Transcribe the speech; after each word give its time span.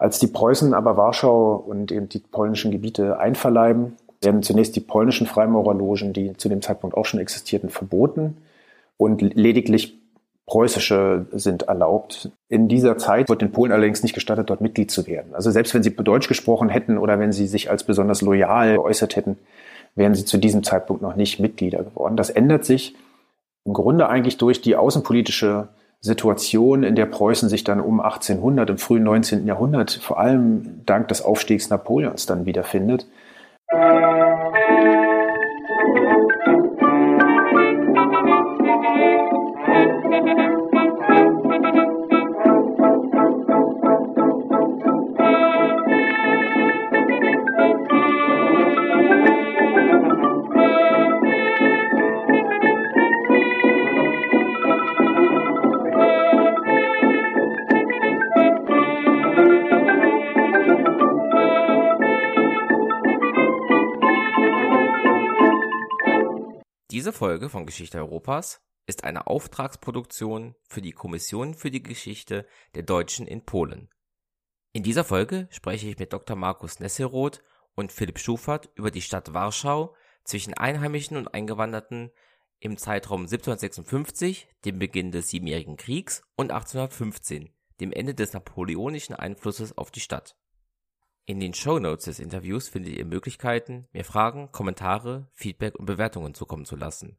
Als 0.00 0.18
die 0.18 0.28
Preußen 0.28 0.72
aber 0.72 0.96
Warschau 0.96 1.56
und 1.56 1.92
eben 1.92 2.08
die 2.08 2.20
polnischen 2.20 2.70
Gebiete 2.70 3.18
einverleiben, 3.18 3.96
werden 4.22 4.42
zunächst 4.42 4.74
die 4.74 4.80
polnischen 4.80 5.26
Freimaurerlogen, 5.26 6.14
die 6.14 6.34
zu 6.38 6.48
dem 6.48 6.62
Zeitpunkt 6.62 6.96
auch 6.96 7.04
schon 7.04 7.20
existierten, 7.20 7.68
verboten 7.68 8.38
und 8.96 9.20
lediglich 9.20 9.98
preußische 10.46 11.26
sind 11.32 11.64
erlaubt. 11.64 12.30
In 12.48 12.66
dieser 12.66 12.96
Zeit 12.96 13.28
wird 13.28 13.42
den 13.42 13.52
Polen 13.52 13.72
allerdings 13.72 14.02
nicht 14.02 14.14
gestattet, 14.14 14.48
dort 14.48 14.62
Mitglied 14.62 14.90
zu 14.90 15.06
werden. 15.06 15.34
Also 15.34 15.50
selbst 15.50 15.74
wenn 15.74 15.82
sie 15.82 15.94
Deutsch 15.94 16.28
gesprochen 16.28 16.70
hätten 16.70 16.96
oder 16.96 17.18
wenn 17.18 17.32
sie 17.32 17.46
sich 17.46 17.70
als 17.70 17.84
besonders 17.84 18.22
loyal 18.22 18.76
geäußert 18.76 19.16
hätten, 19.16 19.36
wären 19.96 20.14
sie 20.14 20.24
zu 20.24 20.38
diesem 20.38 20.62
Zeitpunkt 20.62 21.02
noch 21.02 21.14
nicht 21.14 21.40
Mitglieder 21.40 21.84
geworden. 21.84 22.16
Das 22.16 22.30
ändert 22.30 22.64
sich 22.64 22.96
im 23.66 23.74
Grunde 23.74 24.08
eigentlich 24.08 24.38
durch 24.38 24.62
die 24.62 24.76
außenpolitische 24.76 25.68
Situation, 26.00 26.82
in 26.82 26.96
der 26.96 27.06
Preußen 27.06 27.48
sich 27.48 27.62
dann 27.62 27.80
um 27.80 28.00
1800 28.00 28.70
im 28.70 28.78
frühen 28.78 29.04
19. 29.04 29.46
Jahrhundert 29.46 29.90
vor 29.90 30.18
allem 30.18 30.80
dank 30.86 31.08
des 31.08 31.22
Aufstiegs 31.22 31.68
Napoleons 31.68 32.24
dann 32.26 32.46
wiederfindet. 32.46 33.06
Diese 67.00 67.14
Folge 67.14 67.48
von 67.48 67.64
Geschichte 67.64 67.96
Europas 67.96 68.60
ist 68.84 69.04
eine 69.04 69.26
Auftragsproduktion 69.26 70.54
für 70.68 70.82
die 70.82 70.92
Kommission 70.92 71.54
für 71.54 71.70
die 71.70 71.82
Geschichte 71.82 72.46
der 72.74 72.82
Deutschen 72.82 73.26
in 73.26 73.42
Polen. 73.46 73.88
In 74.74 74.82
dieser 74.82 75.02
Folge 75.02 75.48
spreche 75.50 75.88
ich 75.88 75.98
mit 75.98 76.12
Dr. 76.12 76.36
Markus 76.36 76.78
Nesselroth 76.78 77.42
und 77.74 77.90
Philipp 77.90 78.18
Schufert 78.18 78.68
über 78.74 78.90
die 78.90 79.00
Stadt 79.00 79.32
Warschau 79.32 79.96
zwischen 80.24 80.52
Einheimischen 80.52 81.16
und 81.16 81.32
Eingewanderten 81.32 82.10
im 82.58 82.76
Zeitraum 82.76 83.22
1756, 83.22 84.48
dem 84.66 84.78
Beginn 84.78 85.10
des 85.10 85.30
Siebenjährigen 85.30 85.78
Kriegs, 85.78 86.22
und 86.36 86.52
1815, 86.52 87.48
dem 87.80 87.92
Ende 87.92 88.14
des 88.14 88.34
napoleonischen 88.34 89.14
Einflusses 89.14 89.78
auf 89.78 89.90
die 89.90 90.00
Stadt. 90.00 90.36
In 91.30 91.38
den 91.38 91.54
Shownotes 91.54 92.06
des 92.06 92.18
Interviews 92.18 92.68
findet 92.68 92.94
ihr 92.94 93.04
Möglichkeiten, 93.04 93.86
mir 93.92 94.04
Fragen, 94.04 94.50
Kommentare, 94.50 95.28
Feedback 95.32 95.76
und 95.76 95.86
Bewertungen 95.86 96.34
zukommen 96.34 96.64
zu 96.64 96.74
lassen. 96.74 97.18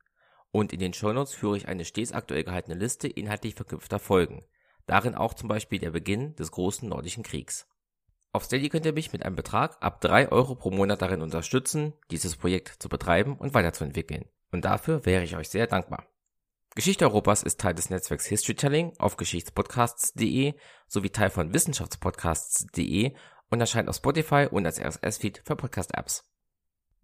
Und 0.52 0.74
in 0.74 0.82
den 0.82 0.94
Shownotes 0.94 1.34
führe 1.34 1.56
ich 1.56 1.70
eine 1.70 1.86
stets 1.86 2.12
aktuell 2.12 2.44
gehaltene 2.44 2.76
Liste 2.76 3.08
inhaltlich 3.08 3.56
verknüpfter 3.56 4.00
Folgen. 4.00 4.44
Darin 4.86 5.16
auch 5.16 5.34
zum 5.34 5.48
Beispiel 5.48 5.80
der 5.80 5.92
Beginn 5.92 6.36
des 6.36 6.52
großen 6.52 6.90
Nordischen 6.90 7.24
Kriegs. 7.24 7.70
Auf 8.34 8.44
Steady 8.44 8.68
könnt 8.68 8.86
ihr 8.86 8.92
mich 8.92 9.14
mit 9.14 9.24
einem 9.24 9.38
Betrag 9.38 9.78
ab 9.82 10.02
3 10.02 10.30
Euro 10.34 10.56
pro 10.56 10.72
Monat 10.72 11.02
darin 11.02 11.22
unterstützen, 11.22 11.94
dieses 12.12 12.36
Projekt 12.36 12.82
zu 12.84 12.90
betreiben 12.90 13.38
und 13.38 13.54
weiterzuentwickeln. 13.54 14.26
Und 14.52 14.66
dafür 14.66 15.06
wäre 15.06 15.24
ich 15.24 15.38
euch 15.38 15.48
sehr 15.48 15.68
dankbar. 15.68 16.06
Geschichte 16.76 17.06
Europas 17.06 17.44
ist 17.44 17.62
Teil 17.62 17.76
des 17.76 17.90
Netzwerks 17.90 18.26
Historytelling 18.26 18.92
auf 18.98 19.16
geschichtspodcasts.de 19.16 20.54
sowie 20.88 21.10
Teil 21.12 21.30
von 21.30 21.54
wissenschaftspodcasts.de 21.54 23.14
und 23.52 23.60
erscheint 23.60 23.90
auf 23.90 23.98
Spotify 23.98 24.48
und 24.50 24.66
als 24.66 24.80
RSS-Feed 24.80 25.44
für 25.46 25.56
Podcast-Apps. 25.56 26.24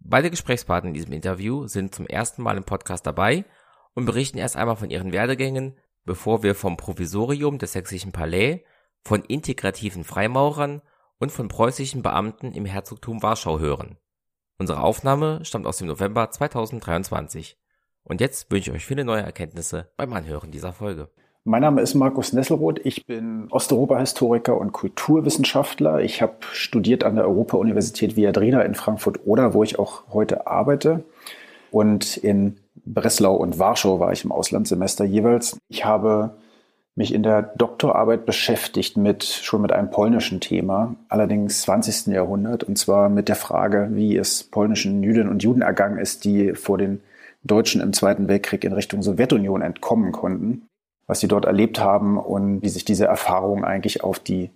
Beide 0.00 0.30
Gesprächspartner 0.30 0.88
in 0.88 0.94
diesem 0.94 1.12
Interview 1.12 1.68
sind 1.68 1.94
zum 1.94 2.06
ersten 2.06 2.42
Mal 2.42 2.56
im 2.56 2.64
Podcast 2.64 3.06
dabei 3.06 3.44
und 3.94 4.06
berichten 4.06 4.38
erst 4.38 4.56
einmal 4.56 4.76
von 4.76 4.90
ihren 4.90 5.12
Werdegängen, 5.12 5.78
bevor 6.04 6.42
wir 6.42 6.54
vom 6.54 6.76
Provisorium 6.76 7.58
des 7.58 7.72
Sächsischen 7.74 8.12
Palais, 8.12 8.64
von 9.04 9.22
integrativen 9.22 10.04
Freimaurern 10.04 10.82
und 11.18 11.30
von 11.30 11.48
preußischen 11.48 12.02
Beamten 12.02 12.52
im 12.52 12.64
Herzogtum 12.64 13.22
Warschau 13.22 13.58
hören. 13.58 13.98
Unsere 14.56 14.82
Aufnahme 14.82 15.44
stammt 15.44 15.66
aus 15.66 15.78
dem 15.78 15.86
November 15.86 16.30
2023. 16.30 17.58
Und 18.02 18.20
jetzt 18.20 18.50
wünsche 18.50 18.70
ich 18.70 18.76
euch 18.76 18.86
viele 18.86 19.04
neue 19.04 19.22
Erkenntnisse 19.22 19.92
beim 19.96 20.12
Anhören 20.12 20.50
dieser 20.50 20.72
Folge. 20.72 21.10
Mein 21.48 21.62
Name 21.62 21.80
ist 21.80 21.94
Markus 21.94 22.34
Nesselroth. 22.34 22.78
Ich 22.84 23.06
bin 23.06 23.46
Osteuropa-Historiker 23.48 24.60
und 24.60 24.72
Kulturwissenschaftler. 24.72 26.00
Ich 26.00 26.20
habe 26.20 26.34
studiert 26.52 27.04
an 27.04 27.14
der 27.14 27.24
Europa-Universität 27.24 28.16
Viadrina 28.16 28.60
in 28.60 28.74
Frankfurt-Oder, 28.74 29.54
wo 29.54 29.62
ich 29.62 29.78
auch 29.78 30.02
heute 30.12 30.46
arbeite. 30.46 31.04
Und 31.70 32.18
in 32.18 32.58
Breslau 32.84 33.34
und 33.34 33.58
Warschau 33.58 33.98
war 33.98 34.12
ich 34.12 34.26
im 34.26 34.30
Auslandssemester 34.30 35.06
jeweils. 35.06 35.56
Ich 35.68 35.86
habe 35.86 36.36
mich 36.94 37.14
in 37.14 37.22
der 37.22 37.40
Doktorarbeit 37.40 38.26
beschäftigt 38.26 38.98
mit, 38.98 39.24
schon 39.24 39.62
mit 39.62 39.72
einem 39.72 39.90
polnischen 39.90 40.40
Thema, 40.40 40.96
allerdings 41.08 41.62
20. 41.62 42.08
Jahrhundert, 42.08 42.62
und 42.62 42.76
zwar 42.76 43.08
mit 43.08 43.30
der 43.30 43.36
Frage, 43.36 43.88
wie 43.92 44.18
es 44.18 44.44
polnischen 44.44 45.02
Jüdinnen 45.02 45.30
und 45.30 45.42
Juden 45.42 45.62
ergangen 45.62 45.96
ist, 45.96 46.26
die 46.26 46.54
vor 46.54 46.76
den 46.76 47.00
Deutschen 47.42 47.80
im 47.80 47.94
Zweiten 47.94 48.28
Weltkrieg 48.28 48.64
in 48.64 48.74
Richtung 48.74 49.02
Sowjetunion 49.02 49.62
entkommen 49.62 50.12
konnten 50.12 50.67
was 51.08 51.20
sie 51.20 51.26
dort 51.26 51.46
erlebt 51.46 51.80
haben 51.80 52.18
und 52.18 52.62
wie 52.62 52.68
sich 52.68 52.84
diese 52.84 53.06
Erfahrung 53.06 53.64
eigentlich 53.64 54.04
auf 54.04 54.20
die 54.20 54.50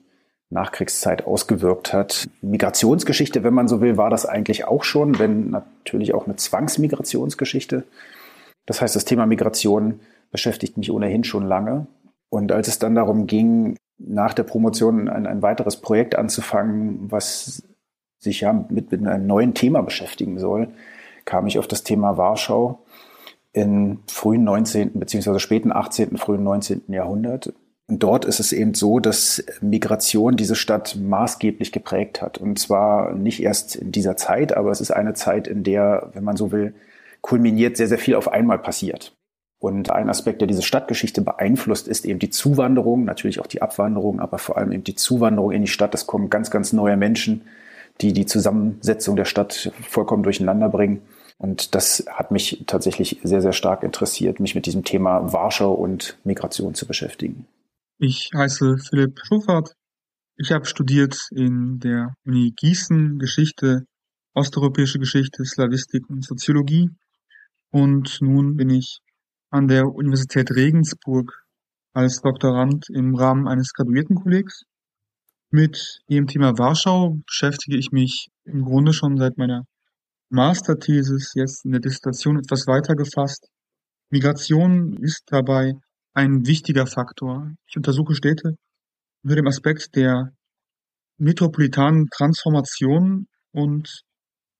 Nachkriegszeit 0.50 1.26
ausgewirkt 1.26 1.94
hat. 1.94 2.28
Migrationsgeschichte, 2.42 3.42
wenn 3.42 3.54
man 3.54 3.68
so 3.68 3.80
will, 3.80 3.96
war 3.96 4.10
das 4.10 4.26
eigentlich 4.26 4.66
auch 4.66 4.84
schon, 4.84 5.18
wenn 5.18 5.50
natürlich 5.50 6.14
auch 6.14 6.26
eine 6.26 6.36
Zwangsmigrationsgeschichte. 6.36 7.84
Das 8.66 8.82
heißt, 8.82 8.94
das 8.94 9.06
Thema 9.06 9.26
Migration 9.26 10.00
beschäftigt 10.30 10.76
mich 10.76 10.92
ohnehin 10.92 11.24
schon 11.24 11.46
lange. 11.46 11.86
Und 12.28 12.52
als 12.52 12.68
es 12.68 12.78
dann 12.78 12.94
darum 12.94 13.26
ging, 13.26 13.76
nach 13.98 14.34
der 14.34 14.42
Promotion 14.42 15.08
ein, 15.08 15.26
ein 15.26 15.41
weiteres 15.42 15.78
Projekt 15.78 16.16
anzufangen, 16.16 17.10
was 17.10 17.62
sich 18.18 18.42
ja 18.42 18.52
mit, 18.52 18.92
mit 18.92 19.06
einem 19.06 19.26
neuen 19.26 19.54
Thema 19.54 19.82
beschäftigen 19.82 20.38
soll, 20.38 20.68
kam 21.24 21.46
ich 21.46 21.58
auf 21.58 21.66
das 21.66 21.82
Thema 21.82 22.18
Warschau 22.18 22.81
im 23.52 24.00
frühen 24.06 24.44
19. 24.44 24.92
bzw. 24.94 25.38
späten 25.38 25.72
18., 25.72 26.16
frühen 26.16 26.42
19. 26.42 26.82
Jahrhundert. 26.88 27.52
Und 27.88 28.02
dort 28.02 28.24
ist 28.24 28.40
es 28.40 28.52
eben 28.52 28.74
so, 28.74 29.00
dass 29.00 29.44
Migration 29.60 30.36
diese 30.36 30.54
Stadt 30.54 30.96
maßgeblich 30.96 31.72
geprägt 31.72 32.22
hat. 32.22 32.38
Und 32.38 32.58
zwar 32.58 33.12
nicht 33.12 33.42
erst 33.42 33.76
in 33.76 33.92
dieser 33.92 34.16
Zeit, 34.16 34.56
aber 34.56 34.70
es 34.70 34.80
ist 34.80 34.92
eine 34.92 35.14
Zeit, 35.14 35.46
in 35.46 35.62
der, 35.64 36.10
wenn 36.14 36.24
man 36.24 36.36
so 36.36 36.52
will, 36.52 36.74
kulminiert 37.20 37.76
sehr, 37.76 37.88
sehr 37.88 37.98
viel 37.98 38.14
auf 38.14 38.28
einmal 38.32 38.58
passiert. 38.58 39.14
Und 39.58 39.91
ein 39.91 40.10
Aspekt, 40.10 40.41
der 40.41 40.48
diese 40.48 40.62
Stadtgeschichte 40.62 41.20
beeinflusst, 41.20 41.86
ist 41.86 42.04
eben 42.04 42.18
die 42.18 42.30
Zuwanderung, 42.30 43.04
natürlich 43.04 43.38
auch 43.38 43.46
die 43.46 43.62
Abwanderung, 43.62 44.18
aber 44.18 44.38
vor 44.38 44.56
allem 44.56 44.72
eben 44.72 44.84
die 44.84 44.96
Zuwanderung 44.96 45.52
in 45.52 45.62
die 45.62 45.68
Stadt. 45.68 45.94
Es 45.94 46.06
kommen 46.06 46.30
ganz, 46.30 46.50
ganz 46.50 46.72
neue 46.72 46.96
Menschen, 46.96 47.42
die 48.00 48.12
die 48.12 48.26
Zusammensetzung 48.26 49.14
der 49.14 49.24
Stadt 49.24 49.70
vollkommen 49.88 50.24
durcheinander 50.24 50.68
bringen. 50.68 51.02
Und 51.42 51.75
das 51.75 52.04
hat 52.08 52.30
mich 52.30 52.62
tatsächlich 52.69 53.19
sehr, 53.25 53.42
sehr 53.42 53.53
stark 53.53 53.82
interessiert, 53.82 54.38
mich 54.38 54.54
mit 54.54 54.64
diesem 54.64 54.84
Thema 54.84 55.32
Warschau 55.32 55.75
und 55.75 56.16
Migration 56.22 56.75
zu 56.75 56.86
beschäftigen. 56.86 57.48
Ich 57.98 58.30
heiße 58.32 58.76
Philipp 58.78 59.19
Schufert. 59.25 59.75
Ich 60.36 60.53
habe 60.53 60.66
studiert 60.66 61.19
in 61.32 61.80
der 61.80 62.14
Uni 62.25 62.53
Gießen 62.54 63.19
Geschichte, 63.19 63.86
osteuropäische 64.34 65.00
Geschichte, 65.00 65.44
Slavistik 65.44 66.08
und 66.08 66.25
Soziologie. 66.25 66.91
Und 67.72 68.19
nun 68.20 68.54
bin 68.54 68.70
ich 68.70 69.00
an 69.50 69.66
der 69.66 69.88
Universität 69.88 70.53
Regensburg 70.53 71.42
als 71.92 72.20
Doktorand 72.20 72.86
im 72.88 73.16
Rahmen 73.16 73.48
eines 73.48 73.72
Graduiertenkollegs. 73.72 74.62
Mit 75.50 76.03
dem 76.09 76.28
Thema 76.28 76.56
Warschau 76.56 77.18
beschäftige 77.27 77.77
ich 77.77 77.91
mich 77.91 78.28
im 78.44 78.65
Grunde 78.65 78.92
schon 78.92 79.16
seit 79.16 79.39
meiner 79.39 79.65
Masterthesis 80.32 81.32
jetzt 81.34 81.66
in 81.66 81.72
der 81.72 81.80
Dissertation 81.82 82.38
etwas 82.38 82.66
weiter 82.66 82.94
gefasst. 82.94 83.50
Migration 84.08 84.96
ist 85.02 85.24
dabei 85.26 85.74
ein 86.14 86.46
wichtiger 86.46 86.86
Faktor. 86.86 87.52
Ich 87.68 87.76
untersuche 87.76 88.14
Städte 88.14 88.56
unter 89.22 89.36
dem 89.36 89.46
Aspekt 89.46 89.94
der 89.94 90.32
metropolitanen 91.18 92.08
Transformation 92.08 93.26
und 93.52 94.04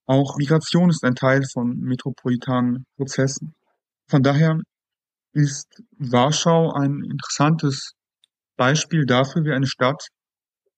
auch 0.04 0.36
Migration 0.36 0.90
ist 0.90 1.04
ein 1.04 1.14
Teil 1.14 1.42
von 1.50 1.78
metropolitanen 1.78 2.84
Prozessen. 2.98 3.54
Von 4.10 4.22
daher 4.22 4.60
ist 5.32 5.82
Warschau 5.96 6.72
ein 6.72 7.02
interessantes 7.02 7.92
Beispiel 8.58 9.06
dafür, 9.06 9.44
wie 9.44 9.52
eine 9.52 9.66
Stadt 9.66 10.08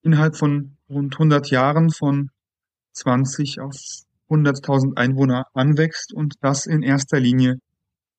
innerhalb 0.03 0.37
von 0.37 0.77
rund 0.89 1.15
100 1.15 1.51
Jahren 1.51 1.91
von 1.91 2.31
20 2.93 3.59
auf 3.59 3.75
100.000 4.31 4.97
Einwohner 4.97 5.47
anwächst 5.55 6.13
und 6.13 6.35
das 6.41 6.67
in 6.67 6.83
erster 6.83 7.21
Linie 7.21 7.59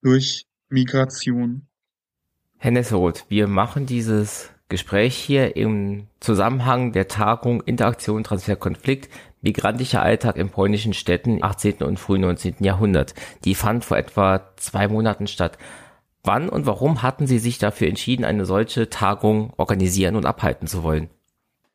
durch 0.02 0.46
Migration. 0.70 1.68
Herr 2.58 2.72
Nesseroth, 2.72 3.26
wir 3.30 3.48
machen 3.48 3.86
dieses 3.86 4.52
Gespräch 4.70 5.16
hier 5.16 5.56
im 5.56 6.08
Zusammenhang 6.20 6.92
der 6.92 7.08
Tagung 7.08 7.62
Interaktion, 7.62 8.24
Transfer, 8.24 8.56
Konflikt, 8.56 9.10
migrantischer 9.42 10.02
Alltag 10.02 10.38
in 10.38 10.50
polnischen 10.50 10.94
Städten 10.94 11.38
im 11.38 11.44
18. 11.44 11.84
und 11.84 12.00
frühen 12.00 12.22
19. 12.22 12.56
Jahrhundert. 12.60 13.14
Die 13.44 13.54
fand 13.54 13.86
vor 13.86 13.98
etwa 13.98 14.50
zwei 14.56 14.88
Monaten 14.88 15.28
statt. 15.28 15.58
Wann 16.24 16.50
und 16.50 16.66
warum 16.66 17.04
hatten 17.04 17.28
Sie 17.28 17.38
sich 17.38 17.60
dafür 17.60 17.88
entschieden, 17.88 18.26
eine 18.26 18.46
solche 18.48 18.90
Tagung 18.90 19.54
organisieren 19.58 20.16
und 20.16 20.26
abhalten 20.26 20.68
zu 20.68 20.82
wollen? 20.82 21.10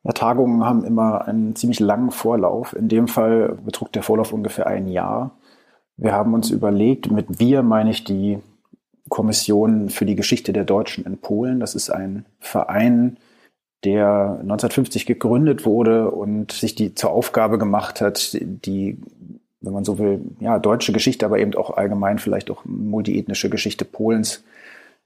Ja, 0.02 0.12
Tagungen 0.12 0.64
haben 0.64 0.85
immer 0.85 1.26
einen 1.26 1.55
ziemlich 1.56 1.81
langen 1.81 2.11
Vorlauf. 2.11 2.75
In 2.75 2.88
dem 2.88 3.08
Fall 3.08 3.58
betrug 3.64 3.93
der 3.93 4.02
Vorlauf 4.02 4.32
ungefähr 4.32 4.67
ein 4.67 4.88
Jahr. 4.88 5.38
Wir 5.97 6.12
haben 6.12 6.32
uns 6.32 6.50
überlegt, 6.50 7.11
mit 7.11 7.38
wir 7.38 7.62
meine 7.62 7.91
ich 7.91 8.05
die 8.05 8.38
Kommission 9.11 9.91
für 9.91 10.06
die 10.06 10.14
Geschichte 10.14 10.52
der 10.52 10.64
Deutschen 10.64 11.05
in 11.05 11.19
Polen. 11.19 11.61
Das 11.61 11.75
ist 11.75 11.91
ein 11.91 12.25
Verein, 12.38 13.19
der 13.85 14.38
1950 14.41 15.05
gegründet 15.05 15.67
wurde 15.67 16.11
und 16.11 16.52
sich 16.52 16.75
die 16.75 16.94
zur 16.94 17.11
Aufgabe 17.11 17.58
gemacht 17.58 18.00
hat, 18.00 18.38
die, 18.41 18.99
wenn 19.61 19.73
man 19.73 19.85
so 19.85 19.99
will, 19.99 20.20
ja, 20.38 20.58
deutsche 20.58 20.93
Geschichte, 20.93 21.26
aber 21.26 21.38
eben 21.38 21.55
auch 21.55 21.76
allgemein 21.76 22.19
vielleicht 22.19 22.50
auch 22.50 22.64
multiethnische 22.64 23.50
Geschichte 23.50 23.85
Polens 23.85 24.44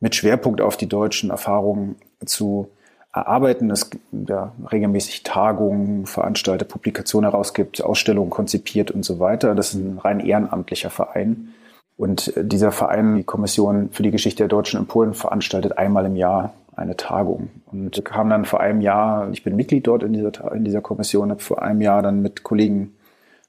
mit 0.01 0.15
Schwerpunkt 0.15 0.61
auf 0.61 0.77
die 0.77 0.89
deutschen 0.89 1.31
Erfahrungen 1.31 1.97
zu 2.25 2.69
erarbeiten. 3.15 3.71
Es 3.71 3.91
ja, 4.13 4.53
regelmäßig 4.71 5.23
Tagungen 5.23 6.07
veranstaltet, 6.07 6.69
Publikationen 6.69 7.31
herausgibt, 7.31 7.83
Ausstellungen 7.83 8.31
konzipiert 8.31 8.91
und 8.91 9.05
so 9.05 9.21
weiter. 9.21 9.55
Das 9.55 9.75
ist 9.75 9.75
ein 9.75 9.99
rein 9.99 10.21
ehrenamtlicher 10.21 10.91
Verein. 10.91 11.55
Und 11.97 12.37
äh, 12.37 12.45
dieser 12.45 12.73
Verein, 12.73 13.17
die 13.17 13.25
Kommission 13.25 13.91
für 13.93 14.03
die 14.03 14.11
Geschichte 14.11 14.43
der 14.43 14.49
Deutschen 14.49 14.81
in 14.81 14.87
Polen, 14.87 15.15
veranstaltet 15.15 15.79
einmal 15.79 16.05
im 16.07 16.17
Jahr 16.17 16.55
eine 16.75 16.97
Tagung. 16.97 17.51
Und 17.71 17.97
wir 17.97 18.17
haben 18.17 18.31
dann 18.31 18.45
vor 18.45 18.61
einem 18.61 18.81
Jahr, 18.81 19.31
ich 19.31 19.45
bin 19.45 19.55
Mitglied 19.55 19.87
dort 19.87 20.03
in 20.03 20.13
dieser, 20.13 20.53
in 20.53 20.65
dieser 20.65 20.81
Kommission, 20.81 21.31
habe 21.31 21.41
vor 21.41 21.63
einem 21.63 21.81
Jahr 21.81 22.03
dann 22.03 22.21
mit 22.21 22.43
Kollegen 22.43 22.95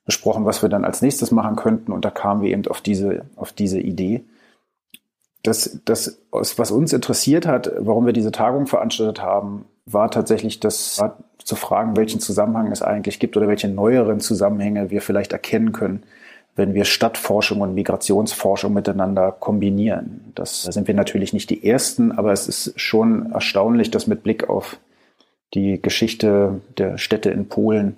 besprochen, 0.06 0.46
was 0.46 0.62
wir 0.62 0.70
dann 0.70 0.86
als 0.86 1.02
nächstes 1.02 1.32
machen 1.32 1.56
könnten. 1.56 1.92
Und 1.92 2.06
da 2.06 2.12
kamen 2.12 2.44
wir 2.44 2.52
eben 2.52 2.68
auf 2.68 2.82
diese, 2.82 3.26
auf 3.36 3.52
diese 3.52 3.80
Idee 3.80 4.24
das, 5.48 5.80
das, 5.86 6.20
was 6.32 6.72
uns 6.72 6.94
interessiert 6.94 7.46
hat, 7.46 7.72
warum 7.80 8.06
wir 8.06 8.14
diese 8.14 8.32
Tagung 8.32 8.68
veranstaltet 8.68 9.22
haben, 9.22 9.66
war 9.86 10.10
tatsächlich 10.10 10.60
das 10.60 11.00
war 11.00 11.18
zu 11.44 11.56
fragen, 11.56 11.96
welchen 11.96 12.20
Zusammenhang 12.20 12.72
es 12.72 12.82
eigentlich 12.82 13.20
gibt 13.20 13.38
oder 13.38 13.48
welche 13.48 13.68
neueren 13.68 14.20
Zusammenhänge 14.20 14.90
wir 14.90 15.02
vielleicht 15.02 15.32
erkennen 15.32 15.74
können, 15.74 16.04
wenn 16.56 16.74
wir 16.74 16.86
Stadtforschung 16.86 17.62
und 17.62 17.76
Migrationsforschung 17.76 18.74
miteinander 18.74 19.32
kombinieren. 19.32 20.32
Das, 20.34 20.64
da 20.64 20.72
sind 20.72 20.88
wir 20.88 20.96
natürlich 20.96 21.34
nicht 21.34 21.50
die 21.52 21.68
Ersten, 21.68 22.12
aber 22.12 22.32
es 22.32 22.48
ist 22.48 22.80
schon 22.80 23.32
erstaunlich, 23.32 23.92
dass 23.92 24.08
mit 24.08 24.24
Blick 24.24 24.50
auf 24.50 24.78
die 25.54 25.80
Geschichte 25.82 26.62
der 26.78 26.98
Städte 26.98 27.30
in 27.30 27.48
Polen 27.48 27.98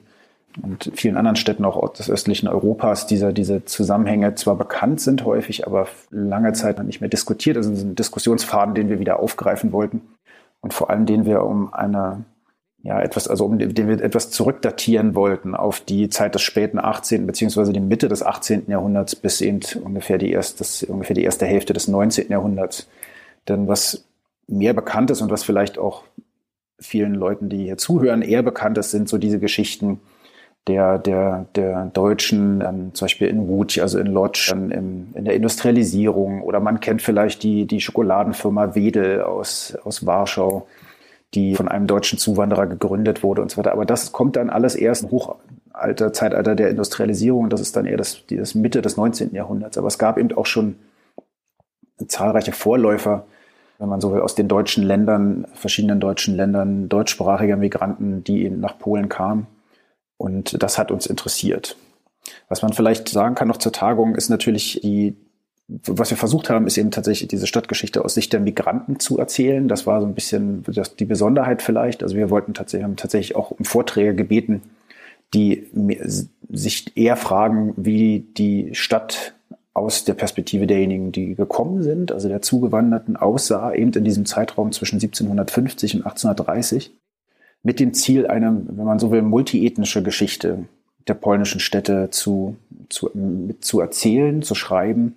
und 0.62 0.92
vielen 0.96 1.18
anderen 1.18 1.36
Städten 1.36 1.66
auch 1.66 1.94
des 1.94 2.10
östlichen 2.10 2.48
Europas 2.48 3.08
diese, 3.08 3.34
diese 3.34 3.66
Zusammenhänge 3.66 4.36
zwar 4.36 4.56
bekannt 4.56 5.02
sind 5.02 5.26
häufig, 5.26 5.68
aber 5.68 5.88
lange 6.10 6.54
Zeit 6.54 6.84
nicht 6.84 7.02
mehr 7.02 7.10
diskutiert. 7.10 7.58
Also 7.58 7.72
ein 7.72 7.96
Diskussionsfaden, 7.96 8.76
den 8.76 8.90
wir 8.90 9.00
wieder 9.00 9.20
aufgreifen 9.20 9.72
wollten 9.72 10.02
und 10.62 10.74
vor 10.74 10.90
allem 10.90 11.06
den 11.06 11.26
wir 11.26 11.44
um 11.44 11.74
eine 11.74 12.26
ja, 12.84 13.02
etwas, 13.02 13.28
also 13.28 13.46
um 13.46 13.58
den 13.58 13.88
wir 13.88 14.02
etwas 14.02 14.30
zurückdatieren 14.30 15.16
wollten 15.16 15.56
auf 15.56 15.82
die 15.82 16.10
Zeit 16.10 16.36
des 16.36 16.42
späten 16.42 16.80
18. 16.80 17.26
beziehungsweise 17.26 17.74
die 17.74 17.80
Mitte 17.80 18.08
des 18.08 18.24
18. 18.24 18.66
Jahrhunderts 18.68 19.16
bis 19.16 19.42
eben 19.42 19.60
ungefähr 19.84 20.18
die, 20.18 20.32
erst, 20.32 20.62
das, 20.62 20.84
ungefähr 20.84 21.16
die 21.16 21.24
erste 21.24 21.46
Hälfte 21.46 21.74
des 21.74 21.88
19. 21.88 22.30
Jahrhunderts. 22.30 22.88
Denn 23.48 23.68
was 23.68 24.06
mehr 24.48 24.74
bekannt 24.74 25.12
ist 25.12 25.22
und 25.22 25.32
was 25.32 25.44
vielleicht 25.44 25.78
auch 25.78 26.04
vielen 26.80 27.16
Leuten, 27.16 27.50
die 27.50 27.64
hier 27.64 27.78
zuhören, 27.78 28.22
eher 28.22 28.44
bekannt 28.44 28.78
ist, 28.78 28.92
sind 28.92 29.10
so 29.10 29.18
diese 29.18 29.40
Geschichten 29.40 30.00
der, 30.68 30.98
der, 31.00 31.46
der 31.56 31.86
Deutschen, 31.86 32.60
dann 32.60 32.94
zum 32.94 33.06
Beispiel 33.06 33.28
in 33.28 33.48
Łódź, 33.48 33.82
also 33.82 34.00
in 34.00 34.08
Lodz, 34.08 34.48
dann 34.50 34.72
im, 34.72 35.08
in 35.14 35.26
der 35.26 35.34
Industrialisierung 35.34 36.42
oder 36.42 36.60
man 36.60 36.80
kennt 36.80 37.02
vielleicht 37.02 37.44
die, 37.44 37.66
die 37.66 37.80
Schokoladenfirma 37.80 38.76
Wedel 38.76 39.22
aus, 39.22 39.78
aus 39.84 40.06
Warschau, 40.06 40.68
die 41.34 41.56
von 41.56 41.68
einem 41.68 41.88
deutschen 41.88 42.20
Zuwanderer 42.20 42.68
gegründet 42.68 43.24
wurde 43.24 43.42
und 43.42 43.52
so 43.52 43.58
weiter. 43.58 43.72
Aber 43.72 43.86
das 43.86 44.12
kommt 44.12 44.36
dann 44.36 44.50
alles 44.50 44.76
erst 44.76 45.04
im 45.04 45.12
Hochalter, 45.12 46.14
Zeitalter 46.14 46.56
der 46.56 46.70
Industrialisierung. 46.70 47.50
Das 47.50 47.62
ist 47.62 47.76
dann 47.76 47.86
eher 47.86 47.98
das, 47.98 48.24
das 48.30 48.56
Mitte 48.56 48.82
des 48.82 48.98
19. 48.98 49.34
Jahrhunderts. 49.34 49.78
Aber 49.78 49.88
es 49.88 49.98
gab 49.98 50.18
eben 50.18 50.36
auch 50.38 50.46
schon 50.46 50.76
zahlreiche 52.08 52.52
Vorläufer, 52.52 53.26
wenn 53.80 53.90
man 53.90 54.02
so 54.02 54.12
will, 54.14 54.22
aus 54.22 54.36
den 54.36 54.48
deutschen 54.48 54.84
Ländern, 54.84 55.46
verschiedenen 55.54 56.00
deutschen 56.00 56.36
Ländern, 56.36 56.90
deutschsprachige 56.90 57.58
Migranten, 57.58 58.24
die 58.24 58.50
nach 58.50 58.78
Polen 58.78 59.08
kamen 59.08 59.48
und 60.18 60.62
das 60.62 60.78
hat 60.78 60.92
uns 60.92 61.06
interessiert. 61.06 61.78
Was 62.50 62.62
man 62.62 62.74
vielleicht 62.74 63.10
sagen 63.10 63.36
kann 63.36 63.48
noch 63.48 63.58
zur 63.58 63.72
Tagung 63.72 64.16
ist 64.16 64.30
natürlich 64.30 64.82
die, 64.84 65.16
was 65.68 66.10
wir 66.10 66.18
versucht 66.18 66.50
haben, 66.50 66.66
ist 66.66 66.78
eben 66.78 66.92
tatsächlich 66.92 67.28
diese 67.28 67.48
Stadtgeschichte 67.48 68.04
aus 68.04 68.14
Sicht 68.14 68.32
der 68.32 68.40
Migranten 68.40 69.00
zu 69.00 69.18
erzählen. 69.18 69.68
Das 69.68 69.86
war 69.86 70.00
so 70.00 70.08
ein 70.08 70.14
bisschen 70.14 70.64
die 71.00 71.06
Besonderheit 71.06 71.62
vielleicht. 71.62 72.04
Also 72.04 72.16
wir 72.16 72.30
wollten 72.30 72.54
tatsächlich, 72.54 72.86
haben 72.86 72.96
tatsächlich 72.96 73.36
auch 73.36 73.52
um 73.52 73.66
Vorträge 73.66 74.16
gebeten, 74.16 74.62
die 75.34 75.68
sich 76.50 76.96
eher 76.96 77.18
fragen, 77.18 77.74
wie 77.76 78.26
die 78.38 78.74
Stadt 78.74 79.34
aus 79.74 80.06
der 80.06 80.14
Perspektive 80.14 80.68
derjenigen, 80.68 81.12
die 81.12 81.36
gekommen 81.36 81.84
sind, 81.84 82.12
also 82.12 82.30
der 82.30 82.42
Zugewanderten, 82.42 83.18
aussah, 83.18 83.74
eben 83.74 83.92
in 83.92 84.06
diesem 84.06 84.26
Zeitraum 84.26 84.72
zwischen 84.72 84.96
1750 84.96 85.96
und 85.96 86.02
1830 86.04 86.94
mit 87.68 87.82
dem 87.82 87.94
Ziel, 87.94 88.28
eine, 88.28 88.62
wenn 88.66 88.86
man 88.86 88.98
so 88.98 89.12
will, 89.12 89.22
multiethnische 89.22 90.02
Geschichte 90.02 90.60
der 91.06 91.16
polnischen 91.16 91.60
Städte 91.60 92.08
zu, 92.12 92.56
zu, 92.88 93.12
zu 93.60 93.82
erzählen, 93.82 94.42
zu 94.42 94.56
schreiben, 94.56 95.16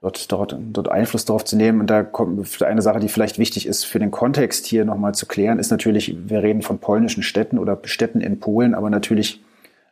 dort, 0.00 0.32
dort, 0.32 0.58
dort 0.72 0.88
Einfluss 0.88 1.26
darauf 1.26 1.44
zu 1.44 1.54
nehmen. 1.54 1.78
Und 1.78 1.90
da 1.90 2.02
kommt 2.02 2.60
eine 2.60 2.82
Sache, 2.82 2.98
die 2.98 3.06
vielleicht 3.06 3.38
wichtig 3.38 3.66
ist 3.66 3.84
für 3.84 4.00
den 4.00 4.10
Kontext 4.10 4.66
hier 4.66 4.84
nochmal 4.84 5.14
zu 5.14 5.26
klären, 5.26 5.60
ist 5.60 5.70
natürlich, 5.70 6.16
wir 6.28 6.42
reden 6.42 6.62
von 6.62 6.78
polnischen 6.78 7.22
Städten 7.22 7.56
oder 7.56 7.78
Städten 7.84 8.20
in 8.20 8.40
Polen, 8.40 8.74
aber 8.74 8.90
natürlich 8.90 9.40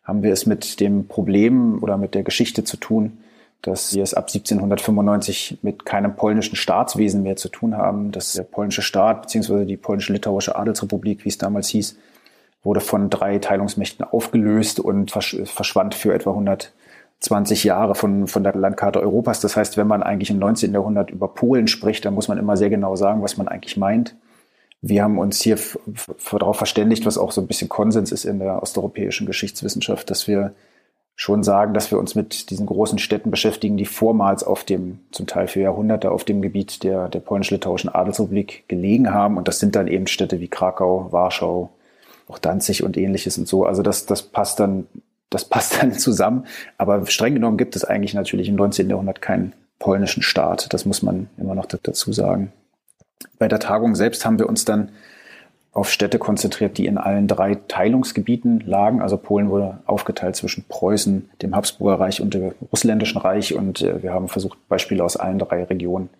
haben 0.02 0.24
wir 0.24 0.32
es 0.32 0.46
mit 0.46 0.80
dem 0.80 1.06
Problem 1.06 1.80
oder 1.80 1.96
mit 1.96 2.16
der 2.16 2.24
Geschichte 2.24 2.64
zu 2.64 2.76
tun, 2.76 3.18
dass 3.62 3.94
wir 3.94 4.02
es 4.02 4.14
ab 4.14 4.28
1795 4.28 5.58
mit 5.62 5.84
keinem 5.84 6.16
polnischen 6.16 6.56
Staatswesen 6.56 7.22
mehr 7.22 7.36
zu 7.36 7.48
tun 7.48 7.76
haben. 7.76 8.10
dass 8.12 8.32
der 8.32 8.42
polnische 8.42 8.82
Staat 8.82 9.22
bzw. 9.22 9.64
die 9.64 9.76
polnische-litauische 9.76 10.56
Adelsrepublik, 10.56 11.24
wie 11.24 11.28
es 11.28 11.38
damals 11.38 11.68
hieß, 11.68 11.96
wurde 12.62 12.80
von 12.80 13.10
drei 13.10 13.38
Teilungsmächten 13.38 14.04
aufgelöst 14.04 14.80
und 14.80 15.10
verschwand 15.10 15.94
für 15.94 16.14
etwa 16.14 16.30
120 16.30 17.64
Jahre 17.64 17.94
von, 17.94 18.26
von 18.26 18.42
der 18.42 18.54
Landkarte 18.54 19.00
Europas. 19.00 19.40
Das 19.40 19.56
heißt, 19.56 19.76
wenn 19.76 19.86
man 19.86 20.02
eigentlich 20.02 20.30
im 20.30 20.38
19. 20.38 20.72
Jahrhundert 20.72 21.10
über 21.10 21.28
Polen 21.28 21.68
spricht, 21.68 22.04
dann 22.04 22.14
muss 22.14 22.28
man 22.28 22.38
immer 22.38 22.56
sehr 22.56 22.70
genau 22.70 22.96
sagen, 22.96 23.22
was 23.22 23.36
man 23.36 23.48
eigentlich 23.48 23.76
meint. 23.76 24.14
Wir 24.82 25.02
haben 25.02 25.18
uns 25.18 25.40
hier 25.42 25.58
darauf 26.32 26.56
verständigt, 26.56 27.04
was 27.04 27.18
auch 27.18 27.32
so 27.32 27.40
ein 27.42 27.46
bisschen 27.46 27.68
Konsens 27.68 28.12
ist 28.12 28.24
in 28.24 28.38
der 28.38 28.62
osteuropäischen 28.62 29.26
Geschichtswissenschaft, 29.26 30.10
dass 30.10 30.26
wir 30.26 30.54
schon 31.16 31.42
sagen, 31.42 31.74
dass 31.74 31.90
wir 31.90 31.98
uns 31.98 32.14
mit 32.14 32.50
diesen 32.50 32.66
großen 32.66 32.98
Städten 32.98 33.30
beschäftigen, 33.30 33.76
die 33.76 33.84
vormals 33.84 34.42
auf 34.42 34.64
dem, 34.64 35.00
zum 35.12 35.26
Teil 35.26 35.48
für 35.48 35.60
Jahrhunderte 35.60 36.10
auf 36.10 36.24
dem 36.24 36.40
Gebiet 36.40 36.82
der, 36.82 37.08
der 37.08 37.20
polnisch-litauischen 37.20 37.94
Adelsrepublik 37.94 38.64
gelegen 38.68 39.12
haben. 39.12 39.36
Und 39.36 39.46
das 39.46 39.58
sind 39.58 39.76
dann 39.76 39.86
eben 39.86 40.06
Städte 40.06 40.40
wie 40.40 40.48
Krakau, 40.48 41.12
Warschau, 41.12 41.70
auch 42.26 42.38
Danzig 42.38 42.82
und 42.84 42.96
ähnliches 42.96 43.36
und 43.36 43.46
so. 43.46 43.66
Also 43.66 43.82
das, 43.82 44.06
das 44.06 44.22
passt 44.22 44.60
dann, 44.60 44.86
das 45.28 45.44
passt 45.48 45.82
dann 45.82 45.92
zusammen. 45.92 46.46
Aber 46.78 47.04
streng 47.06 47.34
genommen 47.34 47.58
gibt 47.58 47.76
es 47.76 47.84
eigentlich 47.84 48.14
natürlich 48.14 48.48
im 48.48 48.56
19. 48.56 48.88
Jahrhundert 48.88 49.20
keinen 49.20 49.52
polnischen 49.78 50.22
Staat. 50.22 50.72
Das 50.72 50.86
muss 50.86 51.02
man 51.02 51.28
immer 51.36 51.54
noch 51.54 51.66
dazu 51.66 52.12
sagen. 52.12 52.52
Bei 53.38 53.48
der 53.48 53.58
Tagung 53.58 53.94
selbst 53.94 54.24
haben 54.24 54.38
wir 54.38 54.48
uns 54.48 54.64
dann 54.64 54.90
auf 55.72 55.90
Städte 55.90 56.18
konzentriert, 56.18 56.78
die 56.78 56.86
in 56.86 56.98
allen 56.98 57.28
drei 57.28 57.54
Teilungsgebieten 57.54 58.60
lagen. 58.60 59.00
Also 59.00 59.16
Polen 59.16 59.50
wurde 59.50 59.78
aufgeteilt 59.86 60.34
zwischen 60.34 60.64
Preußen, 60.64 61.30
dem 61.42 61.54
Habsburger 61.54 62.00
Reich 62.00 62.20
und 62.20 62.34
dem 62.34 62.52
Russländischen 62.72 63.20
Reich. 63.20 63.54
Und 63.54 63.82
äh, 63.82 64.02
wir 64.02 64.12
haben 64.12 64.28
versucht, 64.28 64.58
Beispiele 64.68 65.04
aus 65.04 65.16
allen 65.16 65.38
drei 65.38 65.64
Regionen 65.64 66.10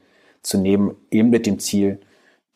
zu 0.43 0.59
nehmen, 0.59 0.97
eben 1.11 1.31
mit 1.31 1.47
dem 1.47 1.59
Ziel, 1.59 2.01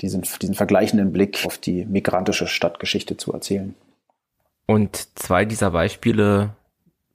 diesen, 0.01 0.23
diesen 0.41 0.55
vergleichenden 0.55 1.13
Blick 1.13 1.45
auf 1.45 1.59
die 1.59 1.85
migrantische 1.85 2.47
Stadtgeschichte 2.47 3.17
zu 3.17 3.33
erzählen. 3.33 3.75
Und 4.67 5.19
zwei 5.19 5.45
dieser 5.45 5.73
Beispiele, 5.73 6.51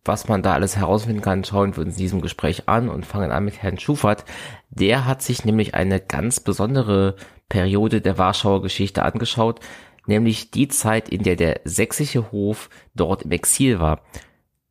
was 0.09 0.27
man 0.27 0.41
da 0.41 0.53
alles 0.53 0.75
herausfinden 0.75 1.21
kann, 1.21 1.43
schauen 1.43 1.77
wir 1.77 1.83
uns 1.83 1.93
in 1.93 1.99
diesem 1.99 2.21
Gespräch 2.21 2.67
an 2.67 2.89
und 2.89 3.05
fangen 3.05 3.29
an 3.29 3.45
mit 3.45 3.61
Herrn 3.61 3.77
Schufert. 3.77 4.25
Der 4.71 5.05
hat 5.05 5.21
sich 5.21 5.45
nämlich 5.45 5.75
eine 5.75 5.99
ganz 5.99 6.39
besondere 6.39 7.15
Periode 7.47 8.01
der 8.01 8.17
Warschauer 8.17 8.63
Geschichte 8.63 9.03
angeschaut, 9.03 9.59
nämlich 10.07 10.49
die 10.49 10.67
Zeit, 10.67 11.09
in 11.09 11.21
der 11.21 11.35
der 11.35 11.61
sächsische 11.63 12.31
Hof 12.31 12.71
dort 12.95 13.21
im 13.21 13.31
Exil 13.31 13.79
war. 13.79 14.01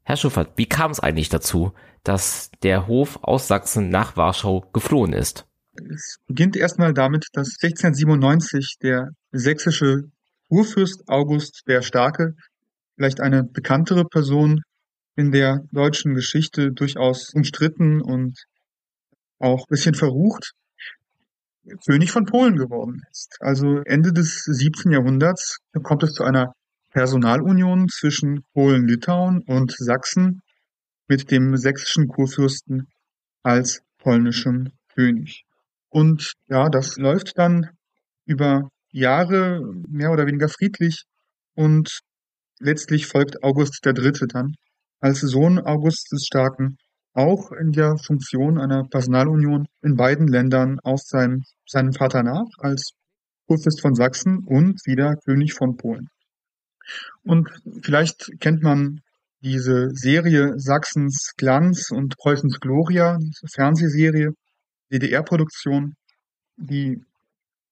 Herr 0.02 0.16
Schufert, 0.16 0.50
wie 0.56 0.66
kam 0.66 0.90
es 0.90 0.98
eigentlich 0.98 1.28
dazu, 1.28 1.72
dass 2.02 2.50
der 2.64 2.88
Hof 2.88 3.20
aus 3.22 3.46
Sachsen 3.46 3.90
nach 3.90 4.16
Warschau 4.16 4.64
geflohen 4.72 5.12
ist? 5.12 5.46
Es 5.94 6.18
beginnt 6.26 6.56
erstmal 6.56 6.92
damit, 6.92 7.28
dass 7.32 7.54
1697 7.62 8.78
der 8.82 9.10
sächsische 9.30 10.02
Kurfürst 10.48 11.04
August 11.06 11.62
der 11.68 11.82
Starke, 11.82 12.34
vielleicht 12.96 13.20
eine 13.20 13.44
bekanntere 13.44 14.04
Person 14.04 14.62
in 15.18 15.32
der 15.32 15.64
deutschen 15.72 16.14
Geschichte, 16.14 16.70
durchaus 16.70 17.34
umstritten 17.34 18.00
und 18.00 18.44
auch 19.40 19.62
ein 19.62 19.68
bisschen 19.68 19.94
verrucht, 19.94 20.52
König 21.84 22.12
von 22.12 22.24
Polen 22.24 22.56
geworden 22.56 23.02
ist. 23.10 23.36
Also 23.40 23.82
Ende 23.84 24.12
des 24.12 24.44
17. 24.44 24.92
Jahrhunderts 24.92 25.58
kommt 25.82 26.04
es 26.04 26.12
zu 26.12 26.22
einer 26.22 26.52
Personalunion 26.90 27.88
zwischen 27.88 28.44
Polen-Litauen 28.54 29.42
und 29.42 29.72
Sachsen 29.76 30.40
mit 31.08 31.32
dem 31.32 31.56
sächsischen 31.56 32.06
Kurfürsten 32.06 32.86
als 33.42 33.82
polnischem 33.98 34.70
König. 34.94 35.44
Und 35.88 36.34
ja, 36.46 36.68
das 36.68 36.96
läuft 36.96 37.36
dann 37.38 37.70
über 38.24 38.70
Jahre 38.92 39.62
mehr 39.88 40.12
oder 40.12 40.28
weniger 40.28 40.48
friedlich 40.48 41.06
und 41.56 42.02
letztlich 42.60 43.06
folgt 43.06 43.42
August 43.42 43.84
III. 43.84 44.12
dann 44.28 44.54
als 45.00 45.20
Sohn 45.20 45.58
August 45.58 46.10
des 46.12 46.24
Starken 46.26 46.78
auch 47.14 47.50
in 47.52 47.72
der 47.72 47.96
Funktion 47.96 48.58
einer 48.58 48.84
Personalunion 48.84 49.66
in 49.82 49.96
beiden 49.96 50.28
Ländern 50.28 50.78
auf 50.80 51.00
seinem, 51.00 51.42
seinem 51.66 51.92
Vater 51.92 52.22
nach 52.22 52.46
als 52.58 52.92
Kurfürst 53.46 53.80
von 53.80 53.94
Sachsen 53.94 54.44
und 54.44 54.80
wieder 54.84 55.16
König 55.24 55.54
von 55.54 55.76
Polen. 55.76 56.08
Und 57.24 57.48
vielleicht 57.82 58.30
kennt 58.40 58.62
man 58.62 59.00
diese 59.40 59.88
Serie 59.92 60.54
Sachsens 60.56 61.32
Glanz 61.36 61.90
und 61.90 62.16
Preußens 62.16 62.60
Gloria, 62.60 63.18
diese 63.18 63.46
Fernsehserie, 63.52 64.32
DDR-Produktion, 64.92 65.94
die 66.56 67.02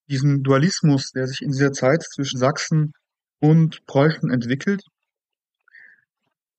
diesen 0.08 0.42
Dualismus, 0.42 1.10
der 1.10 1.26
sich 1.26 1.42
in 1.42 1.50
dieser 1.50 1.72
Zeit 1.72 2.02
zwischen 2.02 2.38
Sachsen 2.38 2.92
und 3.40 3.84
Preußen 3.86 4.30
entwickelt, 4.30 4.82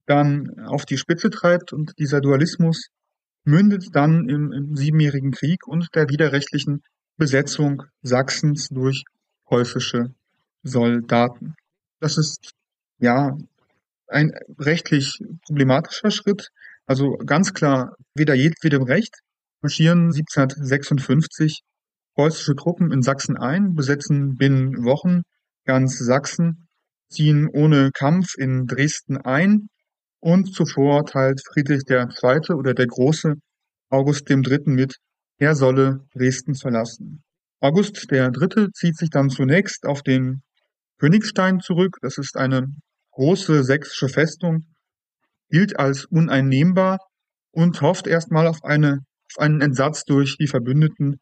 dann 0.08 0.60
auf 0.66 0.86
die 0.86 0.98
Spitze 0.98 1.30
treibt 1.30 1.74
und 1.74 1.94
dieser 2.00 2.22
Dualismus 2.22 2.88
mündet 3.44 3.90
dann 3.94 4.28
im, 4.28 4.52
im 4.52 4.76
Siebenjährigen 4.76 5.32
Krieg 5.32 5.68
und 5.68 5.90
der 5.94 6.10
widerrechtlichen 6.10 6.82
Besetzung 7.18 7.84
Sachsens 8.02 8.70
durch 8.70 9.04
preußische 9.46 10.14
Soldaten. 10.64 11.56
Das 12.00 12.18
ist 12.18 12.52
ja 13.00 13.38
ein 14.08 14.32
rechtlich 14.60 15.20
problematischer 15.46 16.12
Schritt. 16.12 16.50
Also 16.86 17.18
ganz 17.26 17.54
klar, 17.54 17.96
weder 18.16 18.34
jedwedem 18.34 18.84
Recht 18.84 19.20
marschieren 19.62 20.14
1756 20.14 21.62
preußische 22.16 22.56
Truppen 22.56 22.92
in 22.92 23.02
Sachsen 23.02 23.38
ein, 23.38 23.74
besetzen 23.74 24.36
binnen 24.36 24.86
Wochen 24.86 25.24
ganz 25.66 25.98
Sachsen, 25.98 26.68
ziehen 27.10 27.48
ohne 27.48 27.92
Kampf 27.92 28.36
in 28.38 28.66
Dresden 28.68 29.18
ein 29.18 29.68
und 30.20 30.54
zuvor 30.54 31.06
teilt 31.06 31.42
Friedrich 31.46 31.84
II. 31.90 32.56
oder 32.56 32.74
der 32.74 32.88
Große 32.88 33.36
August 33.90 34.30
III. 34.30 34.62
mit, 34.66 34.96
er 35.38 35.56
solle 35.56 36.06
Dresden 36.16 36.56
verlassen. 36.56 37.24
August 37.60 38.12
III. 38.12 38.70
zieht 38.74 38.98
sich 38.98 39.10
dann 39.10 39.30
zunächst 39.30 39.86
auf 39.86 40.02
den 40.02 40.42
Königstein 41.00 41.60
zurück. 41.60 41.98
Das 42.02 42.18
ist 42.18 42.38
eine 42.38 42.68
große 43.12 43.64
sächsische 43.64 44.10
Festung, 44.10 44.66
gilt 45.50 45.80
als 45.80 46.06
uneinnehmbar 46.06 47.00
und 47.52 47.82
hofft 47.82 48.08
erstmal 48.08 48.48
auf, 48.48 48.64
eine, 48.64 49.00
auf 49.32 49.42
einen 49.42 49.62
Entsatz 49.62 50.04
durch 50.04 50.38
die 50.38 50.48
Verbündeten 50.48 51.20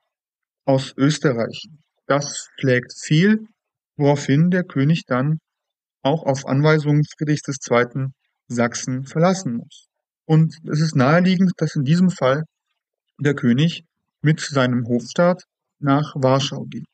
aus 0.65 0.93
Österreich. 0.97 1.67
Das 2.07 2.49
schlägt 2.57 2.93
fehl, 2.97 3.39
woraufhin 3.97 4.49
der 4.49 4.63
König 4.63 5.03
dann 5.05 5.39
auch 6.01 6.23
auf 6.23 6.45
Anweisung 6.45 7.01
Friedrichs 7.17 7.47
II. 7.69 8.07
Sachsen 8.47 9.05
verlassen 9.05 9.57
muss. 9.57 9.87
Und 10.25 10.55
es 10.69 10.81
ist 10.81 10.95
naheliegend, 10.95 11.51
dass 11.57 11.75
in 11.75 11.83
diesem 11.83 12.09
Fall 12.09 12.43
der 13.19 13.35
König 13.35 13.83
mit 14.21 14.39
seinem 14.39 14.85
Hofstaat 14.87 15.43
nach 15.79 16.15
Warschau 16.15 16.65
geht. 16.65 16.85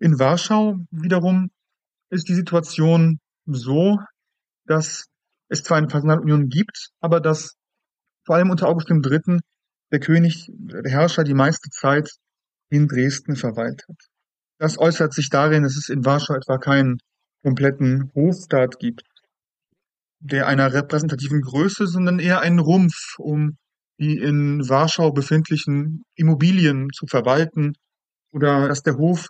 In 0.00 0.18
Warschau 0.18 0.76
wiederum 0.90 1.50
ist 2.10 2.28
die 2.28 2.34
Situation 2.34 3.20
so, 3.46 3.98
dass 4.66 5.06
es 5.48 5.62
zwar 5.62 5.78
eine 5.78 5.86
Personalunion 5.86 6.48
gibt, 6.48 6.88
aber 7.00 7.20
dass 7.20 7.54
vor 8.24 8.36
allem 8.36 8.50
unter 8.50 8.68
August 8.68 8.90
III. 8.90 9.40
der 9.92 10.00
König, 10.00 10.48
der 10.50 10.90
Herrscher 10.90 11.24
die 11.24 11.34
meiste 11.34 11.70
Zeit 11.70 12.10
in 12.70 12.88
Dresden 12.88 13.36
verweilt 13.36 13.82
hat. 13.88 13.96
Das 14.58 14.78
äußert 14.78 15.12
sich 15.12 15.28
darin, 15.28 15.62
dass 15.62 15.76
es 15.76 15.88
in 15.88 16.04
Warschau 16.04 16.34
etwa 16.34 16.58
keinen 16.58 16.98
kompletten 17.42 18.10
Hofstaat 18.14 18.78
gibt, 18.78 19.02
der 20.24 20.46
einer 20.46 20.72
repräsentativen 20.72 21.42
Größe, 21.42 21.86
sondern 21.86 22.18
eher 22.18 22.40
einen 22.40 22.58
Rumpf, 22.58 23.18
um 23.18 23.58
die 24.00 24.16
in 24.18 24.66
Warschau 24.66 25.12
befindlichen 25.12 26.02
Immobilien 26.16 26.88
zu 26.94 27.06
verwalten 27.06 27.74
oder 28.32 28.66
dass 28.66 28.82
der 28.82 28.96
Hof, 28.96 29.28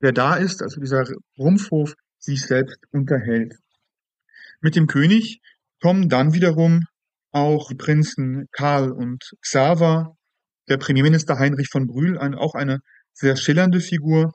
der 0.00 0.12
da 0.12 0.36
ist, 0.36 0.62
also 0.62 0.80
dieser 0.80 1.04
Rumpfhof, 1.36 1.94
sich 2.18 2.42
selbst 2.42 2.78
unterhält. 2.92 3.54
Mit 4.60 4.76
dem 4.76 4.86
König 4.86 5.40
kommen 5.82 6.08
dann 6.08 6.32
wiederum 6.32 6.84
auch 7.32 7.70
Prinzen 7.76 8.46
Karl 8.52 8.92
und 8.92 9.32
Xaver, 9.42 10.16
der 10.68 10.78
Premierminister 10.78 11.38
Heinrich 11.38 11.68
von 11.68 11.88
Brühl, 11.88 12.18
ein, 12.18 12.34
auch 12.34 12.54
eine 12.54 12.78
sehr 13.12 13.36
schillernde 13.36 13.80
Figur. 13.80 14.32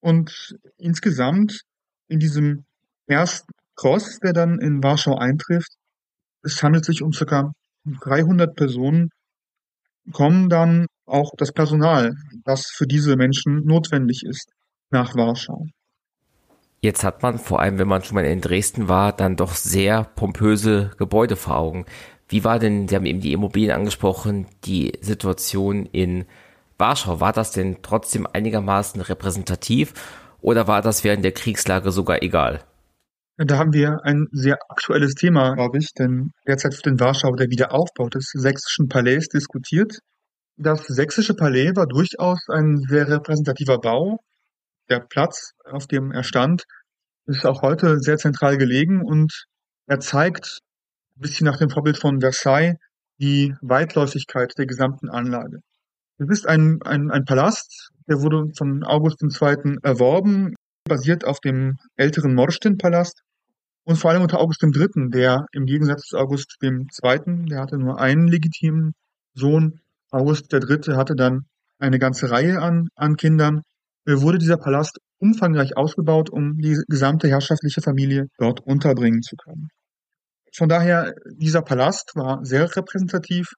Und 0.00 0.54
insgesamt 0.76 1.62
in 2.06 2.18
diesem 2.18 2.64
ersten 3.06 3.50
Cross, 3.78 4.18
der 4.18 4.32
dann 4.32 4.58
in 4.58 4.82
Warschau 4.82 5.16
eintrifft. 5.16 5.72
Es 6.42 6.62
handelt 6.62 6.84
sich 6.84 7.02
um 7.02 7.12
circa 7.12 7.52
300 7.84 8.56
Personen, 8.56 9.10
kommen 10.12 10.48
dann 10.48 10.86
auch 11.06 11.30
das 11.36 11.52
Personal, 11.52 12.14
das 12.44 12.66
für 12.66 12.86
diese 12.86 13.16
Menschen 13.16 13.64
notwendig 13.64 14.24
ist, 14.24 14.50
nach 14.90 15.14
Warschau. 15.14 15.66
Jetzt 16.80 17.04
hat 17.04 17.22
man, 17.22 17.38
vor 17.38 17.60
allem 17.60 17.78
wenn 17.78 17.88
man 17.88 18.02
schon 18.02 18.16
mal 18.16 18.24
in 18.24 18.40
Dresden 18.40 18.88
war, 18.88 19.12
dann 19.12 19.36
doch 19.36 19.54
sehr 19.54 20.04
pompöse 20.04 20.90
Gebäude 20.98 21.36
vor 21.36 21.56
Augen. 21.56 21.86
Wie 22.28 22.44
war 22.44 22.58
denn, 22.58 22.88
Sie 22.88 22.96
haben 22.96 23.06
eben 23.06 23.20
die 23.20 23.32
Immobilien 23.32 23.72
angesprochen, 23.72 24.46
die 24.64 24.92
Situation 25.00 25.86
in 25.86 26.24
Warschau? 26.78 27.20
War 27.20 27.32
das 27.32 27.52
denn 27.52 27.78
trotzdem 27.82 28.26
einigermaßen 28.26 29.00
repräsentativ 29.00 29.94
oder 30.40 30.66
war 30.66 30.82
das 30.82 31.04
während 31.04 31.24
der 31.24 31.32
Kriegslage 31.32 31.90
sogar 31.92 32.22
egal? 32.22 32.64
Da 33.40 33.56
haben 33.56 33.72
wir 33.72 34.00
ein 34.02 34.26
sehr 34.32 34.58
aktuelles 34.68 35.14
Thema, 35.14 35.54
glaube 35.54 35.78
ich, 35.78 35.92
denn 35.96 36.32
derzeit 36.48 36.72
wird 36.72 36.88
in 36.88 36.98
Warschau 36.98 37.36
der 37.36 37.48
Wiederaufbau 37.48 38.08
des 38.08 38.32
sächsischen 38.34 38.88
Palais 38.88 39.28
diskutiert. 39.32 40.00
Das 40.56 40.84
sächsische 40.88 41.34
Palais 41.34 41.70
war 41.76 41.86
durchaus 41.86 42.40
ein 42.48 42.78
sehr 42.88 43.06
repräsentativer 43.06 43.78
Bau. 43.78 44.18
Der 44.90 44.98
Platz, 44.98 45.52
auf 45.64 45.86
dem 45.86 46.10
er 46.10 46.24
stand, 46.24 46.64
ist 47.26 47.46
auch 47.46 47.62
heute 47.62 48.00
sehr 48.00 48.16
zentral 48.16 48.58
gelegen 48.58 49.04
und 49.04 49.44
er 49.86 50.00
zeigt 50.00 50.58
ein 51.16 51.20
bisschen 51.20 51.46
nach 51.46 51.58
dem 51.58 51.70
Vorbild 51.70 51.96
von 51.96 52.20
Versailles 52.20 52.74
die 53.20 53.54
Weitläufigkeit 53.60 54.52
der 54.58 54.66
gesamten 54.66 55.08
Anlage. 55.10 55.60
Es 56.18 56.28
ist 56.28 56.48
ein, 56.48 56.80
ein, 56.84 57.12
ein 57.12 57.24
Palast, 57.24 57.90
der 58.08 58.20
wurde 58.20 58.50
von 58.56 58.82
August 58.82 59.22
II. 59.22 59.76
erworben, 59.84 60.54
basiert 60.88 61.24
auf 61.24 61.40
dem 61.40 61.76
älteren 61.96 62.34
Morsten-Palast 62.34 63.22
und 63.84 63.96
vor 63.96 64.10
allem 64.10 64.22
unter 64.22 64.40
August 64.40 64.62
III., 64.62 65.10
der 65.10 65.46
im 65.52 65.64
Gegensatz 65.64 66.02
zu 66.02 66.18
August 66.18 66.56
II., 66.62 67.46
der 67.46 67.60
hatte 67.60 67.78
nur 67.78 68.00
einen 68.00 68.28
legitimen 68.28 68.92
Sohn, 69.34 69.80
August 70.10 70.52
III. 70.52 70.96
hatte 70.96 71.14
dann 71.14 71.46
eine 71.78 71.98
ganze 71.98 72.30
Reihe 72.30 72.60
an, 72.60 72.88
an 72.96 73.16
Kindern, 73.16 73.62
äh, 74.06 74.20
wurde 74.20 74.38
dieser 74.38 74.56
Palast 74.56 74.98
umfangreich 75.18 75.76
ausgebaut, 75.76 76.30
um 76.30 76.58
die 76.58 76.76
gesamte 76.88 77.28
herrschaftliche 77.28 77.80
Familie 77.80 78.26
dort 78.38 78.60
unterbringen 78.60 79.22
zu 79.22 79.36
können. 79.36 79.68
Von 80.54 80.68
daher, 80.68 81.14
dieser 81.36 81.62
Palast 81.62 82.12
war 82.14 82.44
sehr 82.44 82.74
repräsentativ. 82.74 83.52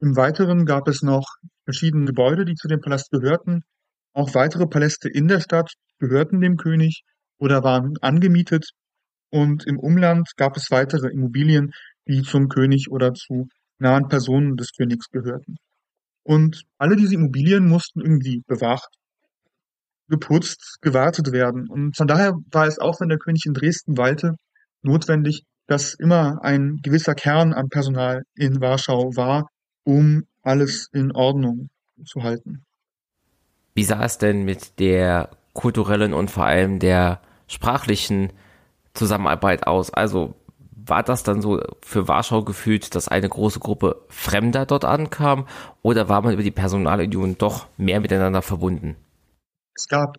Im 0.00 0.16
Weiteren 0.16 0.64
gab 0.64 0.88
es 0.88 1.02
noch 1.02 1.26
verschiedene 1.64 2.06
Gebäude, 2.06 2.44
die 2.44 2.54
zu 2.54 2.68
dem 2.68 2.80
Palast 2.80 3.10
gehörten. 3.10 3.62
Auch 4.14 4.34
weitere 4.34 4.66
Paläste 4.66 5.08
in 5.08 5.28
der 5.28 5.40
Stadt 5.40 5.72
gehörten 5.98 6.40
dem 6.40 6.56
König 6.56 7.02
oder 7.38 7.62
waren 7.64 7.96
angemietet 8.00 8.70
und 9.30 9.66
im 9.66 9.78
Umland 9.78 10.28
gab 10.36 10.56
es 10.56 10.70
weitere 10.70 11.08
Immobilien, 11.08 11.72
die 12.06 12.22
zum 12.22 12.48
König 12.48 12.90
oder 12.90 13.12
zu 13.14 13.48
nahen 13.78 14.08
Personen 14.08 14.56
des 14.56 14.72
Königs 14.76 15.10
gehörten. 15.10 15.56
Und 16.22 16.62
alle 16.78 16.96
diese 16.96 17.14
Immobilien 17.14 17.66
mussten 17.68 18.00
irgendwie 18.00 18.42
bewacht, 18.46 18.88
geputzt, 20.08 20.78
gewartet 20.80 21.32
werden. 21.32 21.68
Und 21.68 21.96
von 21.96 22.06
daher 22.06 22.34
war 22.50 22.66
es 22.66 22.78
auch, 22.78 23.00
wenn 23.00 23.08
der 23.08 23.18
König 23.18 23.44
in 23.46 23.54
Dresden 23.54 23.96
weilte, 23.96 24.34
notwendig, 24.82 25.44
dass 25.66 25.94
immer 25.94 26.42
ein 26.42 26.78
gewisser 26.82 27.14
Kern 27.14 27.52
an 27.52 27.68
Personal 27.68 28.22
in 28.34 28.60
Warschau 28.60 29.10
war, 29.16 29.48
um 29.84 30.24
alles 30.42 30.88
in 30.92 31.12
Ordnung 31.12 31.68
zu 32.04 32.22
halten. 32.22 32.64
Wie 33.74 33.84
sah 33.84 34.04
es 34.04 34.18
denn 34.18 34.44
mit 34.44 34.78
der 34.80 35.30
kulturellen 35.58 36.14
und 36.14 36.30
vor 36.30 36.44
allem 36.44 36.78
der 36.78 37.20
sprachlichen 37.48 38.32
Zusammenarbeit 38.94 39.66
aus? 39.66 39.92
Also 39.92 40.36
war 40.70 41.02
das 41.02 41.24
dann 41.24 41.42
so 41.42 41.60
für 41.82 42.06
Warschau 42.06 42.44
gefühlt, 42.44 42.94
dass 42.94 43.08
eine 43.08 43.28
große 43.28 43.58
Gruppe 43.58 44.00
Fremder 44.08 44.66
dort 44.66 44.84
ankam 44.84 45.48
oder 45.82 46.08
war 46.08 46.22
man 46.22 46.32
über 46.32 46.44
die 46.44 46.52
Personalunion 46.52 47.36
doch 47.38 47.66
mehr 47.76 48.00
miteinander 48.00 48.40
verbunden? 48.40 48.96
Es 49.74 49.88
gab 49.88 50.16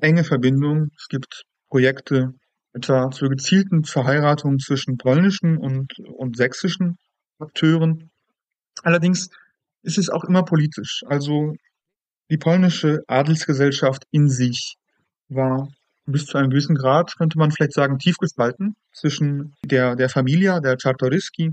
enge 0.00 0.24
Verbindungen. 0.24 0.90
Es 0.98 1.06
gibt 1.08 1.44
Projekte 1.70 2.34
etwa 2.72 3.10
zur 3.12 3.28
gezielten 3.28 3.84
Verheiratung 3.84 4.58
zwischen 4.58 4.96
polnischen 4.96 5.58
und, 5.58 5.92
und 6.16 6.36
sächsischen 6.36 6.98
Akteuren. 7.38 8.10
Allerdings 8.82 9.30
ist 9.82 9.98
es 9.98 10.10
auch 10.10 10.24
immer 10.24 10.42
politisch. 10.44 11.02
Also 11.06 11.54
die 12.32 12.38
polnische 12.38 13.04
Adelsgesellschaft 13.08 14.04
in 14.10 14.30
sich 14.30 14.76
war 15.28 15.68
bis 16.06 16.24
zu 16.24 16.38
einem 16.38 16.48
gewissen 16.48 16.74
Grad, 16.74 17.12
könnte 17.18 17.36
man 17.36 17.50
vielleicht 17.50 17.74
sagen, 17.74 17.98
tief 17.98 18.16
gespalten 18.16 18.74
zwischen 18.94 19.52
der, 19.66 19.96
der 19.96 20.08
Familie, 20.08 20.58
der 20.62 20.78
Czartoryski, 20.78 21.50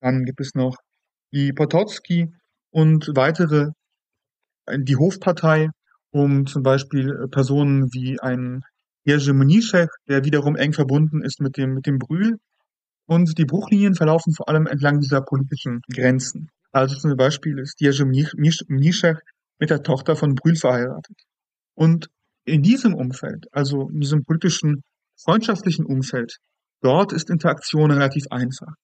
dann 0.00 0.24
gibt 0.24 0.40
es 0.40 0.54
noch 0.54 0.78
die 1.32 1.52
Potocki 1.52 2.34
und 2.70 3.08
weitere, 3.14 3.68
die 4.68 4.96
Hofpartei, 4.96 5.68
um 6.10 6.44
zum 6.46 6.64
Beispiel 6.64 7.28
Personen 7.30 7.84
wie 7.92 8.18
ein 8.18 8.62
Jerzy 9.04 9.32
Mniszek, 9.32 9.90
der 10.08 10.24
wiederum 10.24 10.56
eng 10.56 10.72
verbunden 10.72 11.22
ist 11.22 11.40
mit 11.40 11.56
dem, 11.56 11.74
mit 11.74 11.86
dem 11.86 11.98
Brühl. 11.98 12.38
Und 13.06 13.38
die 13.38 13.44
Bruchlinien 13.44 13.94
verlaufen 13.94 14.34
vor 14.34 14.48
allem 14.48 14.66
entlang 14.66 14.98
dieser 14.98 15.20
politischen 15.20 15.82
Grenzen. 15.88 16.48
Also 16.72 16.96
zum 16.96 17.16
Beispiel 17.16 17.60
ist 17.60 17.80
Jerzy 17.80 18.04
Mniszek 18.04 19.22
mit 19.58 19.70
der 19.70 19.82
Tochter 19.82 20.16
von 20.16 20.34
Brühl 20.34 20.56
verheiratet. 20.56 21.16
Und 21.74 22.08
in 22.44 22.62
diesem 22.62 22.94
Umfeld, 22.94 23.46
also 23.52 23.88
in 23.88 24.00
diesem 24.00 24.24
politischen, 24.24 24.82
freundschaftlichen 25.16 25.84
Umfeld, 25.84 26.36
dort 26.80 27.12
ist 27.12 27.30
Interaktion 27.30 27.90
relativ 27.90 28.24
einfach. 28.30 28.74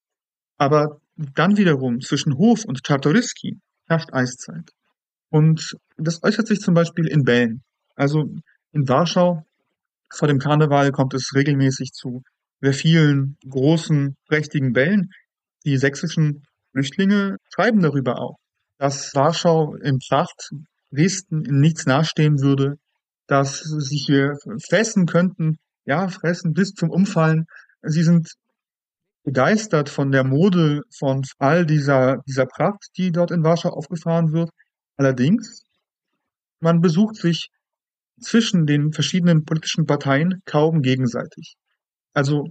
Aber 0.58 1.00
dann 1.16 1.56
wiederum 1.56 2.00
zwischen 2.00 2.36
Hof 2.36 2.64
und 2.64 2.82
Czartoryski 2.82 3.58
herrscht 3.86 4.12
Eiszeit. 4.12 4.70
Und 5.30 5.76
das 5.96 6.22
äußert 6.22 6.46
sich 6.46 6.60
zum 6.60 6.74
Beispiel 6.74 7.06
in 7.06 7.24
Bällen. 7.24 7.62
Also 7.94 8.24
in 8.72 8.88
Warschau 8.88 9.44
vor 10.10 10.28
dem 10.28 10.38
Karneval 10.38 10.92
kommt 10.92 11.14
es 11.14 11.32
regelmäßig 11.34 11.92
zu 11.92 12.22
sehr 12.60 12.74
vielen 12.74 13.36
großen, 13.48 14.16
prächtigen 14.26 14.72
Bällen. 14.72 15.10
Die 15.64 15.76
sächsischen 15.76 16.44
Flüchtlinge 16.72 17.36
schreiben 17.52 17.80
darüber 17.80 18.20
auch, 18.20 18.36
dass 18.82 19.14
Warschau 19.14 19.76
im 19.76 20.00
Pracht 20.00 20.50
Dresden 20.90 21.44
in 21.44 21.60
nichts 21.60 21.86
nachstehen 21.86 22.40
würde, 22.40 22.78
dass 23.28 23.60
sie 23.60 23.96
hier 23.96 24.36
fressen 24.68 25.06
könnten, 25.06 25.58
ja, 25.84 26.08
fressen 26.08 26.52
bis 26.52 26.72
zum 26.72 26.90
Umfallen. 26.90 27.44
Sie 27.82 28.02
sind 28.02 28.32
begeistert 29.22 29.88
von 29.88 30.10
der 30.10 30.24
Mode 30.24 30.80
von 30.98 31.22
all 31.38 31.64
dieser, 31.64 32.16
dieser 32.26 32.46
Pracht, 32.46 32.88
die 32.96 33.12
dort 33.12 33.30
in 33.30 33.44
Warschau 33.44 33.68
aufgefahren 33.68 34.32
wird. 34.32 34.50
Allerdings, 34.96 35.62
man 36.58 36.80
besucht 36.80 37.14
sich 37.14 37.50
zwischen 38.20 38.66
den 38.66 38.92
verschiedenen 38.92 39.44
politischen 39.44 39.86
Parteien 39.86 40.42
kaum 40.44 40.82
gegenseitig. 40.82 41.54
Also 42.14 42.48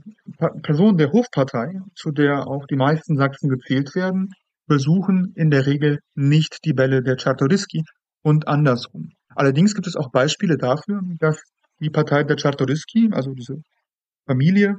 Personen 0.63 0.97
der 0.97 1.11
Hofpartei, 1.11 1.73
zu 1.93 2.11
der 2.11 2.47
auch 2.47 2.65
die 2.67 2.77
meisten 2.77 3.17
Sachsen 3.17 3.49
gezählt 3.49 3.95
werden, 3.95 4.29
besuchen 4.67 5.33
in 5.35 5.49
der 5.51 5.65
Regel 5.65 5.99
nicht 6.15 6.59
die 6.65 6.73
Bälle 6.73 7.01
der 7.01 7.17
Czartoryski 7.17 7.83
und 8.21 8.47
andersrum. 8.47 9.09
Allerdings 9.29 9.73
gibt 9.75 9.87
es 9.87 9.95
auch 9.95 10.11
Beispiele 10.11 10.57
dafür, 10.57 11.01
dass 11.19 11.41
die 11.79 11.89
Partei 11.89 12.23
der 12.23 12.37
Czartoryski, 12.37 13.09
also 13.11 13.33
diese 13.33 13.61
Familie, 14.25 14.75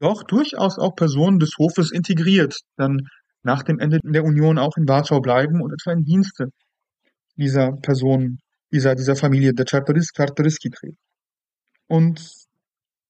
doch 0.00 0.24
durchaus 0.24 0.78
auch 0.78 0.94
Personen 0.96 1.38
des 1.38 1.52
Hofes 1.58 1.92
integriert, 1.92 2.58
dann 2.76 3.08
nach 3.42 3.62
dem 3.62 3.78
Ende 3.78 4.00
der 4.02 4.24
Union 4.24 4.58
auch 4.58 4.76
in 4.76 4.88
Warschau 4.88 5.20
bleiben 5.20 5.62
und 5.62 5.72
etwa 5.72 5.92
in 5.92 6.04
Dienste 6.04 6.46
dieser 7.36 7.72
Personen, 7.72 8.38
dieser, 8.72 8.94
dieser 8.94 9.16
Familie 9.16 9.52
der 9.52 9.66
Czartoryski 9.66 10.70
treten. 10.70 10.98
Und 11.86 12.20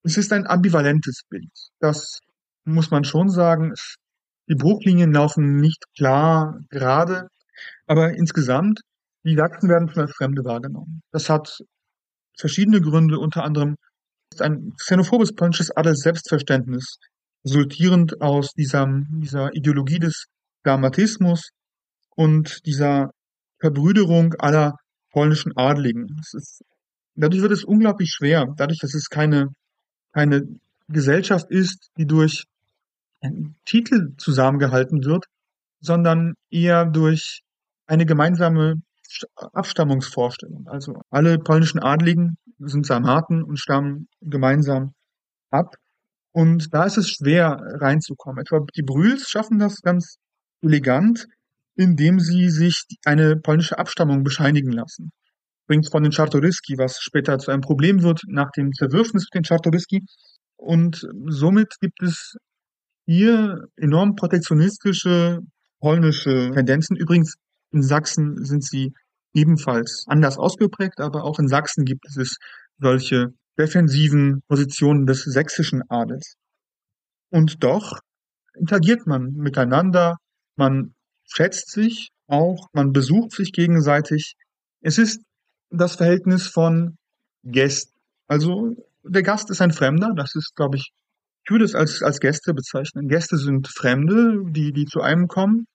es 0.03 0.17
ist 0.17 0.33
ein 0.33 0.47
ambivalentes 0.47 1.23
Bild. 1.29 1.51
Das 1.79 2.19
muss 2.65 2.91
man 2.91 3.05
schon 3.05 3.29
sagen. 3.29 3.73
Die 4.49 4.55
Bruchlinien 4.55 5.13
laufen 5.13 5.57
nicht 5.57 5.85
klar 5.97 6.61
gerade, 6.71 7.29
aber 7.87 8.13
insgesamt 8.15 8.81
die 9.25 9.37
Sachsen 9.37 9.69
werden 9.71 9.89
schon 9.89 10.03
als 10.03 10.13
Fremde 10.13 10.45
wahrgenommen. 10.45 11.03
Das 11.11 11.31
hat 11.31 11.59
verschiedene 12.39 12.81
Gründe, 12.81 13.19
unter 13.19 13.43
anderem 13.43 13.77
ist 14.33 14.43
ein 14.43 14.73
xenophobes 14.77 15.35
polnisches 15.35 15.71
Adels-Selbstverständnis, 15.75 16.99
resultierend 17.45 18.21
aus 18.21 18.53
dieser, 18.53 18.87
dieser 19.09 19.55
Ideologie 19.55 19.99
des 19.99 20.27
Dramatismus 20.63 21.51
und 22.17 22.67
dieser 22.67 23.11
Verbrüderung 23.61 24.35
aller 24.35 24.75
polnischen 25.11 25.57
Adligen. 25.57 26.21
Ist, 26.33 26.63
dadurch 27.15 27.43
wird 27.43 27.53
es 27.53 27.65
unglaublich 27.65 28.11
schwer, 28.11 28.47
dadurch, 28.57 28.81
dass 28.81 28.95
es 28.95 29.09
keine, 29.09 29.49
keine 30.13 30.43
Gesellschaft 30.89 31.51
ist, 31.51 31.91
die 31.97 32.07
durch 32.07 32.45
Titel 33.65 34.15
zusammengehalten 34.17 35.05
wird, 35.05 35.27
sondern 35.81 36.35
eher 36.51 36.87
durch 36.87 37.43
eine 37.87 38.07
gemeinsame 38.07 38.77
Abstammungsvorstellung. 39.37 40.67
Also 40.67 41.01
alle 41.11 41.39
polnischen 41.39 41.79
Adligen 41.79 42.37
sind 42.59 42.87
Sarmaten 42.87 43.43
und 43.43 43.59
stammen 43.59 44.09
gemeinsam 44.21 44.95
ab. 45.51 45.77
Und 46.33 46.75
da 46.75 46.85
ist 46.85 46.97
es 46.97 47.11
schwer 47.11 47.61
reinzukommen. 47.81 48.41
Etwa 48.41 48.67
die 48.75 48.83
Brühls 48.83 49.29
schaffen 49.29 49.59
das 49.59 49.83
ganz 49.83 50.17
elegant, 50.63 51.27
indem 51.77 52.19
sie 52.19 52.49
sich 52.51 52.85
eine 53.05 53.37
polnische 53.37 53.79
Abstammung 53.79 54.25
bescheinigen 54.25 54.73
lassen. 54.73 55.11
Bringt 55.67 55.91
von 55.91 56.03
den 56.03 56.13
Czartoryski, 56.13 56.77
was 56.77 56.99
später 57.01 57.39
zu 57.39 57.51
einem 57.51 57.63
Problem 57.63 58.03
wird 58.03 58.23
nach 58.27 58.51
dem 58.51 58.73
Zerwürfnis 58.73 59.25
mit 59.25 59.35
den 59.35 59.45
Czartoryski. 59.45 60.05
Und 60.57 61.07
somit 61.27 61.75
gibt 61.81 62.03
es 62.03 62.37
hier 63.07 63.67
enorm 63.77 64.15
protektionistische 64.17 65.41
polnische 65.81 66.51
Tendenzen. 66.55 66.97
Übrigens, 66.97 67.35
in 67.71 67.83
Sachsen 67.83 68.43
sind 68.45 68.65
sie 68.65 68.95
ebenfalls 69.35 70.05
anders 70.09 70.39
ausgeprägt, 70.39 71.01
aber 71.01 71.25
auch 71.25 71.39
in 71.39 71.49
Sachsen 71.49 71.85
gibt 71.85 72.07
es 72.07 72.37
solche 72.79 73.35
defensiven 73.59 74.43
Positionen 74.49 75.07
des 75.07 75.25
sächsischen 75.25 75.83
Adels. 75.89 76.37
Und 77.31 77.63
doch 77.63 78.01
interagiert 78.55 79.07
man 79.07 79.33
miteinander, 79.35 80.17
man 80.57 80.95
schätzt 81.25 81.71
sich 81.71 82.11
auch, 82.29 82.69
man 82.73 82.93
besucht 82.93 83.33
sich 83.33 83.53
gegenseitig. 83.53 84.35
Es 84.81 84.99
ist 84.99 85.21
das 85.71 85.97
Verhältnis 85.97 86.47
von 86.47 86.97
Gästen. 87.43 87.93
Also 88.27 88.75
der 89.03 89.23
Gast 89.23 89.51
ist 89.51 89.61
ein 89.61 89.73
Fremder, 89.73 90.13
das 90.17 90.35
ist, 90.35 90.55
glaube 90.55 90.77
ich, 90.77 90.93
ich 91.45 91.51
würde 91.51 91.65
es 91.65 91.75
als, 91.75 92.03
als 92.03 92.21
Gäste 92.21 92.55
bezeichnen. 92.55 93.09
Gäste 93.09 93.37
sind 93.37 93.69
Fremde, 93.69 94.43
die, 94.51 94.73
die 94.73 94.87
zu 94.87 95.01
einem 95.01 95.29
kommen. 95.29 95.67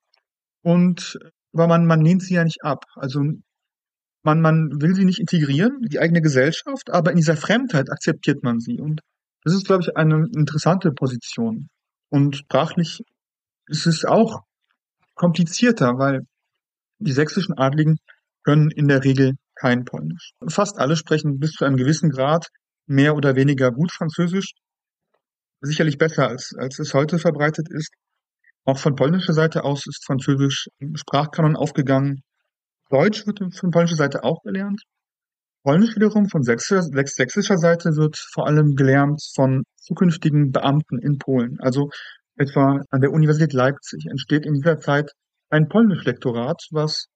Und 0.63 1.19
aber 1.53 1.67
man, 1.67 1.85
man 1.85 2.01
lehnt 2.01 2.23
sie 2.23 2.35
ja 2.35 2.43
nicht 2.43 2.63
ab. 2.63 2.85
Also 2.95 3.21
man, 4.23 4.41
man 4.41 4.81
will 4.81 4.93
sie 4.95 5.05
nicht 5.05 5.19
integrieren, 5.19 5.81
die 5.81 5.99
eigene 5.99 6.21
Gesellschaft, 6.21 6.89
aber 6.89 7.11
in 7.11 7.17
dieser 7.17 7.37
Fremdheit 7.37 7.91
akzeptiert 7.91 8.43
man 8.43 8.59
sie. 8.59 8.79
Und 8.79 9.01
das 9.43 9.53
ist, 9.53 9.65
glaube 9.65 9.83
ich, 9.83 9.95
eine 9.95 10.27
interessante 10.35 10.91
Position. 10.91 11.69
Und 12.09 12.35
sprachlich 12.35 13.01
ist 13.67 13.85
es 13.85 14.05
auch 14.05 14.41
komplizierter, 15.15 15.97
weil 15.97 16.21
die 16.99 17.13
sächsischen 17.13 17.57
Adligen 17.57 17.97
können 18.43 18.71
in 18.71 18.87
der 18.87 19.03
Regel 19.03 19.33
kein 19.55 19.85
Polnisch. 19.85 20.31
Fast 20.47 20.77
alle 20.77 20.95
sprechen 20.95 21.39
bis 21.39 21.51
zu 21.51 21.65
einem 21.65 21.77
gewissen 21.77 22.09
Grad 22.09 22.47
mehr 22.87 23.15
oder 23.15 23.35
weniger 23.35 23.71
gut 23.71 23.91
Französisch. 23.91 24.53
Sicherlich 25.61 25.97
besser, 25.97 26.29
als, 26.29 26.51
als 26.57 26.79
es 26.79 26.93
heute 26.93 27.19
verbreitet 27.19 27.67
ist. 27.69 27.93
Auch 28.65 28.77
von 28.77 28.95
polnischer 28.95 29.33
Seite 29.33 29.63
aus 29.63 29.85
ist 29.87 30.05
Französisch 30.05 30.67
im 30.79 30.95
Sprachkanon 30.95 31.55
aufgegangen. 31.55 32.21
Deutsch 32.89 33.25
wird 33.27 33.39
von 33.55 33.71
polnischer 33.71 33.95
Seite 33.95 34.23
auch 34.23 34.41
gelernt. 34.43 34.81
Polnisch 35.63 35.95
wiederum 35.95 36.29
von 36.29 36.41
sächsischer, 36.41 37.57
Seite 37.57 37.89
wird 37.95 38.17
vor 38.33 38.47
allem 38.47 38.75
gelernt 38.75 39.21
von 39.35 39.63
zukünftigen 39.75 40.51
Beamten 40.51 40.99
in 40.99 41.17
Polen. 41.17 41.57
Also 41.59 41.89
etwa 42.37 42.81
an 42.89 43.01
der 43.01 43.11
Universität 43.11 43.53
Leipzig 43.53 44.05
entsteht 44.09 44.45
in 44.45 44.53
dieser 44.53 44.77
Zeit 44.77 45.11
ein 45.49 45.67
Polnisch-Lektorat, 45.67 46.61
was 46.71 47.07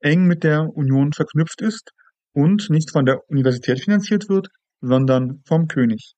eng 0.00 0.26
mit 0.26 0.42
der 0.42 0.66
Union 0.74 1.12
verknüpft 1.12 1.60
ist 1.60 1.90
und 2.32 2.70
nicht 2.70 2.90
von 2.90 3.04
der 3.04 3.20
Universität 3.28 3.80
finanziert 3.80 4.28
wird, 4.28 4.48
sondern 4.80 5.42
vom 5.46 5.68
König. 5.68 6.14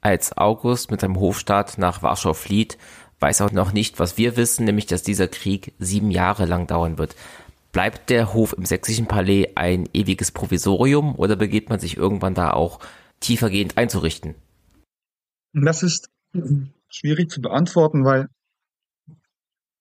Als 0.00 0.36
August 0.36 0.90
mit 0.90 1.00
seinem 1.00 1.20
Hofstaat 1.20 1.78
nach 1.78 2.02
Warschau 2.02 2.32
flieht, 2.32 2.78
weiß 3.20 3.42
auch 3.42 3.52
noch 3.52 3.72
nicht, 3.72 3.98
was 3.98 4.16
wir 4.16 4.36
wissen, 4.36 4.64
nämlich 4.64 4.86
dass 4.86 5.02
dieser 5.02 5.28
Krieg 5.28 5.74
sieben 5.78 6.10
Jahre 6.10 6.46
lang 6.46 6.66
dauern 6.66 6.98
wird. 6.98 7.14
Bleibt 7.72 8.10
der 8.10 8.32
Hof 8.32 8.54
im 8.54 8.64
sächsischen 8.64 9.06
Palais 9.06 9.52
ein 9.54 9.88
ewiges 9.92 10.32
Provisorium 10.32 11.14
oder 11.16 11.36
begeht 11.36 11.68
man 11.68 11.78
sich 11.78 11.96
irgendwann 11.96 12.34
da 12.34 12.52
auch 12.52 12.80
tiefergehend 13.20 13.76
einzurichten? 13.76 14.34
Das 15.52 15.82
ist 15.82 16.08
schwierig 16.88 17.30
zu 17.30 17.40
beantworten, 17.40 18.04
weil 18.04 18.28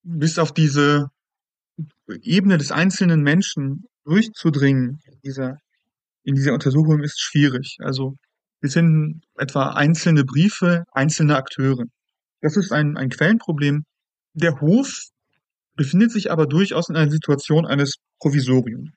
bis 0.04 0.38
auf 0.38 0.52
diese 0.52 1.10
Ebene 2.22 2.58
des 2.58 2.72
einzelnen 2.72 3.22
Menschen 3.22 3.86
durchzudringen 4.04 5.02
in 5.06 5.20
dieser, 5.24 5.58
in 6.24 6.36
dieser 6.36 6.54
Untersuchung 6.54 7.02
ist 7.02 7.20
schwierig. 7.20 7.78
Also 7.80 8.18
wir 8.62 8.70
finden 8.70 9.22
etwa 9.38 9.70
einzelne 9.70 10.24
Briefe, 10.26 10.84
einzelne 10.92 11.38
Akteure. 11.38 11.86
Das 12.42 12.58
ist 12.58 12.72
ein, 12.72 12.98
ein 12.98 13.10
Quellenproblem. 13.10 13.86
Der 14.34 14.60
Hof 14.60 15.10
befindet 15.76 16.12
sich 16.12 16.32
aber 16.32 16.46
durchaus 16.46 16.90
in 16.90 16.96
einer 16.96 17.12
Situation 17.12 17.66
eines 17.66 17.98
Provisoriums. 18.20 18.90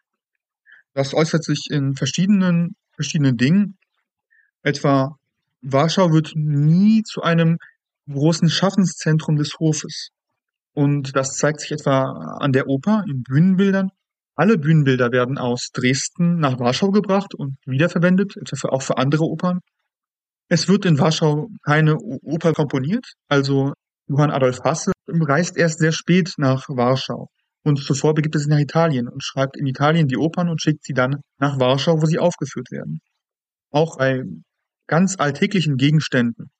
Das 0.94 1.14
äußert 1.14 1.44
sich 1.44 1.66
in 1.70 1.94
verschiedenen, 1.94 2.76
verschiedenen 2.92 3.36
Dingen. 3.36 3.78
Etwa 4.62 5.16
Warschau 5.62 6.12
wird 6.12 6.32
nie 6.34 7.02
zu 7.02 7.22
einem 7.22 7.58
großen 8.08 8.50
Schaffenszentrum 8.50 9.36
des 9.36 9.58
Hofes. 9.58 10.10
Und 10.74 11.14
das 11.16 11.36
zeigt 11.36 11.60
sich 11.60 11.72
etwa 11.72 12.36
an 12.40 12.52
der 12.52 12.66
Oper, 12.66 13.04
in 13.08 13.22
Bühnenbildern. 13.22 13.90
Alle 14.34 14.56
Bühnenbilder 14.56 15.12
werden 15.12 15.38
aus 15.38 15.68
Dresden 15.72 16.38
nach 16.38 16.58
Warschau 16.58 16.90
gebracht 16.90 17.34
und 17.34 17.56
wiederverwendet, 17.66 18.36
etwa 18.36 18.68
auch 18.68 18.82
für 18.82 18.96
andere 18.96 19.24
Opern. 19.24 19.60
Es 20.48 20.68
wird 20.68 20.84
in 20.84 20.98
Warschau 20.98 21.48
keine 21.62 21.96
Oper 21.96 22.52
komponiert, 22.52 23.04
also 23.28 23.72
Johann 24.08 24.30
Adolf 24.30 24.60
Hasse 24.64 24.92
reist 25.06 25.56
erst 25.56 25.78
sehr 25.78 25.92
spät 25.92 26.32
nach 26.38 26.68
Warschau. 26.68 27.28
Und 27.64 27.78
zuvor 27.78 28.14
begibt 28.14 28.34
er 28.34 28.40
sich 28.40 28.48
nach 28.48 28.58
Italien 28.58 29.08
und 29.08 29.22
schreibt 29.22 29.56
in 29.56 29.66
Italien 29.66 30.08
die 30.08 30.16
Opern 30.16 30.48
und 30.48 30.60
schickt 30.60 30.84
sie 30.84 30.94
dann 30.94 31.20
nach 31.38 31.60
Warschau, 31.60 32.00
wo 32.00 32.06
sie 32.06 32.18
aufgeführt 32.18 32.70
werden. 32.70 33.00
Auch 33.70 33.98
bei 33.98 34.22
ganz 34.86 35.16
alltäglichen 35.18 35.76
Gegenständen. 35.76 36.50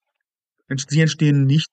Sie 0.88 1.00
entstehen 1.00 1.44
nicht 1.44 1.70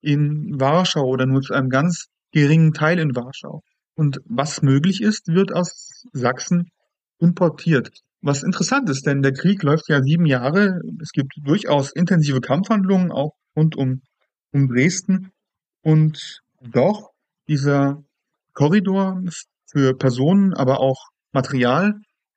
in 0.00 0.58
Warschau 0.58 1.04
oder 1.04 1.26
nur 1.26 1.42
zu 1.42 1.52
einem 1.52 1.68
ganz 1.68 2.06
geringen 2.32 2.72
Teil 2.72 2.98
in 2.98 3.14
Warschau. 3.14 3.62
Und 3.94 4.20
was 4.24 4.62
möglich 4.62 5.02
ist, 5.02 5.28
wird 5.28 5.52
aus 5.52 6.06
Sachsen 6.12 6.70
importiert. 7.18 7.90
Was 8.22 8.42
interessant 8.42 8.88
ist, 8.90 9.06
denn 9.06 9.22
der 9.22 9.32
Krieg 9.32 9.62
läuft 9.62 9.88
ja 9.88 10.02
sieben 10.02 10.26
Jahre. 10.26 10.80
Es 11.00 11.10
gibt 11.12 11.32
durchaus 11.42 11.92
intensive 11.92 12.40
Kampfhandlungen 12.40 13.12
auch 13.12 13.32
rund 13.56 13.76
um, 13.76 14.02
um 14.52 14.68
Dresden. 14.68 15.32
Und 15.82 16.40
doch 16.60 17.10
dieser 17.48 18.02
Korridor 18.52 19.22
für 19.70 19.96
Personen, 19.96 20.52
aber 20.54 20.80
auch 20.80 21.08
Material 21.32 21.94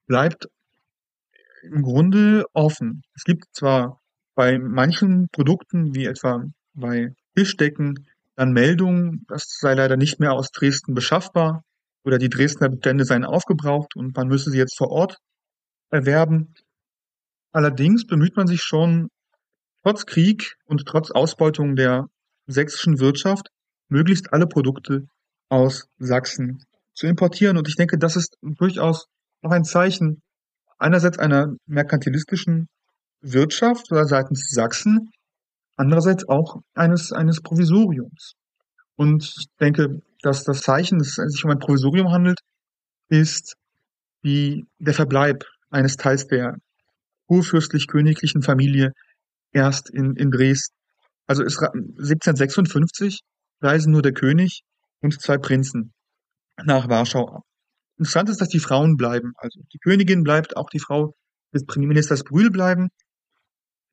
bleibt 0.07 0.47
im 1.63 1.81
Grunde 1.81 2.45
offen. 2.53 3.01
Es 3.15 3.23
gibt 3.23 3.45
zwar 3.53 3.99
bei 4.35 4.57
manchen 4.59 5.27
Produkten, 5.31 5.95
wie 5.95 6.05
etwa 6.05 6.43
bei 6.73 7.13
Tischdecken, 7.35 8.07
dann 8.35 8.51
Meldungen, 8.51 9.25
das 9.27 9.57
sei 9.59 9.73
leider 9.73 9.97
nicht 9.97 10.19
mehr 10.19 10.33
aus 10.33 10.51
Dresden 10.51 10.93
beschaffbar 10.93 11.63
oder 12.03 12.17
die 12.17 12.29
Dresdner 12.29 12.69
Bestände 12.69 13.05
seien 13.05 13.25
aufgebraucht 13.25 13.95
und 13.95 14.15
man 14.15 14.27
müsse 14.27 14.49
sie 14.49 14.57
jetzt 14.57 14.77
vor 14.77 14.89
Ort 14.89 15.17
erwerben. 15.89 16.53
Allerdings 17.51 18.07
bemüht 18.07 18.35
man 18.35 18.47
sich 18.47 18.61
schon, 18.61 19.09
trotz 19.83 20.05
Krieg 20.05 20.55
und 20.65 20.85
trotz 20.85 21.11
Ausbeutung 21.11 21.75
der 21.75 22.07
sächsischen 22.47 22.99
Wirtschaft, 22.99 23.49
möglichst 23.89 24.33
alle 24.33 24.47
Produkte 24.47 25.05
aus 25.49 25.87
Sachsen 25.99 26.63
zu 26.95 27.07
importieren. 27.07 27.57
Und 27.57 27.67
ich 27.67 27.75
denke, 27.75 27.97
das 27.97 28.15
ist 28.15 28.35
durchaus 28.41 29.05
noch 29.41 29.51
ein 29.51 29.63
Zeichen 29.63 30.21
einerseits 30.79 31.19
einer 31.19 31.53
merkantilistischen 31.65 32.67
Wirtschaft 33.21 33.87
seitens 33.89 34.49
Sachsen, 34.49 35.11
andererseits 35.75 36.27
auch 36.27 36.61
eines, 36.73 37.11
eines 37.11 37.41
Provisoriums. 37.41 38.33
Und 38.95 39.23
ich 39.23 39.47
denke, 39.59 40.01
dass 40.21 40.43
das 40.43 40.61
Zeichen, 40.61 40.99
dass 40.99 41.17
es 41.17 41.33
sich 41.33 41.43
um 41.43 41.51
ein 41.51 41.59
Provisorium 41.59 42.11
handelt, 42.11 42.39
ist 43.09 43.55
die, 44.23 44.65
der 44.79 44.93
Verbleib 44.93 45.45
eines 45.69 45.97
Teils 45.97 46.27
der 46.27 46.57
kurfürstlich-königlichen 47.27 48.41
Familie 48.41 48.93
erst 49.51 49.89
in, 49.89 50.15
in 50.15 50.31
Dresden. 50.31 50.75
Also 51.27 51.43
ist 51.43 51.57
1756 51.59 53.21
reisen 53.61 53.91
nur 53.91 54.01
der 54.01 54.13
König 54.13 54.61
und 55.01 55.19
zwei 55.21 55.37
Prinzen 55.37 55.93
nach 56.63 56.89
Warschau 56.89 57.27
ab. 57.27 57.43
Interessant 57.97 58.29
ist, 58.29 58.41
dass 58.41 58.49
die 58.49 58.59
Frauen 58.59 58.97
bleiben. 58.97 59.33
Also 59.37 59.61
die 59.71 59.79
Königin 59.79 60.23
bleibt, 60.23 60.57
auch 60.57 60.69
die 60.69 60.79
Frau 60.79 61.13
des 61.53 61.65
Premierministers 61.65 62.23
Brühl 62.23 62.49
bleiben. 62.49 62.89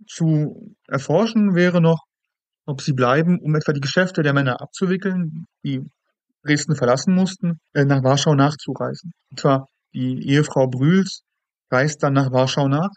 Zu 0.06 0.74
erforschen 0.88 1.54
wäre 1.54 1.80
noch, 1.80 2.04
ob 2.66 2.80
sie 2.80 2.92
bleiben, 2.92 3.38
um 3.40 3.54
etwa 3.54 3.72
die 3.72 3.80
Geschäfte 3.80 4.22
der 4.22 4.32
Männer 4.32 4.60
abzuwickeln, 4.60 5.46
die 5.64 5.82
Dresden 6.44 6.76
verlassen 6.76 7.14
mussten, 7.14 7.60
äh, 7.74 7.84
nach 7.84 8.02
Warschau 8.02 8.34
nachzureisen. 8.34 9.12
Und 9.30 9.40
zwar 9.40 9.66
die 9.92 10.26
Ehefrau 10.28 10.68
Brühls 10.68 11.22
reist 11.70 12.02
dann 12.02 12.14
nach 12.14 12.32
Warschau 12.32 12.68
nach. 12.68 12.90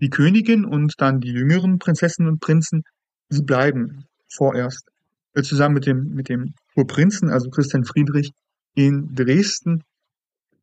Die 0.00 0.10
Königin 0.10 0.64
und 0.64 0.94
dann 0.98 1.20
die 1.20 1.32
jüngeren 1.32 1.78
Prinzessinnen 1.78 2.30
und 2.30 2.40
Prinzen, 2.40 2.82
sie 3.28 3.42
bleiben 3.42 4.06
vorerst 4.32 4.88
äh, 5.34 5.42
zusammen 5.42 5.74
mit 5.74 5.86
dem, 5.86 6.14
mit 6.14 6.28
dem 6.28 6.54
Kurprinzen, 6.74 7.30
also 7.30 7.50
Christian 7.50 7.84
Friedrich, 7.84 8.32
in 8.74 9.14
Dresden. 9.14 9.82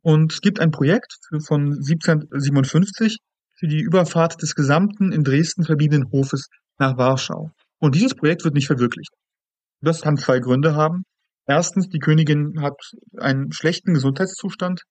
Und 0.01 0.33
es 0.33 0.41
gibt 0.41 0.59
ein 0.59 0.71
Projekt 0.71 1.17
von 1.45 1.73
1757 1.73 3.17
für 3.57 3.67
die 3.67 3.81
Überfahrt 3.81 4.41
des 4.41 4.55
gesamten 4.55 5.11
in 5.11 5.23
Dresden 5.23 5.63
verbliebenen 5.63 6.11
Hofes 6.11 6.47
nach 6.77 6.97
Warschau. 6.97 7.51
Und 7.79 7.95
dieses 7.95 8.15
Projekt 8.15 8.43
wird 8.43 8.53
nicht 8.53 8.67
verwirklicht. 8.67 9.11
Das 9.81 10.01
kann 10.01 10.17
zwei 10.17 10.39
Gründe 10.39 10.75
haben. 10.75 11.03
Erstens, 11.45 11.87
die 11.89 11.99
Königin 11.99 12.61
hat 12.61 12.75
einen 13.17 13.51
schlechten 13.51 13.93
Gesundheitszustand 13.93 14.81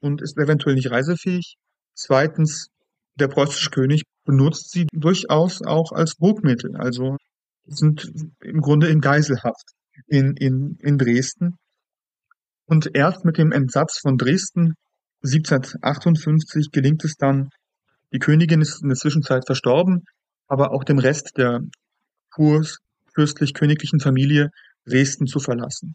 und 0.00 0.20
ist 0.20 0.36
eventuell 0.36 0.74
nicht 0.74 0.90
reisefähig. 0.90 1.56
Zweitens, 1.94 2.68
der 3.18 3.28
preußische 3.28 3.70
König 3.70 4.02
benutzt 4.24 4.70
sie 4.70 4.86
durchaus 4.92 5.62
auch 5.62 5.92
als 5.92 6.16
Druckmittel, 6.16 6.76
also 6.76 7.16
sind 7.66 8.10
im 8.40 8.60
Grunde 8.60 8.88
in 8.88 9.00
Geiselhaft 9.00 9.72
in, 10.06 10.34
in, 10.36 10.76
in 10.80 10.98
Dresden. 10.98 11.56
Und 12.66 12.94
erst 12.94 13.24
mit 13.24 13.38
dem 13.38 13.52
Entsatz 13.52 13.98
von 14.00 14.16
Dresden 14.16 14.74
1758 15.24 16.70
gelingt 16.72 17.04
es 17.04 17.14
dann, 17.16 17.48
die 18.12 18.18
Königin 18.18 18.60
ist 18.60 18.82
in 18.82 18.88
der 18.88 18.96
Zwischenzeit 18.96 19.46
verstorben, 19.46 20.04
aber 20.46 20.72
auch 20.72 20.84
dem 20.84 20.98
Rest 20.98 21.36
der 21.36 21.60
fürstlich-königlichen 22.34 24.00
Familie 24.00 24.50
Dresden 24.86 25.26
zu 25.26 25.38
verlassen. 25.38 25.94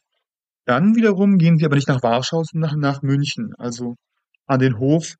Dann 0.66 0.96
wiederum 0.96 1.38
gehen 1.38 1.58
sie 1.58 1.66
aber 1.66 1.76
nicht 1.76 1.88
nach 1.88 2.04
Warschau, 2.04 2.44
sondern 2.44 2.80
nach, 2.80 2.96
nach 2.96 3.02
München, 3.02 3.54
also 3.58 3.96
an 4.46 4.60
den 4.60 4.80
Hof 4.80 5.16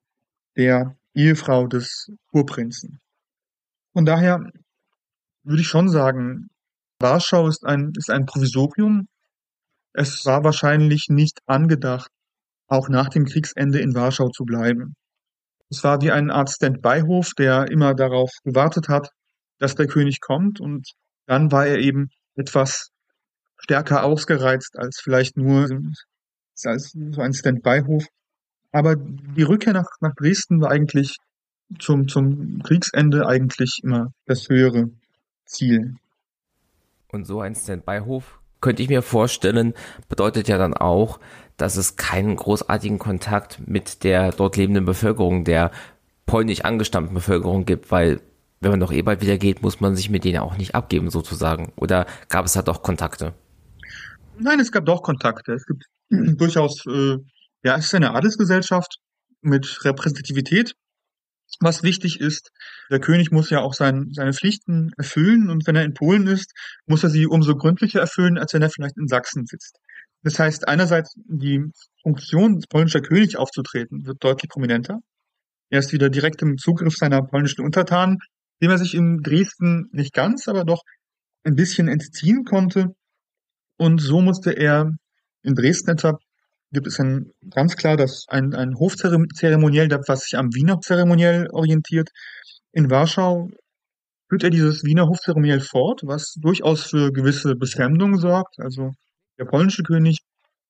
der 0.56 0.96
Ehefrau 1.14 1.66
des 1.66 2.10
Kurprinzen. 2.30 3.00
Von 3.92 4.04
daher 4.04 4.40
würde 5.44 5.60
ich 5.62 5.68
schon 5.68 5.88
sagen, 5.88 6.48
Warschau 7.00 7.48
ist 7.48 7.64
ein, 7.64 7.92
ist 7.96 8.10
ein 8.10 8.26
Provisorium. 8.26 9.08
Es 9.92 10.26
war 10.26 10.44
wahrscheinlich 10.44 11.06
nicht 11.08 11.38
angedacht, 11.46 12.10
auch 12.66 12.88
nach 12.88 13.08
dem 13.08 13.24
Kriegsende 13.24 13.80
in 13.80 13.94
Warschau 13.94 14.28
zu 14.28 14.44
bleiben. 14.44 14.94
Es 15.70 15.84
war 15.84 16.00
wie 16.00 16.10
eine 16.10 16.32
Art 16.32 16.50
Stand-by-Hof, 16.50 17.32
der 17.36 17.70
immer 17.70 17.94
darauf 17.94 18.30
gewartet 18.44 18.88
hat, 18.88 19.10
dass 19.58 19.74
der 19.74 19.86
König 19.86 20.20
kommt 20.20 20.60
und 20.60 20.92
dann 21.26 21.52
war 21.52 21.66
er 21.66 21.78
eben 21.78 22.08
etwas 22.36 22.90
stärker 23.58 24.04
ausgereizt 24.04 24.78
als 24.78 25.00
vielleicht 25.02 25.36
nur 25.36 25.68
als 26.64 26.92
so 26.92 27.20
ein 27.20 27.34
Stand-by-Hof. 27.34 28.06
Aber 28.72 28.96
die 28.96 29.42
Rückkehr 29.42 29.72
nach, 29.72 29.88
nach 30.00 30.14
Dresden 30.14 30.60
war 30.60 30.70
eigentlich 30.70 31.16
zum, 31.78 32.08
zum 32.08 32.62
Kriegsende 32.62 33.26
eigentlich 33.26 33.80
immer 33.82 34.12
das 34.26 34.48
höhere 34.48 34.90
Ziel. 35.44 35.96
Und 37.08 37.26
so 37.26 37.40
ein 37.40 37.54
Standby-Hof, 37.54 38.40
könnte 38.60 38.82
ich 38.82 38.88
mir 38.88 39.02
vorstellen, 39.02 39.74
bedeutet 40.08 40.48
ja 40.48 40.58
dann 40.58 40.74
auch, 40.74 41.20
dass 41.56 41.76
es 41.76 41.96
keinen 41.96 42.36
großartigen 42.36 42.98
Kontakt 42.98 43.66
mit 43.66 44.04
der 44.04 44.32
dort 44.32 44.56
lebenden 44.56 44.84
Bevölkerung, 44.84 45.44
der 45.44 45.70
polnisch 46.26 46.60
angestammten 46.62 47.14
Bevölkerung 47.14 47.64
gibt, 47.64 47.90
weil 47.90 48.20
wenn 48.60 48.70
man 48.70 48.80
doch 48.80 48.92
eh 48.92 49.02
bald 49.02 49.22
wieder 49.22 49.38
geht, 49.38 49.62
muss 49.62 49.80
man 49.80 49.96
sich 49.96 50.10
mit 50.10 50.24
denen 50.24 50.38
auch 50.38 50.56
nicht 50.56 50.74
abgeben 50.74 51.10
sozusagen. 51.10 51.72
Oder 51.76 52.06
gab 52.28 52.44
es 52.44 52.52
da 52.52 52.62
doch 52.62 52.82
Kontakte? 52.82 53.34
Nein, 54.38 54.60
es 54.60 54.72
gab 54.72 54.84
doch 54.84 55.02
Kontakte. 55.02 55.52
Es 55.52 55.64
gibt 55.66 55.84
durchaus, 56.10 56.84
äh, 56.86 57.18
ja, 57.62 57.76
es 57.76 57.86
ist 57.86 57.94
eine 57.94 58.14
Adelsgesellschaft 58.14 58.98
mit 59.40 59.84
Repräsentativität 59.84 60.74
was 61.60 61.82
wichtig 61.82 62.20
ist, 62.20 62.50
der 62.90 63.00
König 63.00 63.30
muss 63.32 63.50
ja 63.50 63.60
auch 63.60 63.74
sein, 63.74 64.08
seine 64.12 64.32
Pflichten 64.32 64.92
erfüllen 64.96 65.50
und 65.50 65.66
wenn 65.66 65.76
er 65.76 65.84
in 65.84 65.94
Polen 65.94 66.26
ist, 66.26 66.52
muss 66.86 67.02
er 67.02 67.10
sie 67.10 67.26
umso 67.26 67.56
gründlicher 67.56 68.00
erfüllen, 68.00 68.38
als 68.38 68.54
wenn 68.54 68.62
er 68.62 68.70
vielleicht 68.70 68.96
in 68.96 69.08
Sachsen 69.08 69.46
sitzt. 69.46 69.78
Das 70.22 70.38
heißt, 70.38 70.68
einerseits 70.68 71.14
die 71.26 71.64
Funktion 72.02 72.56
des 72.56 72.66
polnischer 72.66 73.00
König 73.00 73.36
aufzutreten 73.36 74.06
wird 74.06 74.22
deutlich 74.22 74.48
prominenter. 74.48 74.98
Er 75.70 75.80
ist 75.80 75.92
wieder 75.92 76.10
direkt 76.10 76.42
im 76.42 76.58
Zugriff 76.58 76.94
seiner 76.96 77.22
polnischen 77.22 77.64
Untertanen 77.64 78.18
dem 78.60 78.70
er 78.70 78.78
sich 78.78 78.94
in 78.94 79.22
Dresden 79.22 79.88
nicht 79.92 80.12
ganz, 80.12 80.48
aber 80.48 80.64
doch 80.64 80.82
ein 81.44 81.54
bisschen 81.54 81.88
entziehen 81.88 82.44
konnte. 82.44 82.94
Und 83.76 84.00
so 84.00 84.20
musste 84.20 84.52
er 84.52 84.90
in 85.42 85.54
Dresden 85.54 85.90
etwa 85.90 86.18
gibt 86.70 86.86
es 86.86 87.00
ein, 87.00 87.32
ganz 87.50 87.76
klar 87.76 87.96
dass 87.96 88.26
ein, 88.28 88.54
ein 88.54 88.74
Hofzeremoniell, 88.74 89.88
was 90.06 90.20
sich 90.20 90.38
am 90.38 90.54
Wiener 90.54 90.80
Zeremoniell 90.80 91.48
orientiert. 91.50 92.10
In 92.72 92.90
Warschau 92.90 93.48
führt 94.28 94.44
er 94.44 94.50
dieses 94.50 94.84
Wiener 94.84 95.08
Hofzeremoniell 95.08 95.60
fort, 95.60 96.02
was 96.04 96.34
durchaus 96.34 96.84
für 96.84 97.12
gewisse 97.12 97.54
Befremdung 97.56 98.18
sorgt. 98.18 98.58
Also 98.58 98.92
der 99.38 99.46
polnische 99.46 99.82
König 99.82 100.18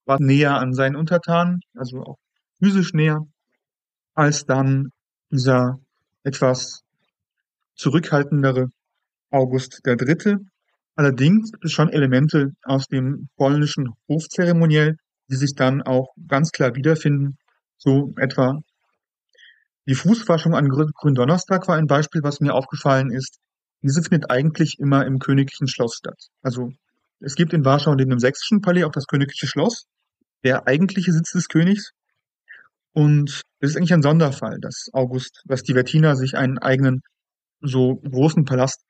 war 0.04 0.18
näher 0.20 0.54
an 0.58 0.72
seinen 0.72 0.96
Untertanen, 0.96 1.60
also 1.74 2.02
auch 2.02 2.16
physisch 2.62 2.92
näher, 2.92 3.20
als 4.14 4.44
dann 4.46 4.90
dieser 5.30 5.78
etwas 6.22 6.82
zurückhaltendere 7.74 8.68
August 9.30 9.80
III. 9.86 10.36
Allerdings 10.94 11.52
gibt 11.52 11.64
es 11.64 11.72
schon 11.72 11.90
Elemente 11.90 12.52
aus 12.64 12.86
dem 12.86 13.28
polnischen 13.36 13.90
Hofzeremoniell, 14.08 14.96
die 15.30 15.36
sich 15.36 15.54
dann 15.54 15.82
auch 15.82 16.14
ganz 16.26 16.50
klar 16.50 16.74
wiederfinden. 16.74 17.38
So 17.76 18.12
etwa 18.16 18.60
die 19.86 19.94
Fußwaschung 19.94 20.54
an 20.54 20.68
Gründonnerstag 20.68 21.66
war 21.66 21.76
ein 21.76 21.86
Beispiel, 21.86 22.22
was 22.22 22.40
mir 22.40 22.54
aufgefallen 22.54 23.10
ist. 23.10 23.38
Diese 23.82 24.02
findet 24.02 24.30
eigentlich 24.30 24.76
immer 24.78 25.06
im 25.06 25.18
königlichen 25.18 25.68
Schloss 25.68 25.94
statt. 25.96 26.18
Also 26.42 26.70
es 27.20 27.36
gibt 27.36 27.52
in 27.52 27.64
Warschau 27.64 27.94
neben 27.94 28.10
dem 28.10 28.18
sächsischen 28.18 28.60
Palais 28.60 28.84
auch 28.84 28.92
das 28.92 29.06
königliche 29.06 29.46
Schloss, 29.46 29.86
der 30.44 30.66
eigentliche 30.66 31.12
Sitz 31.12 31.32
des 31.32 31.48
Königs. 31.48 31.92
Und 32.92 33.42
es 33.60 33.70
ist 33.70 33.76
eigentlich 33.76 33.94
ein 33.94 34.02
Sonderfall, 34.02 34.58
dass 34.60 34.88
August, 34.92 35.42
dass 35.46 35.62
die 35.62 35.74
Wettiner 35.74 36.16
sich 36.16 36.36
einen 36.36 36.58
eigenen 36.58 37.00
so 37.60 37.96
großen 37.96 38.44
Palast 38.44 38.82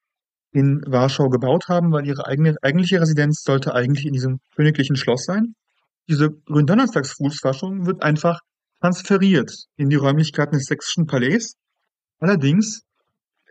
in 0.50 0.82
Warschau 0.86 1.28
gebaut 1.28 1.68
haben, 1.68 1.92
weil 1.92 2.06
ihre 2.06 2.26
eigene 2.26 2.56
eigentliche 2.62 3.00
Residenz 3.00 3.42
sollte 3.42 3.74
eigentlich 3.74 4.06
in 4.06 4.12
diesem 4.12 4.40
königlichen 4.56 4.96
Schloss 4.96 5.24
sein. 5.24 5.54
Diese 6.08 6.30
Gründonnerstagsfußwaschung 6.30 7.86
wird 7.86 8.02
einfach 8.02 8.40
transferiert 8.80 9.52
in 9.76 9.90
die 9.90 9.96
Räumlichkeiten 9.96 10.54
des 10.54 10.64
sächsischen 10.64 11.06
Palais, 11.06 11.54
allerdings 12.18 12.82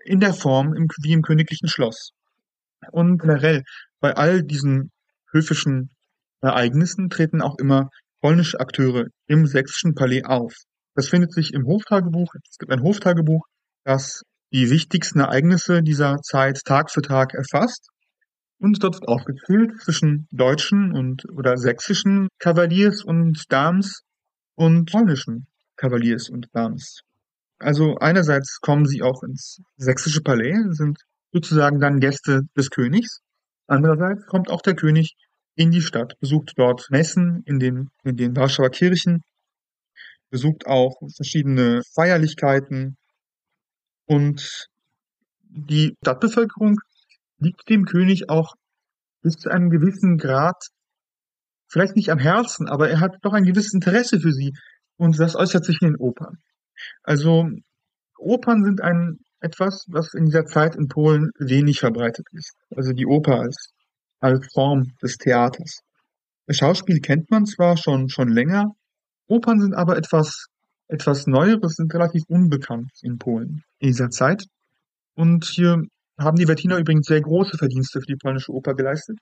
in 0.05 0.19
der 0.19 0.33
Form 0.33 0.73
im, 0.73 0.87
wie 1.03 1.13
im 1.13 1.21
königlichen 1.21 1.67
Schloss. 1.67 2.13
Und 2.91 3.19
generell 3.19 3.63
bei 3.99 4.15
all 4.15 4.43
diesen 4.43 4.91
höfischen 5.31 5.91
Ereignissen 6.41 7.09
treten 7.09 7.41
auch 7.41 7.57
immer 7.59 7.89
polnische 8.21 8.59
Akteure 8.59 9.05
im 9.27 9.45
sächsischen 9.45 9.93
Palais 9.93 10.23
auf. 10.23 10.53
Das 10.95 11.09
findet 11.09 11.33
sich 11.33 11.53
im 11.53 11.65
Hoftagebuch. 11.65 12.33
Es 12.49 12.57
gibt 12.57 12.71
ein 12.71 12.81
Hoftagebuch, 12.81 13.45
das 13.83 14.23
die 14.51 14.69
wichtigsten 14.69 15.19
Ereignisse 15.19 15.83
dieser 15.83 16.17
Zeit 16.21 16.61
Tag 16.65 16.89
für 16.89 17.01
Tag 17.01 17.33
erfasst. 17.33 17.89
Und 18.59 18.83
dort 18.83 18.95
wird 18.95 19.07
aufgezählt 19.07 19.79
zwischen 19.81 20.27
deutschen 20.31 20.93
und 20.93 21.25
oder 21.29 21.57
sächsischen 21.57 22.27
Kavaliers 22.39 23.03
und 23.03 23.43
Dams 23.49 24.03
und 24.55 24.91
polnischen 24.91 25.47
Kavaliers 25.75 26.29
und 26.29 26.47
Dams. 26.53 27.01
Also 27.59 27.97
einerseits 27.97 28.59
kommen 28.59 28.85
sie 28.85 29.01
auch 29.01 29.23
ins 29.23 29.61
sächsische 29.77 30.21
Palais, 30.21 30.55
sind 30.71 30.99
sozusagen 31.31 31.79
dann 31.79 31.99
Gäste 31.99 32.41
des 32.55 32.69
Königs. 32.69 33.21
Andererseits 33.67 34.25
kommt 34.25 34.49
auch 34.49 34.61
der 34.61 34.75
König 34.75 35.15
in 35.55 35.71
die 35.71 35.81
Stadt, 35.81 36.19
besucht 36.19 36.53
dort 36.55 36.87
Messen 36.89 37.43
in 37.45 37.59
den, 37.59 37.89
in 38.03 38.15
den 38.15 38.35
Warschauer 38.35 38.69
Kirchen, 38.69 39.23
besucht 40.29 40.67
auch 40.67 40.95
verschiedene 41.15 41.81
Feierlichkeiten 41.93 42.97
und 44.05 44.67
die 45.49 45.95
Stadtbevölkerung 46.01 46.79
liegt 47.39 47.69
dem 47.69 47.85
König 47.85 48.29
auch 48.29 48.55
bis 49.21 49.35
zu 49.35 49.49
einem 49.49 49.69
gewissen 49.69 50.17
Grad, 50.17 50.67
vielleicht 51.67 51.95
nicht 51.95 52.09
am 52.09 52.19
Herzen, 52.19 52.67
aber 52.67 52.89
er 52.89 52.99
hat 52.99 53.17
doch 53.21 53.33
ein 53.33 53.43
gewisses 53.43 53.73
Interesse 53.73 54.19
für 54.19 54.31
sie. 54.31 54.53
Und 54.97 55.19
das 55.19 55.35
äußert 55.35 55.65
sich 55.65 55.81
in 55.81 55.89
den 55.89 55.97
Opern. 55.97 56.37
Also 57.03 57.49
Opern 58.17 58.63
sind 58.63 58.81
ein 58.81 59.19
etwas, 59.39 59.85
was 59.89 60.13
in 60.13 60.25
dieser 60.25 60.45
Zeit 60.45 60.75
in 60.75 60.87
Polen 60.87 61.29
wenig 61.37 61.79
verbreitet 61.79 62.25
ist. 62.31 62.55
Also 62.75 62.93
die 62.93 63.05
Oper 63.05 63.39
als, 63.41 63.69
als 64.19 64.47
Form 64.53 64.95
des 65.01 65.17
Theaters. 65.17 65.81
Das 66.47 66.57
Schauspiel 66.57 66.99
kennt 67.01 67.29
man 67.29 67.45
zwar 67.45 67.77
schon, 67.77 68.09
schon 68.09 68.29
länger, 68.29 68.71
Opern 69.27 69.59
sind 69.59 69.75
aber 69.75 69.97
etwas, 69.97 70.47
etwas 70.87 71.27
Neueres, 71.27 71.75
sind 71.75 71.93
relativ 71.93 72.23
unbekannt 72.29 72.91
in 73.01 73.17
Polen 73.17 73.63
in 73.79 73.89
dieser 73.89 74.09
Zeit. 74.09 74.45
Und 75.15 75.45
hier 75.45 75.83
haben 76.17 76.37
die 76.37 76.47
Wettiner 76.47 76.77
übrigens 76.77 77.07
sehr 77.07 77.21
große 77.21 77.57
Verdienste 77.57 77.99
für 77.99 78.07
die 78.07 78.15
polnische 78.15 78.51
Oper 78.51 78.73
geleistet. 78.73 79.17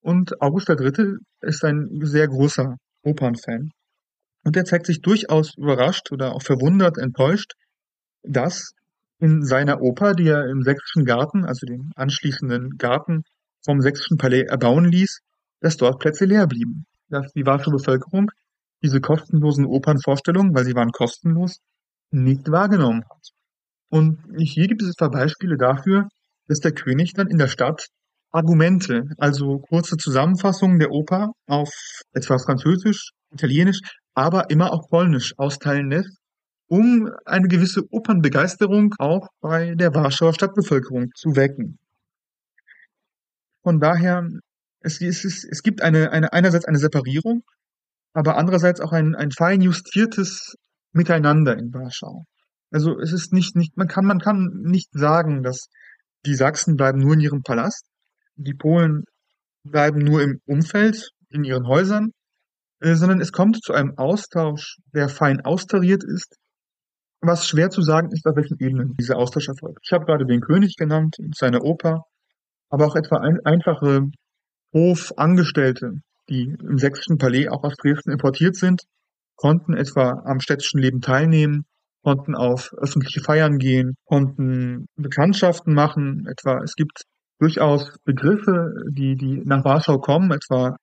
Und 0.00 0.40
August 0.40 0.68
III. 0.68 1.18
ist 1.40 1.64
ein 1.64 1.88
sehr 2.02 2.26
großer 2.28 2.76
Opernfan. 3.02 3.70
Und 4.44 4.56
er 4.56 4.64
zeigt 4.64 4.86
sich 4.86 5.00
durchaus 5.00 5.56
überrascht 5.56 6.10
oder 6.10 6.34
auch 6.34 6.42
verwundert, 6.42 6.98
enttäuscht, 6.98 7.52
dass 8.22 8.72
in 9.20 9.44
seiner 9.44 9.80
Oper, 9.80 10.14
die 10.14 10.26
er 10.26 10.46
im 10.46 10.62
Sächsischen 10.62 11.04
Garten, 11.04 11.44
also 11.44 11.64
dem 11.64 11.92
anschließenden 11.94 12.76
Garten 12.76 13.22
vom 13.64 13.80
Sächsischen 13.80 14.16
Palais 14.16 14.42
erbauen 14.42 14.84
ließ, 14.84 15.20
dass 15.60 15.76
dort 15.76 16.00
Plätze 16.00 16.24
leer 16.24 16.48
blieben. 16.48 16.86
Dass 17.08 17.32
die 17.32 17.46
Warschauer 17.46 17.74
Bevölkerung 17.74 18.32
diese 18.82 19.00
kostenlosen 19.00 19.64
Opernvorstellungen, 19.64 20.54
weil 20.54 20.64
sie 20.64 20.74
waren 20.74 20.90
kostenlos, 20.90 21.60
nicht 22.10 22.50
wahrgenommen 22.50 23.04
hat. 23.08 23.28
Und 23.88 24.18
hier 24.38 24.66
gibt 24.66 24.82
es 24.82 24.90
etwa 24.90 25.08
Beispiele 25.08 25.56
dafür, 25.56 26.08
dass 26.48 26.60
der 26.60 26.72
König 26.72 27.12
dann 27.14 27.28
in 27.28 27.38
der 27.38 27.48
Stadt 27.48 27.86
Argumente, 28.32 29.04
also 29.18 29.58
kurze 29.58 29.96
Zusammenfassungen 29.96 30.78
der 30.78 30.90
Oper 30.90 31.32
auf 31.46 31.70
etwa 32.12 32.38
Französisch, 32.38 33.12
Italienisch, 33.30 33.80
aber 34.14 34.50
immer 34.50 34.72
auch 34.72 34.88
Polnisch 34.88 35.34
austeilen 35.38 35.90
lässt, 35.90 36.18
um 36.66 37.10
eine 37.26 37.48
gewisse 37.48 37.82
Opernbegeisterung 37.90 38.94
auch 38.98 39.28
bei 39.40 39.74
der 39.74 39.94
Warschauer 39.94 40.32
Stadtbevölkerung 40.32 41.10
zu 41.14 41.36
wecken. 41.36 41.78
Von 43.62 43.78
daher, 43.78 44.26
es, 44.80 45.00
es, 45.00 45.24
es, 45.24 45.44
es 45.44 45.62
gibt 45.62 45.82
eine, 45.82 46.10
eine, 46.10 46.32
einerseits 46.32 46.64
eine 46.64 46.78
Separierung, 46.78 47.42
aber 48.14 48.36
andererseits 48.36 48.80
auch 48.80 48.92
ein, 48.92 49.14
ein 49.14 49.30
fein 49.30 49.60
justiertes 49.60 50.56
Miteinander 50.92 51.56
in 51.56 51.72
Warschau. 51.72 52.24
Also 52.70 52.98
es 52.98 53.12
ist 53.12 53.32
nicht, 53.32 53.54
nicht, 53.54 53.76
man 53.76 53.88
kann, 53.88 54.06
man 54.06 54.18
kann 54.18 54.48
nicht 54.62 54.88
sagen, 54.92 55.42
dass 55.42 55.68
die 56.26 56.34
Sachsen 56.34 56.76
bleiben 56.76 56.98
nur 56.98 57.14
in 57.14 57.20
ihrem 57.20 57.42
Palast, 57.42 57.86
die 58.36 58.54
Polen 58.54 59.04
bleiben 59.64 59.98
nur 59.98 60.22
im 60.22 60.40
Umfeld, 60.46 61.10
in 61.28 61.44
ihren 61.44 61.66
Häusern, 61.66 62.10
äh, 62.80 62.94
sondern 62.94 63.20
es 63.20 63.32
kommt 63.32 63.62
zu 63.62 63.72
einem 63.72 63.96
Austausch, 63.96 64.78
der 64.94 65.08
fein 65.08 65.40
austariert 65.40 66.04
ist, 66.04 66.36
was 67.20 67.46
schwer 67.46 67.70
zu 67.70 67.82
sagen 67.82 68.10
ist, 68.10 68.26
auf 68.26 68.36
welchen 68.36 68.58
Ebenen 68.58 68.94
dieser 68.98 69.16
Austausch 69.16 69.48
erfolgt. 69.48 69.78
Ich 69.84 69.92
habe 69.92 70.04
gerade 70.04 70.26
den 70.26 70.40
König 70.40 70.74
genannt 70.76 71.16
in 71.18 71.32
seiner 71.32 71.62
Oper, 71.62 72.04
aber 72.68 72.86
auch 72.86 72.96
etwa 72.96 73.18
ein, 73.18 73.38
einfache 73.44 74.10
Hofangestellte, 74.74 75.92
die 76.28 76.56
im 76.60 76.78
sächsischen 76.78 77.18
Palais 77.18 77.48
auch 77.48 77.62
aus 77.62 77.76
Dresden 77.76 78.10
importiert 78.10 78.56
sind, 78.56 78.82
konnten 79.36 79.74
etwa 79.74 80.22
am 80.24 80.40
städtischen 80.40 80.80
Leben 80.80 81.00
teilnehmen, 81.00 81.64
konnten 82.02 82.34
auf 82.34 82.72
öffentliche 82.78 83.20
Feiern 83.20 83.58
gehen, 83.58 83.94
konnten 84.04 84.86
Bekanntschaften 84.96 85.74
machen. 85.74 86.26
Etwa 86.28 86.62
es 86.62 86.74
gibt 86.74 87.02
durchaus 87.38 87.96
Begriffe, 88.04 88.72
die, 88.90 89.16
die 89.16 89.42
nach 89.44 89.64
Warschau 89.64 89.98
kommen, 89.98 90.30
etwa 90.32 90.76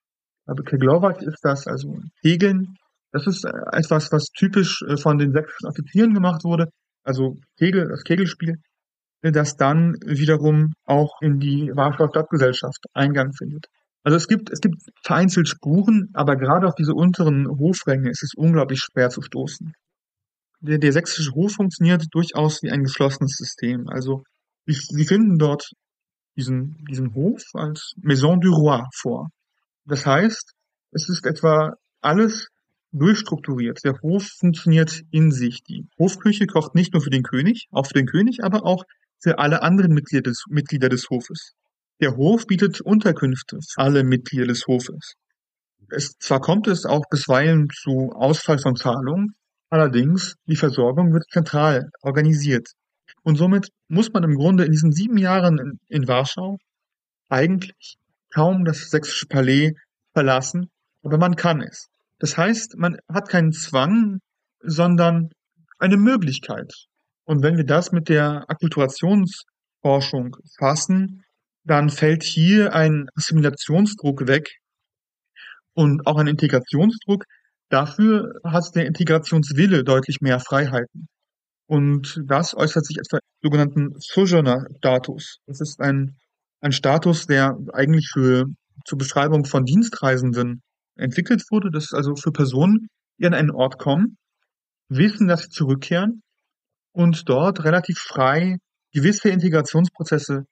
Keglowak 0.66 1.22
ist 1.22 1.40
das, 1.44 1.68
also 1.68 2.00
Kegeln. 2.22 2.76
Das 3.12 3.28
ist 3.28 3.46
etwas, 3.46 4.12
was 4.12 4.26
typisch 4.38 4.82
äh, 4.88 4.98
von 4.98 5.18
den 5.18 5.32
sächsischen 5.32 5.68
Offizieren 5.68 6.14
gemacht 6.14 6.44
wurde, 6.44 6.70
also 7.04 7.38
Kegel, 7.58 7.88
das 7.88 8.04
Kegelspiel, 8.04 8.58
das 9.22 9.56
dann 9.56 9.96
wiederum 10.06 10.74
auch 10.86 11.22
in 11.22 11.40
die 11.40 11.72
Warschauer 11.76 12.10
Stadtgesellschaft 12.10 12.86
Eingang 12.94 13.34
findet. 13.34 13.68
Also 14.04 14.16
es 14.16 14.28
gibt, 14.28 14.52
es 14.52 14.60
gibt 14.60 14.82
vereinzelt 15.04 15.48
Spuren, 15.48 16.10
aber 16.14 16.36
gerade 16.36 16.68
auf 16.68 16.76
diese 16.76 16.94
unteren 16.94 17.48
Hofränge 17.48 18.10
ist 18.10 18.24
es 18.24 18.34
unglaublich 18.36 18.80
schwer 18.80 19.10
zu 19.10 19.22
stoßen 19.22 19.74
der, 20.60 20.78
der 20.78 20.94
sächsische 20.94 21.32
Hof 21.32 21.54
funktioniert 21.54 22.06
durchaus 22.12 22.62
wie 22.64 22.72
ein 22.72 22.84
geschlossenes 22.84 23.36
System. 23.36 23.88
Also 23.88 24.24
Sie 24.66 25.06
finden 25.06 25.40
dort 25.40 25.72
diesen, 26.36 26.78
diesen 26.90 27.14
Hof 27.16 27.42
als 27.54 27.94
Maison 27.98 28.40
du 28.40 28.54
Roi 28.54 28.84
vor. 28.96 29.30
Das 29.86 30.06
heißt, 30.06 30.54
es 30.92 31.10
ist 31.10 31.26
etwa 31.26 31.74
alles 32.02 32.50
durchstrukturiert. 32.92 33.80
Der 33.84 34.00
Hof 34.02 34.28
funktioniert 34.40 35.02
in 35.12 35.32
sich. 35.32 35.64
Die 35.64 35.88
Hofküche 35.98 36.46
kocht 36.46 36.76
nicht 36.76 36.94
nur 36.94 37.02
für 37.02 37.10
den 37.10 37.24
König, 37.24 37.68
auch 37.72 37.88
für 37.88 37.94
den 37.94 38.06
König, 38.06 38.44
aber 38.44 38.66
auch 38.66 38.84
für 39.22 39.40
alle 39.40 39.62
anderen 39.64 39.94
Mitglieder 39.94 40.30
des, 40.30 40.46
Mitglieder 40.50 40.90
des 40.90 41.10
Hofes. 41.10 41.54
Der 42.00 42.16
Hof 42.16 42.48
bietet 42.48 42.82
Unterkünfte 42.82 43.60
für 43.68 43.82
alle 43.82 44.04
Mitglieder 44.04 44.48
des 44.48 44.66
Hofes. 44.68 45.16
Es, 45.90 46.14
zwar 46.20 46.40
kommt 46.40 46.68
es 46.68 46.86
auch 46.86 47.04
bisweilen 47.10 47.68
zu 47.70 48.12
Ausfall 48.14 48.60
von 48.60 48.76
Zahlungen, 48.76 49.36
Allerdings, 49.70 50.36
die 50.48 50.56
Versorgung 50.56 51.14
wird 51.14 51.26
zentral 51.32 51.90
organisiert. 52.02 52.70
Und 53.24 53.36
somit 53.36 53.70
muss 53.88 54.12
man 54.12 54.24
im 54.24 54.36
Grunde 54.36 54.66
in 54.66 54.72
diesen 54.72 54.92
sieben 54.92 55.18
Jahren 55.18 55.60
in, 55.60 55.80
in 55.88 56.08
Warschau 56.08 56.58
eigentlich 57.30 57.98
kaum 58.34 58.66
das 58.66 58.90
sächsische 58.90 59.28
Palais 59.28 59.74
verlassen, 60.14 60.70
aber 61.04 61.18
man 61.18 61.36
kann 61.36 61.62
es. 61.62 61.90
Das 62.20 62.38
heißt, 62.38 62.78
man 62.78 62.98
hat 63.12 63.30
keinen 63.30 63.52
Zwang, 63.52 64.20
sondern 64.62 65.30
eine 65.78 65.98
Möglichkeit. 65.98 66.74
Und 67.24 67.44
wenn 67.44 67.58
wir 67.58 67.66
das 67.66 67.92
mit 67.92 68.10
der 68.10 68.46
Akkulturationsforschung 68.50 70.36
fassen, 70.58 71.24
dann 71.64 71.90
fällt 71.90 72.24
hier 72.24 72.74
ein 72.74 73.08
Assimilationsdruck 73.16 74.28
weg 74.28 74.50
und 75.74 76.06
auch 76.08 76.18
ein 76.18 76.28
Integrationsdruck. 76.28 77.26
Dafür 77.70 78.34
hat 78.44 78.76
der 78.76 78.88
Integrationswille 78.88 79.84
deutlich 79.84 80.22
mehr 80.22 80.40
Freiheiten. 80.40 81.08
Und 81.68 82.20
das 82.26 82.56
äußert 82.56 82.86
sich 82.86 82.98
etwa 82.98 83.18
im 83.18 83.48
sogenannten 83.48 83.94
Sojourner-Status. 84.00 85.38
Das 85.46 85.62
ist 85.62 85.80
ein, 85.80 86.18
ein 86.62 86.72
Status, 86.72 87.28
der 87.28 87.56
eigentlich 87.74 88.10
für, 88.12 88.46
zur 88.86 88.98
Beschreibung 88.98 89.46
von 89.46 89.66
Dienstreisenden 89.66 90.64
entwickelt 90.96 91.44
wurde. 91.52 91.70
Das 91.72 91.86
ist 91.86 91.94
also 91.94 92.16
für 92.16 92.32
Personen, 92.32 92.88
die 93.20 93.28
an 93.28 93.36
einen 93.36 93.52
Ort 93.52 93.78
kommen, 93.78 94.18
wissen, 94.90 95.28
dass 95.28 95.44
sie 95.44 95.50
zurückkehren 95.50 96.24
und 96.92 97.30
dort 97.30 97.64
relativ 97.64 98.00
frei 98.00 98.58
gewisse 98.92 99.30
Integrationsprozesse 99.30 100.46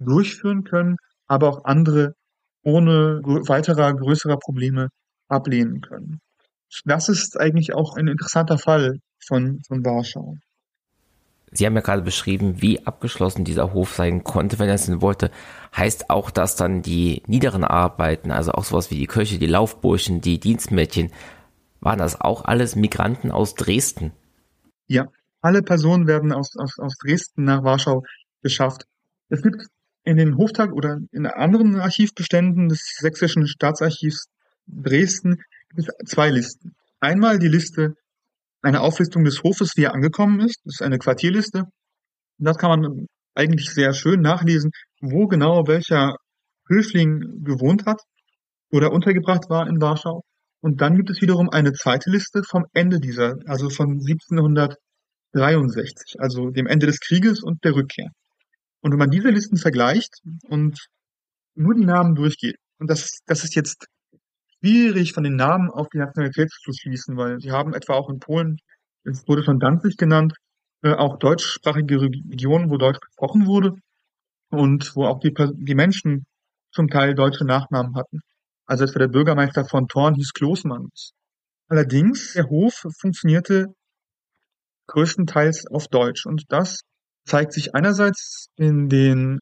durchführen 0.00 0.64
können, 0.64 0.96
aber 1.26 1.48
auch 1.48 1.64
andere 1.64 2.14
ohne 2.62 3.20
weiterer 3.22 3.94
größerer 3.94 4.38
Probleme 4.38 4.88
ablehnen 5.28 5.80
können. 5.80 6.20
Das 6.84 7.08
ist 7.08 7.38
eigentlich 7.38 7.74
auch 7.74 7.96
ein 7.96 8.08
interessanter 8.08 8.58
Fall 8.58 9.00
von, 9.20 9.60
von 9.66 9.84
Warschau. 9.84 10.36
Sie 11.52 11.66
haben 11.66 11.76
ja 11.76 11.82
gerade 11.82 12.02
beschrieben, 12.02 12.60
wie 12.60 12.84
abgeschlossen 12.84 13.44
dieser 13.44 13.72
Hof 13.72 13.94
sein 13.94 14.24
konnte, 14.24 14.58
wenn 14.58 14.68
er 14.68 14.74
es 14.74 14.86
denn 14.86 15.00
wollte. 15.00 15.30
Heißt 15.76 16.10
auch, 16.10 16.30
dass 16.30 16.56
dann 16.56 16.82
die 16.82 17.22
niederen 17.26 17.62
Arbeiten, 17.62 18.32
also 18.32 18.52
auch 18.52 18.64
sowas 18.64 18.90
wie 18.90 18.96
die 18.96 19.06
Köche, 19.06 19.38
die 19.38 19.46
Laufburschen, 19.46 20.20
die 20.20 20.40
Dienstmädchen, 20.40 21.12
waren 21.80 21.98
das 21.98 22.20
auch 22.20 22.44
alles 22.44 22.74
Migranten 22.74 23.30
aus 23.30 23.54
Dresden? 23.54 24.12
Ja, 24.88 25.06
alle 25.42 25.62
Personen 25.62 26.08
werden 26.08 26.32
aus, 26.32 26.56
aus, 26.56 26.78
aus 26.78 26.96
Dresden 26.98 27.44
nach 27.44 27.62
Warschau 27.62 28.02
geschafft. 28.42 28.86
Es 29.28 29.42
gibt 29.42 29.66
in 30.02 30.16
den 30.16 30.36
Hoftag 30.36 30.72
oder 30.72 30.98
in 31.12 31.26
anderen 31.26 31.78
Archivbeständen 31.78 32.68
des 32.68 32.96
Sächsischen 32.98 33.46
Staatsarchivs 33.46 34.26
Dresden 34.66 35.42
zwei 36.06 36.30
Listen. 36.30 36.74
Einmal 37.00 37.38
die 37.38 37.48
Liste, 37.48 37.94
eine 38.62 38.80
Auflistung 38.80 39.24
des 39.24 39.42
Hofes, 39.42 39.72
wie 39.76 39.84
er 39.84 39.94
angekommen 39.94 40.40
ist. 40.40 40.60
Das 40.64 40.76
ist 40.76 40.82
eine 40.82 40.98
Quartierliste. 40.98 41.64
Und 42.38 42.44
das 42.44 42.56
kann 42.56 42.80
man 42.80 43.06
eigentlich 43.34 43.70
sehr 43.70 43.92
schön 43.92 44.20
nachlesen, 44.20 44.70
wo 45.00 45.26
genau 45.26 45.66
welcher 45.66 46.16
Höfling 46.68 47.42
gewohnt 47.44 47.86
hat 47.86 48.00
oder 48.70 48.92
untergebracht 48.92 49.50
war 49.50 49.66
in 49.68 49.80
Warschau. 49.80 50.22
Und 50.60 50.80
dann 50.80 50.96
gibt 50.96 51.10
es 51.10 51.20
wiederum 51.20 51.50
eine 51.50 51.72
zweite 51.72 52.10
Liste 52.10 52.42
vom 52.42 52.64
Ende 52.72 53.00
dieser, 53.00 53.36
also 53.46 53.68
von 53.68 54.00
1763, 54.00 56.14
also 56.18 56.50
dem 56.50 56.66
Ende 56.66 56.86
des 56.86 57.00
Krieges 57.00 57.42
und 57.42 57.62
der 57.64 57.74
Rückkehr. 57.74 58.10
Und 58.80 58.92
wenn 58.92 58.98
man 58.98 59.10
diese 59.10 59.28
Listen 59.28 59.58
vergleicht 59.58 60.20
und 60.48 60.86
nur 61.54 61.74
die 61.74 61.84
Namen 61.84 62.14
durchgeht, 62.14 62.56
und 62.78 62.88
das, 62.90 63.18
das 63.26 63.44
ist 63.44 63.54
jetzt 63.54 63.86
schwierig 64.64 65.12
von 65.12 65.24
den 65.24 65.36
Namen 65.36 65.70
auf 65.70 65.88
die 65.92 65.98
Nationalität 65.98 66.50
zu 66.50 66.72
schließen, 66.72 67.16
weil 67.16 67.38
sie 67.40 67.50
haben 67.50 67.74
etwa 67.74 67.94
auch 67.94 68.08
in 68.08 68.18
Polen, 68.18 68.56
es 69.04 69.28
wurde 69.28 69.42
schon 69.42 69.60
Danzig 69.60 69.96
genannt, 69.98 70.32
äh, 70.82 70.94
auch 70.94 71.18
deutschsprachige 71.18 72.00
Regionen, 72.00 72.70
wo 72.70 72.78
Deutsch 72.78 73.00
gesprochen 73.00 73.46
wurde 73.46 73.72
und 74.50 74.96
wo 74.96 75.04
auch 75.04 75.20
die, 75.20 75.34
die 75.34 75.74
Menschen 75.74 76.24
zum 76.72 76.88
Teil 76.88 77.14
deutsche 77.14 77.44
Nachnamen 77.44 77.94
hatten. 77.94 78.20
Also 78.66 78.84
etwa 78.84 79.00
der 79.00 79.08
Bürgermeister 79.08 79.66
von 79.66 79.86
Thorn 79.86 80.14
hieß 80.14 80.32
Kloßmanns. 80.32 81.12
Allerdings, 81.68 82.32
der 82.32 82.48
Hof 82.48 82.84
funktionierte 82.98 83.66
größtenteils 84.86 85.66
auf 85.70 85.88
Deutsch 85.88 86.24
und 86.24 86.44
das 86.48 86.80
zeigt 87.26 87.52
sich 87.52 87.74
einerseits 87.74 88.48
in 88.56 88.88
den 88.88 89.40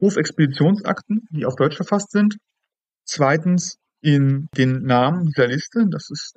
Hofexpeditionsakten, 0.00 1.28
die 1.30 1.46
auf 1.46 1.54
Deutsch 1.54 1.76
verfasst 1.76 2.10
sind, 2.10 2.36
zweitens 3.04 3.76
in 4.04 4.48
den 4.56 4.82
Namen 4.82 5.24
dieser 5.24 5.46
Liste. 5.48 5.86
Das 5.90 6.10
ist 6.10 6.36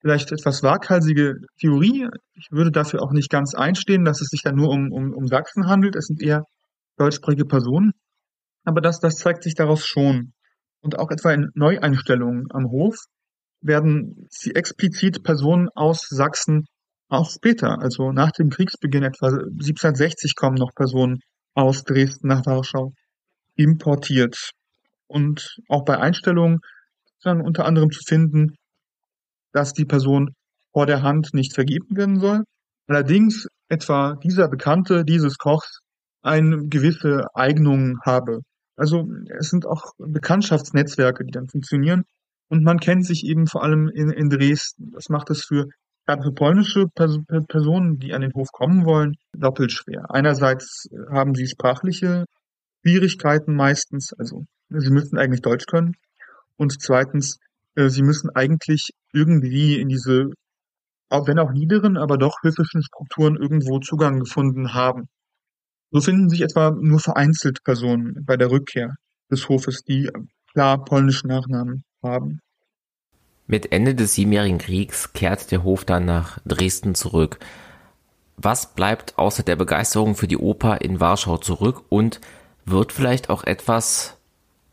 vielleicht 0.00 0.30
etwas 0.30 0.62
waghalsige 0.62 1.34
Theorie. 1.60 2.08
Ich 2.34 2.46
würde 2.52 2.70
dafür 2.70 3.02
auch 3.02 3.10
nicht 3.10 3.30
ganz 3.30 3.54
einstehen, 3.54 4.04
dass 4.04 4.20
es 4.20 4.28
sich 4.28 4.42
da 4.44 4.52
nur 4.52 4.68
um, 4.68 4.92
um, 4.92 5.12
um 5.12 5.26
Sachsen 5.26 5.66
handelt. 5.66 5.96
Es 5.96 6.06
sind 6.06 6.22
eher 6.22 6.44
deutschsprachige 6.96 7.46
Personen. 7.46 7.92
Aber 8.64 8.80
das, 8.80 9.00
das 9.00 9.16
zeigt 9.16 9.42
sich 9.42 9.54
daraus 9.54 9.84
schon. 9.84 10.32
Und 10.80 11.00
auch 11.00 11.10
etwa 11.10 11.32
in 11.32 11.48
Neueinstellungen 11.54 12.44
am 12.50 12.66
Hof 12.70 12.94
werden 13.60 14.28
sie 14.30 14.54
explizit 14.54 15.24
Personen 15.24 15.68
aus 15.74 16.06
Sachsen 16.08 16.64
auch 17.08 17.28
später, 17.30 17.80
also 17.80 18.12
nach 18.12 18.30
dem 18.32 18.50
Kriegsbeginn 18.50 19.02
etwa 19.02 19.28
1760 19.28 20.36
kommen 20.36 20.56
noch 20.56 20.74
Personen 20.76 21.18
aus 21.54 21.82
Dresden 21.82 22.28
nach 22.28 22.44
Warschau 22.46 22.92
importiert. 23.56 24.52
Und 25.08 25.58
auch 25.68 25.84
bei 25.84 25.98
Einstellungen 25.98 26.60
dann 27.22 27.40
unter 27.40 27.64
anderem 27.64 27.90
zu 27.90 28.00
finden, 28.06 28.54
dass 29.52 29.72
die 29.72 29.84
Person 29.84 30.34
vor 30.72 30.86
der 30.86 31.02
Hand 31.02 31.30
nicht 31.32 31.54
vergeben 31.54 31.96
werden 31.96 32.20
soll. 32.20 32.44
Allerdings 32.86 33.48
etwa 33.68 34.14
dieser 34.22 34.48
Bekannte 34.48 35.04
dieses 35.04 35.38
Kochs 35.38 35.80
eine 36.22 36.66
gewisse 36.66 37.26
Eignung 37.34 37.98
habe. 38.04 38.40
Also 38.76 39.08
es 39.38 39.50
sind 39.50 39.66
auch 39.66 39.92
Bekanntschaftsnetzwerke, 39.98 41.24
die 41.24 41.32
dann 41.32 41.48
funktionieren. 41.48 42.04
Und 42.48 42.62
man 42.62 42.78
kennt 42.78 43.04
sich 43.04 43.24
eben 43.24 43.46
vor 43.46 43.62
allem 43.62 43.88
in, 43.88 44.10
in 44.10 44.30
Dresden. 44.30 44.92
Das 44.92 45.08
macht 45.08 45.30
es 45.30 45.44
für 45.44 45.66
gerade 46.06 46.22
für 46.22 46.32
polnische 46.32 46.86
Personen, 47.48 47.98
die 47.98 48.14
an 48.14 48.22
den 48.22 48.32
Hof 48.32 48.50
kommen 48.50 48.86
wollen, 48.86 49.16
doppelt 49.36 49.72
schwer. 49.72 50.06
Einerseits 50.08 50.88
haben 51.10 51.34
sie 51.34 51.46
sprachliche 51.46 52.24
Schwierigkeiten 52.82 53.54
meistens, 53.54 54.12
also 54.12 54.46
sie 54.68 54.90
müssen 54.90 55.18
eigentlich 55.18 55.42
Deutsch 55.42 55.66
können. 55.66 55.96
Und 56.56 56.80
zweitens, 56.80 57.38
äh, 57.74 57.88
sie 57.88 58.02
müssen 58.02 58.30
eigentlich 58.30 58.90
irgendwie 59.12 59.80
in 59.80 59.88
diese, 59.88 60.30
wenn 61.10 61.38
auch 61.38 61.52
niederen, 61.52 61.96
aber 61.96 62.18
doch 62.18 62.42
höfischen 62.42 62.82
Strukturen 62.82 63.36
irgendwo 63.36 63.78
Zugang 63.78 64.20
gefunden 64.20 64.74
haben. 64.74 65.08
So 65.90 66.00
finden 66.00 66.28
sich 66.28 66.42
etwa 66.42 66.70
nur 66.70 67.00
vereinzelt 67.00 67.64
Personen 67.64 68.24
bei 68.26 68.36
der 68.36 68.50
Rückkehr 68.50 68.94
des 69.30 69.48
Hofes, 69.48 69.82
die 69.84 70.10
klar 70.52 70.84
polnischen 70.84 71.28
Nachnamen 71.28 71.84
haben. 72.02 72.40
Mit 73.46 73.72
Ende 73.72 73.94
des 73.94 74.14
Siebenjährigen 74.14 74.58
Kriegs 74.58 75.14
kehrt 75.14 75.50
der 75.50 75.62
Hof 75.62 75.86
dann 75.86 76.04
nach 76.04 76.38
Dresden 76.44 76.94
zurück. 76.94 77.38
Was 78.36 78.74
bleibt 78.74 79.16
außer 79.16 79.42
der 79.42 79.56
Begeisterung 79.56 80.14
für 80.14 80.28
die 80.28 80.36
Oper 80.36 80.82
in 80.82 81.00
Warschau 81.00 81.38
zurück 81.38 81.82
und 81.88 82.20
wird 82.70 82.92
vielleicht 82.92 83.30
auch 83.30 83.44
etwas 83.44 84.18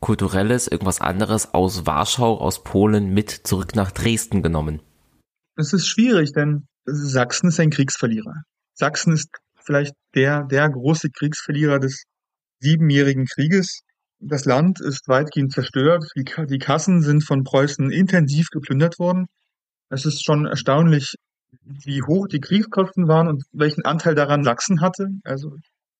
Kulturelles, 0.00 0.68
irgendwas 0.68 1.00
anderes 1.00 1.54
aus 1.54 1.86
Warschau, 1.86 2.38
aus 2.38 2.62
Polen 2.62 3.12
mit 3.12 3.30
zurück 3.30 3.74
nach 3.74 3.90
Dresden 3.90 4.42
genommen? 4.42 4.80
Es 5.56 5.72
ist 5.72 5.86
schwierig, 5.86 6.32
denn 6.32 6.66
Sachsen 6.84 7.48
ist 7.48 7.58
ein 7.60 7.70
Kriegsverlierer. 7.70 8.42
Sachsen 8.74 9.12
ist 9.12 9.28
vielleicht 9.56 9.94
der, 10.14 10.44
der 10.44 10.68
große 10.68 11.10
Kriegsverlierer 11.10 11.80
des 11.80 12.04
Siebenjährigen 12.60 13.26
Krieges. 13.26 13.80
Das 14.18 14.44
Land 14.44 14.80
ist 14.80 15.08
weitgehend 15.08 15.52
zerstört. 15.52 16.04
Die, 16.16 16.24
die 16.24 16.58
Kassen 16.58 17.02
sind 17.02 17.24
von 17.24 17.44
Preußen 17.44 17.90
intensiv 17.90 18.48
geplündert 18.50 18.98
worden. 18.98 19.26
Es 19.88 20.04
ist 20.04 20.24
schon 20.24 20.46
erstaunlich, 20.46 21.16
wie 21.62 22.02
hoch 22.02 22.28
die 22.28 22.40
Kriegskosten 22.40 23.08
waren 23.08 23.28
und 23.28 23.44
welchen 23.52 23.84
Anteil 23.84 24.14
daran 24.14 24.44
Sachsen 24.44 24.80
hatte. 24.80 25.08
Also 25.24 25.56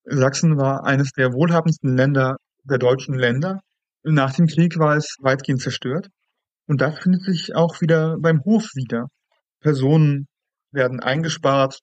Sachsen 0.06 0.56
war 0.56 0.84
eines 0.84 1.10
der 1.12 1.32
wohlhabendsten 1.32 1.96
Länder 1.96 2.36
der 2.64 2.78
deutschen 2.78 3.14
Länder. 3.14 3.60
Nach 4.04 4.32
dem 4.32 4.46
Krieg 4.46 4.78
war 4.78 4.96
es 4.96 5.16
weitgehend 5.20 5.60
zerstört. 5.60 6.08
Und 6.66 6.80
das 6.80 6.98
findet 6.98 7.22
sich 7.22 7.54
auch 7.54 7.80
wieder 7.80 8.16
beim 8.18 8.42
Hof 8.44 8.70
wieder. 8.74 9.08
Personen 9.60 10.26
werden 10.72 11.00
eingespart, 11.00 11.80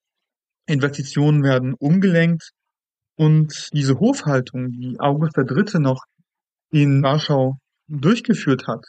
Investitionen 0.65 1.43
werden 1.43 1.74
umgelenkt 1.74 2.51
und 3.15 3.69
diese 3.74 3.99
Hofhaltung, 3.99 4.71
die 4.71 4.97
August 4.99 5.38
III. 5.38 5.80
noch 5.80 6.03
in 6.71 7.03
Warschau 7.03 7.57
durchgeführt 7.88 8.67
hat, 8.67 8.86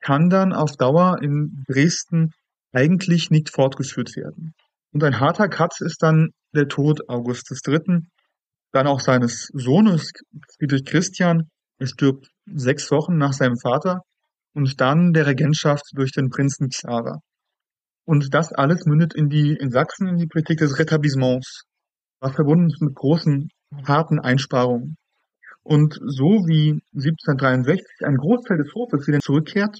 kann 0.00 0.30
dann 0.30 0.52
auf 0.52 0.76
Dauer 0.76 1.18
in 1.22 1.64
Dresden 1.68 2.32
eigentlich 2.72 3.30
nicht 3.30 3.50
fortgeführt 3.50 4.16
werden. 4.16 4.54
Und 4.92 5.04
ein 5.04 5.20
harter 5.20 5.48
Cut 5.48 5.80
ist 5.80 6.02
dann 6.02 6.30
der 6.54 6.68
Tod 6.68 7.08
August 7.08 7.50
III., 7.50 8.02
dann 8.72 8.86
auch 8.86 9.00
seines 9.00 9.48
Sohnes 9.54 10.12
Friedrich 10.56 10.84
Christian. 10.84 11.48
Er 11.78 11.86
stirbt 11.86 12.28
sechs 12.46 12.90
Wochen 12.90 13.16
nach 13.16 13.32
seinem 13.32 13.56
Vater 13.56 14.02
und 14.54 14.80
dann 14.80 15.12
der 15.12 15.26
Regentschaft 15.26 15.84
durch 15.94 16.12
den 16.12 16.30
Prinzen 16.30 16.68
Xara. 16.68 17.20
Und 18.04 18.32
das 18.34 18.52
alles 18.52 18.86
mündet 18.86 19.14
in 19.14 19.28
die, 19.28 19.52
in 19.52 19.70
Sachsen 19.70 20.08
in 20.08 20.16
die 20.16 20.26
Politik 20.26 20.58
des 20.58 20.78
Retablissements. 20.78 21.64
was 22.20 22.34
verbunden 22.34 22.68
ist 22.68 22.82
mit 22.82 22.94
großen, 22.94 23.48
harten 23.86 24.18
Einsparungen. 24.18 24.96
Und 25.62 25.94
so 25.94 26.46
wie 26.48 26.80
1763 26.94 27.84
ein 28.06 28.16
Großteil 28.16 28.58
des 28.58 28.72
Hofes 28.74 29.06
wieder 29.06 29.20
zurückkehrt, 29.20 29.78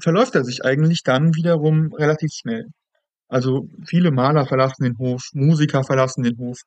verläuft 0.00 0.34
er 0.34 0.44
sich 0.44 0.64
eigentlich 0.64 1.02
dann 1.02 1.34
wiederum 1.34 1.92
relativ 1.94 2.30
schnell. 2.32 2.66
Also 3.28 3.68
viele 3.86 4.10
Maler 4.10 4.46
verlassen 4.46 4.84
den 4.84 4.98
Hof, 4.98 5.22
Musiker 5.32 5.82
verlassen 5.82 6.22
den 6.22 6.36
Hof, 6.38 6.58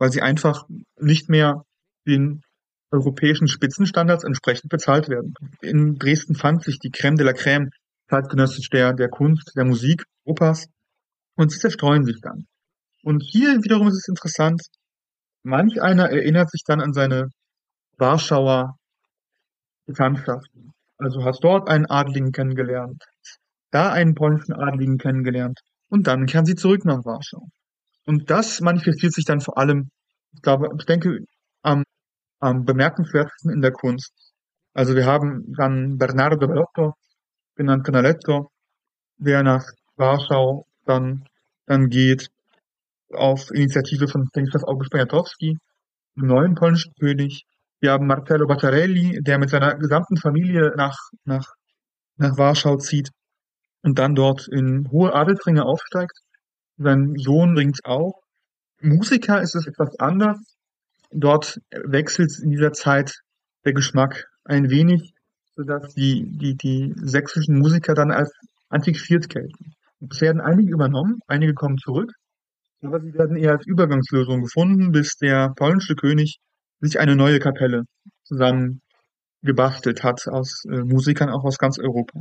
weil 0.00 0.10
sie 0.10 0.22
einfach 0.22 0.64
nicht 0.98 1.28
mehr 1.28 1.64
den 2.06 2.42
europäischen 2.90 3.46
Spitzenstandards 3.46 4.24
entsprechend 4.24 4.70
bezahlt 4.70 5.08
werden. 5.08 5.34
In 5.60 5.96
Dresden 5.96 6.34
fand 6.34 6.64
sich 6.64 6.80
die 6.80 6.90
Crème 6.90 7.16
de 7.16 7.24
la 7.24 7.32
Crème 7.32 7.68
zeitgenössisch 8.08 8.70
der, 8.70 8.94
der 8.94 9.08
Kunst, 9.08 9.52
der 9.54 9.64
Musik 9.64 10.02
Europas 10.24 10.66
und 11.36 11.52
sie 11.52 11.58
zerstreuen 11.58 12.04
sich 12.04 12.20
dann. 12.20 12.46
Und 13.04 13.22
hier 13.22 13.62
wiederum 13.62 13.88
ist 13.88 13.98
es 13.98 14.08
interessant, 14.08 14.62
manch 15.42 15.80
einer 15.80 16.10
erinnert 16.10 16.50
sich 16.50 16.62
dann 16.64 16.80
an 16.80 16.92
seine 16.92 17.28
Warschauer 17.98 18.76
Bekanntschaften. 19.86 20.72
Also 20.98 21.24
hast 21.24 21.44
dort 21.44 21.68
einen 21.68 21.86
Adligen 21.86 22.32
kennengelernt, 22.32 23.04
da 23.70 23.92
einen 23.92 24.14
polnischen 24.14 24.54
Adligen 24.54 24.98
kennengelernt 24.98 25.60
und 25.88 26.06
dann 26.06 26.26
kehren 26.26 26.46
sie 26.46 26.54
zurück 26.54 26.84
nach 26.84 27.04
Warschau. 27.04 27.48
Und 28.10 28.28
das 28.28 28.60
manifestiert 28.60 29.12
sich 29.12 29.24
dann 29.24 29.40
vor 29.40 29.56
allem, 29.56 29.88
ich 30.32 30.42
glaube, 30.42 30.68
ich 30.76 30.84
denke, 30.84 31.20
am, 31.62 31.84
am 32.40 32.64
bemerkenswertesten 32.64 33.52
in 33.52 33.62
der 33.62 33.70
Kunst. 33.70 34.12
Also 34.74 34.96
wir 34.96 35.06
haben 35.06 35.54
dann 35.56 35.96
Bernardo 35.96 36.36
Bellotto, 36.36 36.94
genannt 37.54 37.84
Canaletto, 37.84 38.50
der 39.18 39.44
nach 39.44 39.64
Warschau 39.94 40.66
dann, 40.86 41.22
dann 41.66 41.88
geht, 41.88 42.26
auf 43.12 43.52
Initiative 43.52 44.08
von 44.08 44.24
Stanisław 44.24 44.64
August 44.64 44.90
Poniatowski, 44.90 45.56
dem 46.16 46.26
neuen 46.26 46.56
polnischen 46.56 46.92
König. 46.98 47.44
Wir 47.78 47.92
haben 47.92 48.08
Marcello 48.08 48.48
Battarelli, 48.48 49.20
der 49.22 49.38
mit 49.38 49.50
seiner 49.50 49.76
gesamten 49.76 50.16
Familie 50.16 50.72
nach, 50.76 50.98
nach, 51.22 51.46
nach 52.16 52.36
Warschau 52.36 52.76
zieht 52.78 53.10
und 53.82 54.00
dann 54.00 54.16
dort 54.16 54.48
in 54.48 54.90
hohe 54.90 55.14
Adelsringe 55.14 55.64
aufsteigt. 55.64 56.18
Sein 56.82 57.14
Sohn 57.18 57.52
übrigens 57.52 57.84
auch. 57.84 58.22
Musiker 58.80 59.42
ist 59.42 59.54
es 59.54 59.66
etwas 59.66 59.98
anders. 59.98 60.38
Dort 61.10 61.60
wechselt 61.70 62.32
in 62.42 62.50
dieser 62.50 62.72
Zeit 62.72 63.20
der 63.66 63.74
Geschmack 63.74 64.30
ein 64.44 64.70
wenig, 64.70 65.12
sodass 65.54 65.92
die, 65.94 66.24
die, 66.26 66.56
die 66.56 66.94
sächsischen 66.96 67.58
Musiker 67.58 67.92
dann 67.92 68.10
als 68.10 68.32
antiquiert 68.70 69.28
gelten. 69.28 69.74
Es 70.08 70.22
werden 70.22 70.40
einige 70.40 70.72
übernommen, 70.72 71.20
einige 71.26 71.52
kommen 71.52 71.76
zurück, 71.76 72.12
aber 72.80 72.98
sie 73.00 73.12
werden 73.12 73.36
eher 73.36 73.52
als 73.52 73.66
Übergangslösung 73.66 74.40
gefunden, 74.40 74.90
bis 74.90 75.16
der 75.16 75.52
polnische 75.54 75.96
König 75.96 76.38
sich 76.80 76.98
eine 76.98 77.14
neue 77.14 77.40
Kapelle 77.40 77.84
zusammen 78.22 78.80
gebastelt 79.42 80.02
hat 80.02 80.26
aus 80.28 80.64
äh, 80.64 80.78
Musikern 80.78 81.28
auch 81.28 81.44
aus 81.44 81.58
ganz 81.58 81.78
Europa. 81.78 82.20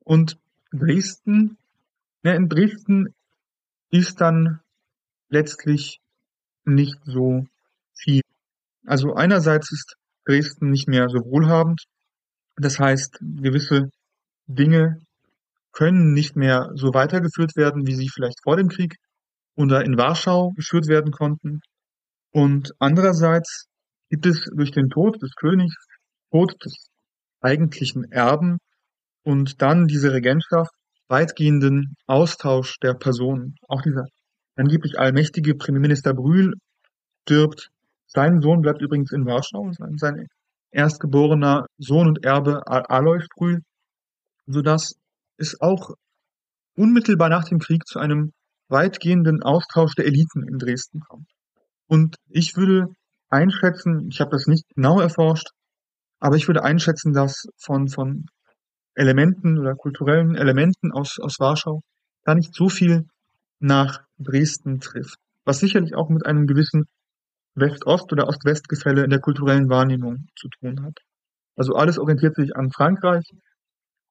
Und 0.00 0.36
Dresden, 0.72 1.58
ja, 2.24 2.32
in 2.34 2.48
Dresden 2.48 3.14
ist 3.90 4.20
dann 4.20 4.60
letztlich 5.28 6.00
nicht 6.64 6.98
so 7.04 7.44
viel. 7.94 8.22
Also 8.86 9.14
einerseits 9.14 9.72
ist 9.72 9.96
Dresden 10.24 10.70
nicht 10.70 10.88
mehr 10.88 11.08
so 11.08 11.18
wohlhabend. 11.18 11.82
Das 12.56 12.78
heißt, 12.78 13.18
gewisse 13.20 13.90
Dinge 14.46 15.00
können 15.72 16.12
nicht 16.12 16.36
mehr 16.36 16.70
so 16.74 16.92
weitergeführt 16.92 17.56
werden, 17.56 17.86
wie 17.86 17.94
sie 17.94 18.08
vielleicht 18.08 18.42
vor 18.42 18.56
dem 18.56 18.68
Krieg 18.68 18.96
oder 19.54 19.84
in 19.84 19.96
Warschau 19.96 20.50
geführt 20.56 20.88
werden 20.88 21.12
konnten. 21.12 21.60
Und 22.32 22.72
andererseits 22.78 23.66
gibt 24.10 24.26
es 24.26 24.44
durch 24.54 24.70
den 24.70 24.88
Tod 24.90 25.20
des 25.22 25.34
Königs, 25.34 25.76
Tod 26.30 26.54
des 26.64 26.88
eigentlichen 27.40 28.10
Erben 28.10 28.58
und 29.22 29.62
dann 29.62 29.86
diese 29.86 30.12
Regentschaft 30.12 30.72
weitgehenden 31.08 31.94
Austausch 32.06 32.78
der 32.80 32.94
Personen. 32.94 33.56
Auch 33.66 33.82
dieser 33.82 34.04
angeblich 34.56 34.98
allmächtige 34.98 35.54
Premierminister 35.54 36.14
Brühl 36.14 36.54
stirbt. 37.22 37.70
Sein 38.06 38.40
Sohn 38.40 38.62
bleibt 38.62 38.80
übrigens 38.80 39.12
in 39.12 39.26
Warschau, 39.26 39.70
sein 39.72 40.26
erstgeborener 40.70 41.66
Sohn 41.78 42.08
und 42.08 42.24
Erbe 42.24 42.66
Alois 42.66 43.26
Brühl, 43.36 43.62
sodass 44.46 44.94
es 45.36 45.60
auch 45.60 45.90
unmittelbar 46.74 47.28
nach 47.28 47.44
dem 47.44 47.58
Krieg 47.58 47.86
zu 47.86 47.98
einem 47.98 48.32
weitgehenden 48.68 49.42
Austausch 49.42 49.94
der 49.94 50.06
Eliten 50.06 50.46
in 50.46 50.58
Dresden 50.58 51.00
kommt. 51.00 51.28
Und 51.86 52.16
ich 52.28 52.56
würde 52.56 52.86
einschätzen, 53.30 54.08
ich 54.10 54.20
habe 54.20 54.30
das 54.30 54.46
nicht 54.46 54.64
genau 54.74 55.00
erforscht, 55.00 55.48
aber 56.18 56.36
ich 56.36 56.46
würde 56.48 56.64
einschätzen, 56.64 57.12
dass 57.12 57.44
von, 57.56 57.88
von 57.88 58.26
Elementen 58.98 59.58
oder 59.58 59.74
kulturellen 59.74 60.34
Elementen 60.34 60.92
aus, 60.92 61.18
aus 61.20 61.38
Warschau 61.38 61.82
da 62.24 62.34
nicht 62.34 62.54
so 62.54 62.68
viel 62.68 63.06
nach 63.60 64.02
Dresden 64.18 64.80
trifft. 64.80 65.18
Was 65.44 65.60
sicherlich 65.60 65.94
auch 65.94 66.08
mit 66.08 66.26
einem 66.26 66.46
gewissen 66.46 66.86
West-Ost- 67.54 68.12
oder 68.12 68.28
Ost-West-Gefälle 68.28 69.04
in 69.04 69.10
der 69.10 69.20
kulturellen 69.20 69.68
Wahrnehmung 69.68 70.26
zu 70.36 70.48
tun 70.48 70.82
hat. 70.84 70.98
Also 71.56 71.74
alles 71.74 71.98
orientiert 71.98 72.36
sich 72.36 72.54
an 72.56 72.70
Frankreich 72.70 73.24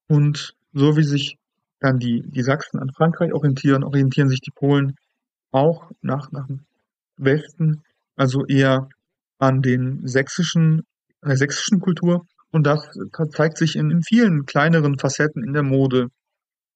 und 0.08 0.54
so 0.72 0.96
wie 0.96 1.04
sich 1.04 1.38
dann 1.80 1.98
die, 1.98 2.22
die 2.26 2.42
Sachsen 2.42 2.80
an 2.80 2.90
Frankreich 2.96 3.32
orientieren, 3.32 3.84
orientieren 3.84 4.28
sich 4.28 4.40
die 4.40 4.50
Polen 4.50 4.96
auch 5.50 5.90
nach, 6.02 6.30
nach 6.32 6.46
dem 6.46 6.64
Westen, 7.16 7.82
also 8.16 8.44
eher 8.46 8.88
an 9.38 9.62
den 9.62 10.06
sächsischen, 10.06 10.82
der 11.24 11.36
sächsischen 11.36 11.80
Kultur. 11.80 12.26
Und 12.50 12.66
das 12.66 12.88
zeigt 13.32 13.58
sich 13.58 13.76
in, 13.76 13.90
in 13.90 14.02
vielen 14.02 14.46
kleineren 14.46 14.98
Facetten 14.98 15.44
in 15.44 15.52
der 15.52 15.62
Mode, 15.62 16.08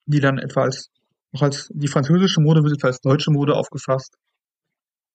die 0.06 0.20
dann 0.20 0.38
etwa 0.38 0.62
als, 0.62 0.90
auch 1.32 1.42
als 1.42 1.68
die 1.72 1.88
französische 1.88 2.40
Mode 2.40 2.62
wird 2.62 2.74
etwa 2.74 2.88
als 2.88 3.00
deutsche 3.00 3.30
Mode 3.30 3.54
aufgefasst. 3.54 4.16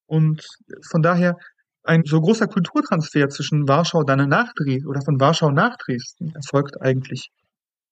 Und 0.08 0.46
von 0.90 1.02
daher 1.02 1.36
ein 1.84 2.04
so 2.06 2.20
großer 2.20 2.48
Kulturtransfer 2.48 3.30
zwischen 3.30 3.68
Warschau 3.68 4.04
dann 4.04 4.28
nach 4.28 4.54
Dresden 4.54 4.88
oder 4.88 5.02
von 5.02 5.20
Warschau 5.20 5.52
nach 5.52 5.78
Dresden 5.78 6.34
erfolgt 6.36 6.82
eigentlich 6.82 7.30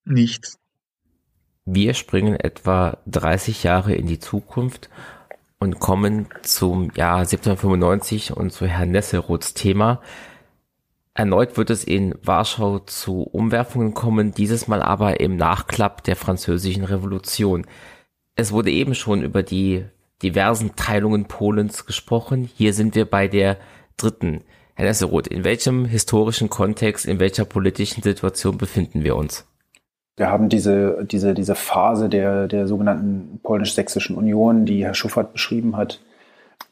nicht. 0.04 0.56
Wir 1.66 1.94
springen 1.94 2.36
etwa 2.36 2.98
30 3.08 3.64
Jahre 3.64 3.96
in 3.96 4.08
die 4.08 4.20
Zukunft 4.20 4.90
und 5.60 5.80
kommen 5.80 6.28
zum 6.44 6.92
Jahr 6.96 7.20
1795 7.20 8.36
und 8.36 8.52
zu 8.52 8.68
Herrn 8.68 8.92
Nesselroths 8.92 9.54
Thema. 9.54 10.02
Erneut 11.18 11.56
wird 11.56 11.70
es 11.70 11.86
in 11.86 12.14
Warschau 12.22 12.80
zu 12.80 13.22
Umwerfungen 13.22 13.94
kommen, 13.94 14.34
dieses 14.34 14.68
Mal 14.68 14.84
aber 14.84 15.22
im 15.22 15.38
Nachklapp 15.38 16.04
der 16.04 16.18
französischen 16.18 16.84
Revolution. 16.84 17.66
Es 18.36 18.52
wurde 18.52 18.70
eben 18.70 18.96
schon 18.96 19.24
über 19.24 19.42
die 19.42 19.86
diversen 20.22 20.76
Teilungen 20.76 21.26
Polens 21.26 21.86
gesprochen. 21.86 22.50
Hier 22.54 22.74
sind 22.74 22.96
wir 22.96 23.06
bei 23.06 23.30
der 23.30 23.58
dritten. 23.96 24.42
Herr 24.74 24.88
Nesselroth, 24.88 25.28
in 25.28 25.46
welchem 25.46 25.86
historischen 25.86 26.50
Kontext, 26.50 27.06
in 27.06 27.22
welcher 27.22 27.46
politischen 27.46 28.04
Situation 28.04 28.58
befinden 28.58 29.06
wir 29.06 29.16
uns? 29.16 29.48
Wir 30.18 30.30
haben 30.30 30.50
diese, 30.50 31.06
diese, 31.10 31.34
diese 31.34 31.56
Phase 31.56 32.10
der, 32.10 32.50
der 32.50 32.68
sogenannten 32.68 33.40
polnisch-sächsischen 33.42 34.18
Union, 34.18 34.66
die 34.66 34.84
Herr 34.84 34.94
Schuffert 34.94 35.32
beschrieben 35.32 35.78
hat, 35.78 36.02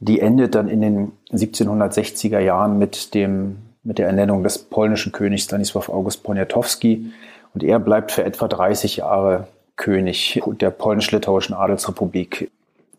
die 0.02 0.20
endet 0.20 0.54
dann 0.56 0.68
in 0.68 0.82
den 0.82 1.12
1760er 1.32 2.40
Jahren 2.40 2.78
mit, 2.78 3.14
dem, 3.14 3.58
mit 3.84 3.98
der 3.98 4.08
Ernennung 4.08 4.44
des 4.44 4.58
polnischen 4.58 5.12
Königs 5.12 5.44
Stanisław 5.44 5.90
August 5.90 6.24
Poniatowski. 6.24 7.12
Und 7.54 7.64
er 7.64 7.80
bleibt 7.80 8.12
für 8.12 8.24
etwa 8.24 8.48
30 8.48 8.98
Jahre 8.98 9.48
König 9.76 10.42
der 10.62 10.70
polnisch-litauischen 10.70 11.56
Adelsrepublik. 11.56 12.50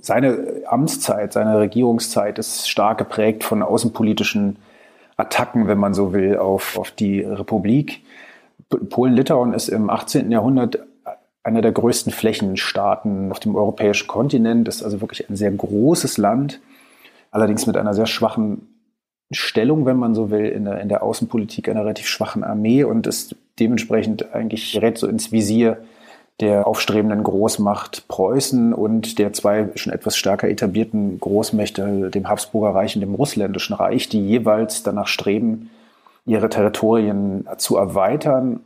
Seine 0.01 0.63
Amtszeit, 0.67 1.33
seine 1.33 1.59
Regierungszeit 1.59 2.39
ist 2.39 2.69
stark 2.69 2.99
geprägt 2.99 3.43
von 3.43 3.63
außenpolitischen 3.63 4.57
Attacken, 5.17 5.67
wenn 5.67 5.79
man 5.79 5.95
so 5.95 6.13
will, 6.13 6.37
auf, 6.37 6.77
auf 6.79 6.91
die 6.91 7.21
Republik. 7.21 8.03
Polen-Litauen 8.69 9.55
ist 9.55 9.69
im 9.69 9.89
18. 9.89 10.31
Jahrhundert 10.31 10.81
einer 11.43 11.63
der 11.63 11.73
größten 11.73 12.13
Flächenstaaten 12.13 13.31
auf 13.31 13.39
dem 13.39 13.55
europäischen 13.55 14.09
Kontinent, 14.09 14.67
ist 14.67 14.83
also 14.83 15.01
wirklich 15.01 15.29
ein 15.29 15.37
sehr 15.37 15.51
großes 15.51 16.19
Land, 16.19 16.61
allerdings 17.31 17.67
mit 17.67 17.77
einer 17.77 17.95
sehr 17.95 18.07
schwachen 18.07 18.74
Stellung, 19.35 19.87
wenn 19.87 19.97
man 19.97 20.15
so 20.15 20.31
will, 20.31 20.47
in 20.47 20.65
der, 20.65 20.81
in 20.81 20.89
der 20.89 21.03
Außenpolitik 21.03 21.69
einer 21.69 21.83
relativ 21.83 22.07
schwachen 22.07 22.45
Armee 22.45 22.85
und 22.85 23.07
ist 23.07 23.37
dementsprechend 23.59 24.35
eigentlich 24.35 24.73
gerät 24.73 24.99
so 24.99 25.07
ins 25.07 25.33
Visier 25.33 25.79
der 26.41 26.67
aufstrebenden 26.67 27.23
Großmacht 27.23 28.09
Preußen 28.09 28.73
und 28.73 29.19
der 29.19 29.33
zwei 29.33 29.69
schon 29.77 29.93
etwas 29.93 30.17
stärker 30.17 30.49
etablierten 30.49 31.21
Großmächte, 31.21 32.11
dem 32.11 32.29
Habsburger 32.29 32.75
Reich 32.75 32.97
und 32.97 33.03
dem 33.03 33.15
Russländischen 33.15 33.75
Reich, 33.75 34.09
die 34.09 34.27
jeweils 34.27 34.83
danach 34.83 35.07
streben, 35.07 35.71
ihre 36.27 36.49
Territorien 36.49 37.47
zu 37.59 37.77
erweitern. 37.77 38.61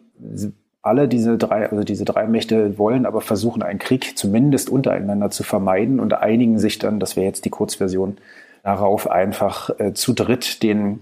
Alle 0.80 1.08
diese 1.08 1.36
drei, 1.36 1.68
also 1.68 1.84
diese 1.84 2.06
drei 2.06 2.26
Mächte 2.26 2.78
wollen 2.78 3.04
aber 3.04 3.20
versuchen, 3.20 3.62
einen 3.62 3.78
Krieg 3.78 4.16
zumindest 4.16 4.70
untereinander 4.70 5.30
zu 5.30 5.42
vermeiden 5.42 6.00
und 6.00 6.14
einigen 6.14 6.58
sich 6.58 6.78
dann, 6.78 7.00
das 7.00 7.16
wäre 7.16 7.26
jetzt 7.26 7.44
die 7.44 7.50
Kurzversion, 7.50 8.16
darauf 8.68 9.10
einfach 9.10 9.70
äh, 9.78 9.94
zu 9.94 10.12
dritt 10.12 10.62
den 10.62 11.00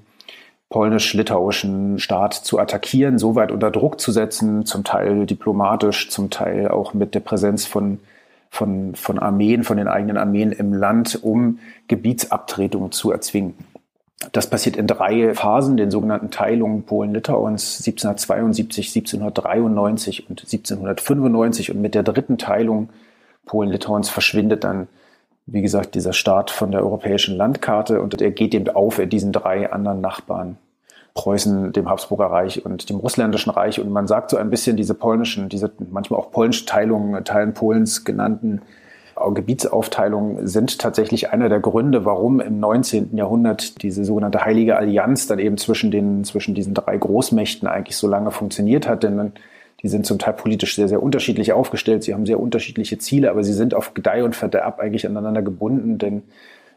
polnisch-litauischen 0.71 1.99
Staat 1.99 2.35
zu 2.35 2.61
attackieren, 2.61 3.19
so 3.19 3.35
weit 3.35 3.51
unter 3.51 3.73
Druck 3.73 4.01
zu 4.01 4.13
setzen, 4.13 4.67
zum 4.67 4.85
Teil 4.85 5.27
diplomatisch, 5.27 6.09
zum 6.09 6.31
Teil 6.31 6.69
auch 6.69 6.95
mit 6.95 7.15
der 7.15 7.21
Präsenz 7.21 7.67
von, 7.67 7.99
von, 8.51 8.95
von 8.95 9.19
Armeen, 9.19 9.65
von 9.65 9.77
den 9.77 9.89
eigenen 9.89 10.17
Armeen 10.17 10.53
im 10.53 10.73
Land, 10.73 11.19
um 11.23 11.59
Gebietsabtretung 11.89 12.93
zu 12.93 13.11
erzwingen. 13.11 13.55
Das 14.33 14.49
passiert 14.49 14.77
in 14.77 14.87
drei 14.87 15.35
Phasen, 15.35 15.77
den 15.77 15.91
sogenannten 15.91 16.31
Teilungen 16.31 16.85
Polen-Litauens 16.85 17.79
1772, 17.81 18.89
1793 18.95 20.31
und 20.31 20.41
1795. 20.41 21.73
Und 21.73 21.83
mit 21.83 21.95
der 21.95 22.03
dritten 22.03 22.39
Teilung 22.39 22.89
Polen-Litauens 23.45 24.09
verschwindet 24.09 24.65
dann, 24.65 24.89
wie 25.47 25.63
gesagt, 25.63 25.95
dieser 25.95 26.13
Staat 26.13 26.51
von 26.51 26.73
der 26.73 26.83
europäischen 26.83 27.37
Landkarte 27.37 28.03
und 28.03 28.21
er 28.21 28.31
geht 28.33 28.55
eben 28.55 28.69
auf 28.69 28.99
in 28.99 29.09
diesen 29.09 29.33
drei 29.33 29.71
anderen 29.71 30.01
Nachbarn. 30.01 30.59
Preußen, 31.15 31.73
dem 31.73 31.89
Habsburger 31.89 32.27
Reich 32.27 32.67
und 32.67 32.91
dem 32.91 32.99
Russländischen 32.99 33.51
Reich. 33.51 33.81
Und 33.81 33.91
man 33.91 34.07
sagt 34.07 34.31
so 34.31 34.37
ein 34.37 34.51
bisschen 34.51 34.77
diese 34.77 34.93
polnischen, 34.93 35.49
diese 35.49 35.73
manchmal 35.91 36.21
auch 36.21 36.31
polnische 36.31 36.67
Teilungen, 36.67 37.25
Teilen 37.25 37.55
Polens 37.55 38.05
genannten 38.05 38.61
Gebietsaufteilungen 39.33 40.47
sind 40.47 40.79
tatsächlich 40.79 41.31
einer 41.31 41.49
der 41.49 41.61
Gründe, 41.61 42.05
warum 42.05 42.39
im 42.39 42.61
19. 42.61 43.17
Jahrhundert 43.17 43.83
diese 43.83 44.05
sogenannte 44.05 44.45
Heilige 44.45 44.77
Allianz 44.77 45.27
dann 45.27 45.39
eben 45.39 45.57
zwischen 45.57 45.91
den, 45.91 46.23
zwischen 46.25 46.55
diesen 46.55 46.75
drei 46.75 46.99
Großmächten 46.99 47.67
eigentlich 47.67 47.97
so 47.97 48.09
lange 48.09 48.31
funktioniert 48.31 48.87
hat. 48.87 49.03
Denn 49.03 49.33
die 49.87 49.91
sind 49.91 50.05
zum 50.05 50.19
Teil 50.19 50.35
politisch 50.35 50.75
sehr, 50.75 50.89
sehr 50.89 51.01
unterschiedlich 51.01 51.53
aufgestellt. 51.53 52.03
Sie 52.03 52.13
haben 52.13 52.27
sehr 52.27 52.41
unterschiedliche 52.41 52.99
Ziele, 52.99 53.31
aber 53.31 53.45
sie 53.45 53.53
sind 53.53 53.73
auf 53.73 53.95
Gedeih 53.95 54.25
und 54.25 54.35
Verderb 54.35 54.81
eigentlich 54.81 55.07
aneinander 55.07 55.43
gebunden, 55.43 55.97
denn 55.99 56.25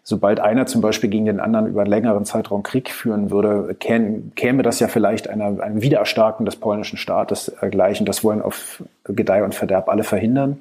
sobald 0.03 0.39
einer 0.39 0.67
zum 0.67 0.81
Beispiel 0.81 1.09
gegen 1.09 1.25
den 1.25 1.39
anderen 1.39 1.65
über 1.65 1.81
einen 1.81 1.89
längeren 1.89 2.23
Zeitraum 2.23 2.61
Krieg 2.61 2.91
führen 2.91 3.31
würde, 3.31 3.75
käme 3.79 4.61
das 4.61 4.79
ja 4.79 4.87
vielleicht 4.87 5.27
einer, 5.27 5.59
einem 5.59 5.81
Wiedererstarken 5.81 6.45
des 6.45 6.57
polnischen 6.57 6.97
Staates 6.97 7.51
gleich. 7.71 7.99
Und 7.99 8.07
das 8.07 8.23
wollen 8.23 8.43
auf 8.43 8.83
Gedeih 9.05 9.43
und 9.43 9.55
Verderb 9.55 9.89
alle 9.89 10.03
verhindern. 10.03 10.59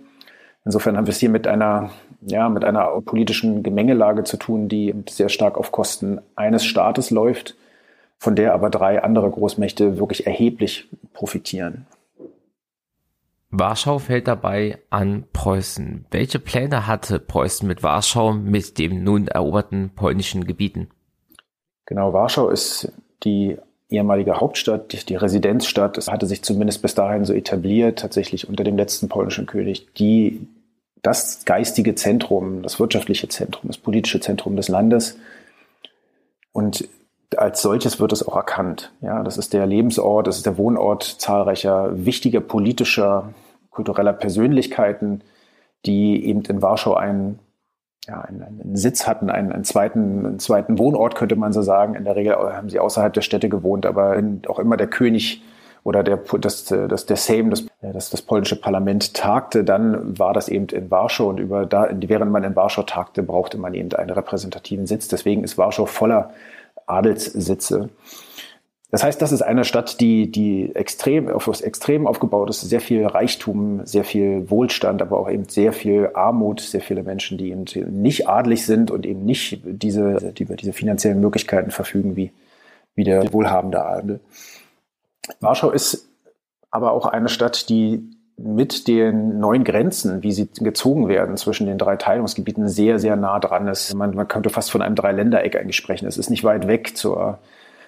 Insofern 0.64 0.96
haben 0.96 1.06
wir 1.06 1.12
es 1.12 1.18
hier 1.18 1.28
mit 1.28 1.46
einer, 1.46 1.90
ja, 2.22 2.48
mit 2.48 2.64
einer 2.64 2.98
politischen 3.02 3.62
Gemengelage 3.62 4.24
zu 4.24 4.38
tun, 4.38 4.70
die 4.70 4.94
sehr 5.06 5.28
stark 5.28 5.58
auf 5.58 5.70
Kosten 5.70 6.18
eines 6.34 6.64
Staates 6.64 7.10
läuft, 7.10 7.56
von 8.16 8.36
der 8.36 8.54
aber 8.54 8.70
drei 8.70 9.02
andere 9.02 9.30
Großmächte 9.30 9.98
wirklich 9.98 10.26
erheblich 10.26 10.88
profitieren. 11.12 11.84
Warschau 13.50 13.98
fällt 13.98 14.28
dabei 14.28 14.78
an 14.90 15.24
Preußen. 15.32 16.06
Welche 16.10 16.38
Pläne 16.38 16.86
hatte 16.86 17.18
Preußen 17.18 17.66
mit 17.66 17.82
Warschau, 17.82 18.32
mit 18.32 18.78
dem 18.78 19.02
nun 19.02 19.28
eroberten 19.28 19.90
polnischen 19.94 20.44
Gebieten? 20.44 20.88
Genau, 21.86 22.12
Warschau 22.12 22.50
ist 22.50 22.92
die 23.24 23.56
ehemalige 23.88 24.38
Hauptstadt, 24.38 25.08
die 25.08 25.16
Residenzstadt. 25.16 25.96
Es 25.96 26.08
hatte 26.08 26.26
sich 26.26 26.42
zumindest 26.42 26.82
bis 26.82 26.94
dahin 26.94 27.24
so 27.24 27.32
etabliert, 27.32 27.98
tatsächlich 28.00 28.48
unter 28.48 28.64
dem 28.64 28.76
letzten 28.76 29.08
polnischen 29.08 29.46
König, 29.46 29.94
die 29.94 30.46
das 31.00 31.46
geistige 31.46 31.94
Zentrum, 31.94 32.62
das 32.62 32.78
wirtschaftliche 32.78 33.28
Zentrum, 33.28 33.68
das 33.68 33.78
politische 33.78 34.20
Zentrum 34.20 34.56
des 34.56 34.68
Landes. 34.68 35.16
Und 36.52 36.88
als 37.36 37.62
solches 37.62 38.00
wird 38.00 38.12
es 38.12 38.26
auch 38.26 38.36
erkannt. 38.36 38.92
Ja, 39.00 39.22
das 39.22 39.36
ist 39.36 39.52
der 39.52 39.66
Lebensort, 39.66 40.26
das 40.26 40.38
ist 40.38 40.46
der 40.46 40.56
Wohnort 40.56 41.02
zahlreicher 41.02 42.04
wichtiger 42.04 42.40
politischer, 42.40 43.34
kultureller 43.70 44.12
Persönlichkeiten, 44.12 45.22
die 45.84 46.24
eben 46.26 46.42
in 46.42 46.62
Warschau 46.62 46.94
einen, 46.94 47.38
ja, 48.06 48.22
einen, 48.22 48.42
einen 48.42 48.76
Sitz 48.76 49.06
hatten, 49.06 49.30
einen, 49.30 49.52
einen, 49.52 49.64
zweiten, 49.64 50.26
einen 50.26 50.38
zweiten 50.38 50.78
Wohnort, 50.78 51.14
könnte 51.14 51.36
man 51.36 51.52
so 51.52 51.62
sagen. 51.62 51.94
In 51.94 52.04
der 52.04 52.16
Regel 52.16 52.34
haben 52.34 52.70
sie 52.70 52.80
außerhalb 52.80 53.12
der 53.12 53.22
Städte 53.22 53.48
gewohnt, 53.48 53.84
aber 53.84 54.20
auch 54.48 54.58
immer 54.58 54.76
der 54.76 54.88
König 54.88 55.42
oder 55.84 56.02
der, 56.02 56.18
das, 56.40 56.64
das, 56.64 57.06
der 57.06 57.16
Sejm, 57.16 57.50
das, 57.50 57.66
das, 57.80 58.10
das 58.10 58.22
polnische 58.22 58.60
Parlament 58.60 59.14
tagte, 59.14 59.64
dann 59.64 60.18
war 60.18 60.34
das 60.34 60.48
eben 60.48 60.66
in 60.68 60.90
Warschau 60.90 61.28
und 61.28 61.38
über 61.38 61.66
da, 61.66 61.88
während 61.90 62.32
man 62.32 62.44
in 62.44 62.56
Warschau 62.56 62.82
tagte, 62.82 63.22
brauchte 63.22 63.58
man 63.58 63.74
eben 63.74 63.92
einen 63.94 64.10
repräsentativen 64.10 64.86
Sitz. 64.86 65.08
Deswegen 65.08 65.44
ist 65.44 65.56
Warschau 65.56 65.86
voller 65.86 66.30
Adelssitze. 66.88 67.90
Das 68.90 69.02
heißt, 69.02 69.20
das 69.20 69.32
ist 69.32 69.42
eine 69.42 69.64
Stadt, 69.64 70.00
die, 70.00 70.30
die 70.30 70.74
extrem, 70.74 71.28
auf 71.28 71.44
das 71.44 71.60
Extrem 71.60 72.06
aufgebaut 72.06 72.48
ist, 72.48 72.62
sehr 72.62 72.80
viel 72.80 73.04
Reichtum, 73.06 73.84
sehr 73.84 74.04
viel 74.04 74.48
Wohlstand, 74.48 75.02
aber 75.02 75.20
auch 75.20 75.28
eben 75.28 75.46
sehr 75.46 75.74
viel 75.74 76.10
Armut, 76.14 76.60
sehr 76.60 76.80
viele 76.80 77.02
Menschen, 77.02 77.36
die 77.36 77.50
eben 77.50 77.64
nicht 78.00 78.28
adlig 78.28 78.64
sind 78.64 78.90
und 78.90 79.04
eben 79.04 79.26
nicht 79.26 79.60
diese, 79.64 80.32
die 80.32 80.44
über 80.44 80.56
diese 80.56 80.72
finanziellen 80.72 81.20
Möglichkeiten 81.20 81.70
verfügen 81.70 82.16
wie, 82.16 82.32
wie 82.94 83.04
der 83.04 83.30
wohlhabende 83.32 83.84
Adel. 83.84 84.20
Warschau 85.40 85.70
ist 85.70 86.08
aber 86.70 86.92
auch 86.92 87.04
eine 87.04 87.28
Stadt, 87.28 87.68
die 87.68 88.17
mit 88.38 88.86
den 88.86 89.40
neuen 89.40 89.64
Grenzen, 89.64 90.22
wie 90.22 90.32
sie 90.32 90.48
gezogen 90.60 91.08
werden 91.08 91.36
zwischen 91.36 91.66
den 91.66 91.76
drei 91.76 91.96
Teilungsgebieten, 91.96 92.68
sehr, 92.68 92.98
sehr 93.00 93.16
nah 93.16 93.40
dran 93.40 93.66
ist. 93.66 93.92
Man, 93.94 94.14
man 94.14 94.28
könnte 94.28 94.48
fast 94.48 94.70
von 94.70 94.80
einem 94.80 94.94
Dreiländereck 94.94 95.56
eigentlich 95.56 95.76
sprechen. 95.76 96.06
Es 96.06 96.16
ist 96.16 96.30
nicht 96.30 96.44
weit 96.44 96.68
weg 96.68 96.96
zur, 96.96 97.38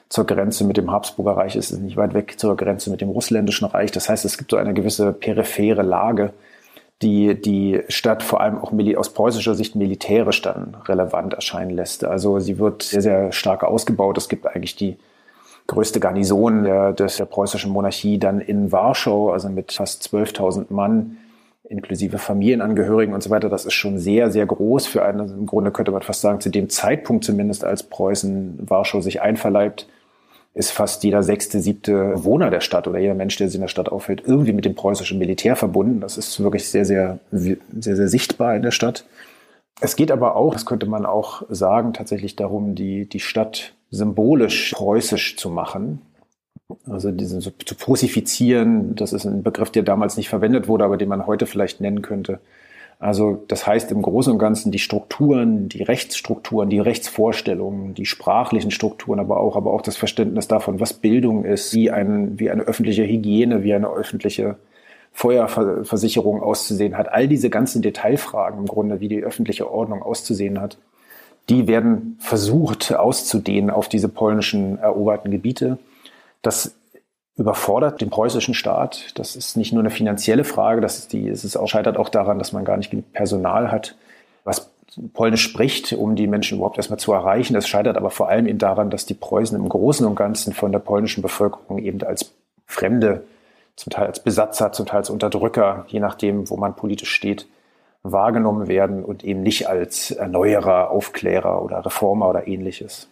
zur 0.09 0.27
Grenze 0.27 0.65
mit 0.65 0.77
dem 0.77 0.91
Habsburger 0.91 1.37
Reich, 1.37 1.55
es 1.55 1.71
ist 1.71 1.81
nicht 1.81 1.97
weit 1.97 2.15
weg 2.15 2.39
zur 2.39 2.57
Grenze 2.57 2.91
mit 2.91 3.01
dem 3.01 3.11
Russländischen 3.11 3.67
Reich. 3.67 3.93
Das 3.93 4.09
heißt, 4.09 4.25
es 4.25 4.39
gibt 4.39 4.51
so 4.51 4.57
eine 4.57 4.75
gewisse 4.75 5.13
periphere 5.13 5.83
Lage, 5.83 6.33
die 7.01 7.41
die 7.41 7.83
Stadt 7.89 8.25
vor 8.25 8.41
allem 8.41 8.59
auch 8.59 8.73
aus 8.97 9.15
preußischer 9.15 9.55
Sicht 9.55 9.77
militärisch 9.77 10.43
dann 10.43 10.77
relevant 10.87 11.33
erscheinen 11.33 11.71
lässt. 11.71 12.05
Also 12.05 12.41
sie 12.41 12.59
wird 12.59 12.83
sehr, 12.83 13.03
sehr 13.03 13.33
stark 13.33 13.63
ausgebaut. 13.63 14.19
Es 14.19 14.29
gibt 14.29 14.47
eigentlich 14.47 14.75
die 14.75 14.97
größte 15.71 16.01
Garnison 16.01 16.65
der, 16.65 16.93
des, 16.93 17.17
der 17.17 17.27
preußischen 17.27 17.71
Monarchie 17.71 18.19
dann 18.19 18.41
in 18.41 18.73
Warschau, 18.73 19.31
also 19.31 19.49
mit 19.49 19.73
fast 19.73 20.03
12.000 20.03 20.67
Mann, 20.71 21.19
inklusive 21.69 22.19
Familienangehörigen 22.19 23.15
und 23.15 23.23
so 23.23 23.31
weiter. 23.31 23.49
Das 23.49 23.65
ist 23.65 23.75
schon 23.75 23.99
sehr, 23.99 24.33
sehr 24.33 24.47
groß 24.47 24.89
für 24.89 25.05
eine, 25.05 25.23
im 25.23 25.47
Grunde 25.47 25.71
könnte 25.71 25.93
man 25.93 26.03
fast 26.03 26.23
sagen, 26.23 26.41
zu 26.41 26.51
dem 26.51 26.69
Zeitpunkt 26.69 27.25
zumindest, 27.25 27.65
als 27.65 27.85
Preußen 27.85 28.59
Warschau 28.69 29.01
sich 29.01 29.23
einverleibt, 29.23 29.89
ist 30.55 30.73
fast 30.73 31.05
jeder 31.05 31.23
sechste, 31.23 31.61
siebte 31.61 32.25
Wohner 32.25 32.51
der 32.51 32.61
Stadt 32.61 32.89
oder 32.89 32.99
jeder 32.99 33.15
Mensch, 33.15 33.37
der 33.37 33.47
sich 33.47 33.55
in 33.55 33.61
der 33.61 33.69
Stadt 33.69 33.89
aufhält, 33.89 34.25
irgendwie 34.27 34.53
mit 34.53 34.65
dem 34.65 34.75
preußischen 34.75 35.19
Militär 35.21 35.55
verbunden. 35.55 36.01
Das 36.01 36.19
ist 36.19 36.43
wirklich 36.43 36.69
sehr, 36.69 36.85
sehr, 36.85 37.21
sehr, 37.31 37.57
sehr 37.71 38.09
sichtbar 38.09 38.57
in 38.57 38.63
der 38.63 38.73
Stadt. 38.73 39.07
Es 39.81 39.95
geht 39.95 40.11
aber 40.11 40.35
auch, 40.35 40.53
das 40.53 40.67
könnte 40.67 40.87
man 40.87 41.07
auch 41.07 41.45
sagen, 41.49 41.93
tatsächlich 41.93 42.35
darum, 42.35 42.75
die, 42.75 43.09
die 43.09 43.21
Stadt 43.21 43.75
symbolisch 43.91 44.73
preußisch 44.75 45.37
zu 45.37 45.51
machen. 45.51 46.01
Also 46.89 47.11
diesen 47.11 47.41
so, 47.41 47.51
zu 47.51 47.75
prosifizieren, 47.75 48.95
das 48.95 49.13
ist 49.13 49.25
ein 49.25 49.43
Begriff, 49.43 49.71
der 49.71 49.83
damals 49.83 50.17
nicht 50.17 50.29
verwendet 50.29 50.69
wurde, 50.69 50.85
aber 50.85 50.97
den 50.97 51.09
man 51.09 51.27
heute 51.27 51.47
vielleicht 51.47 51.81
nennen 51.81 52.03
könnte. 52.03 52.41
Also 53.01 53.43
das 53.49 53.67
heißt 53.67 53.91
im 53.93 54.03
Großen 54.03 54.33
und 54.33 54.39
Ganzen 54.39 54.71
die 54.71 54.79
Strukturen, 54.79 55.71
die 55.71 55.83
Rechtsstrukturen, 55.83 56.69
die 56.69 56.81
Rechtsvorstellungen, 56.81 57.95
die 57.95 58.05
sprachlichen 58.05 58.71
Strukturen, 58.71 59.19
aber 59.19 59.41
auch, 59.41 59.57
aber 59.57 59.73
auch 59.73 59.81
das 59.81 59.97
Verständnis 59.97 60.49
davon, 60.49 60.81
was 60.81 60.93
Bildung 60.93 61.45
ist, 61.45 61.73
wie, 61.73 61.91
ein, 61.91 62.39
wie 62.39 62.51
eine 62.51 62.63
öffentliche 62.63 63.05
Hygiene, 63.05 63.65
wie 63.65 63.73
eine 63.73 63.89
öffentliche 63.89 64.57
Feuerversicherung 65.13 66.43
auszusehen 66.43 66.97
hat. 66.97 67.11
All 67.11 67.27
diese 67.27 67.49
ganzen 67.49 67.81
Detailfragen 67.83 68.61
im 68.61 68.67
Grunde, 68.67 69.01
wie 69.01 69.09
die 69.09 69.23
öffentliche 69.23 69.71
Ordnung 69.71 70.03
auszusehen 70.03 70.61
hat, 70.61 70.77
die 71.51 71.67
werden 71.67 72.17
versucht 72.21 72.95
auszudehnen 72.95 73.71
auf 73.71 73.89
diese 73.89 74.09
polnischen 74.09 74.79
eroberten 74.79 75.31
Gebiete. 75.31 75.79
Das 76.43 76.77
überfordert 77.37 78.01
den 78.01 78.09
preußischen 78.09 78.55
Staat. 78.55 79.19
Das 79.19 79.35
ist 79.35 79.57
nicht 79.57 79.73
nur 79.73 79.83
eine 79.83 79.91
finanzielle 79.91 80.45
Frage, 80.45 80.81
das 80.81 80.99
ist 80.99 81.13
die, 81.13 81.29
es 81.29 81.45
ist 81.45 81.57
auch, 81.57 81.67
scheitert 81.67 81.97
auch 81.97 82.09
daran, 82.09 82.39
dass 82.39 82.53
man 82.53 82.65
gar 82.65 82.77
nicht 82.77 82.91
genug 82.91 83.13
Personal 83.13 83.73
hat, 83.73 83.97
was 84.45 84.71
Polnisch 85.13 85.43
spricht, 85.43 85.93
um 85.93 86.17
die 86.17 86.27
Menschen 86.27 86.59
überhaupt 86.59 86.77
erstmal 86.77 86.99
zu 86.99 87.13
erreichen. 87.13 87.55
Das 87.55 87.69
scheitert 87.69 87.97
aber 87.97 88.11
vor 88.11 88.29
allem 88.29 88.47
eben 88.47 88.59
daran, 88.59 88.91
dass 88.91 89.07
die 89.07 89.15
Preußen 89.15 89.57
im 89.59 89.69
Großen 89.69 90.07
und 90.07 90.17
Ganzen 90.17 90.53
von 90.53 90.73
der 90.73 90.81
polnischen 90.81 91.23
Bevölkerung 91.23 91.79
eben 91.79 92.03
als 92.03 92.33
Fremde, 92.67 93.25
zum 93.77 93.91
Teil 93.91 94.07
als 94.07 94.23
Besatzer, 94.23 94.73
zum 94.73 94.87
Teil 94.87 94.99
als 94.99 95.11
Unterdrücker, 95.11 95.85
je 95.89 96.01
nachdem, 96.01 96.51
wo 96.51 96.57
man 96.57 96.77
politisch 96.77 97.11
steht, 97.11 97.47
wahrgenommen 98.03 98.69
werden 98.69 99.05
und 99.05 99.25
eben 99.25 99.43
nicht 99.43 99.69
als 99.69 100.11
Erneuerer, 100.11 100.91
Aufklärer 100.91 101.63
oder 101.63 101.85
Reformer 101.85 102.29
oder 102.29 102.47
ähnliches. 102.47 103.09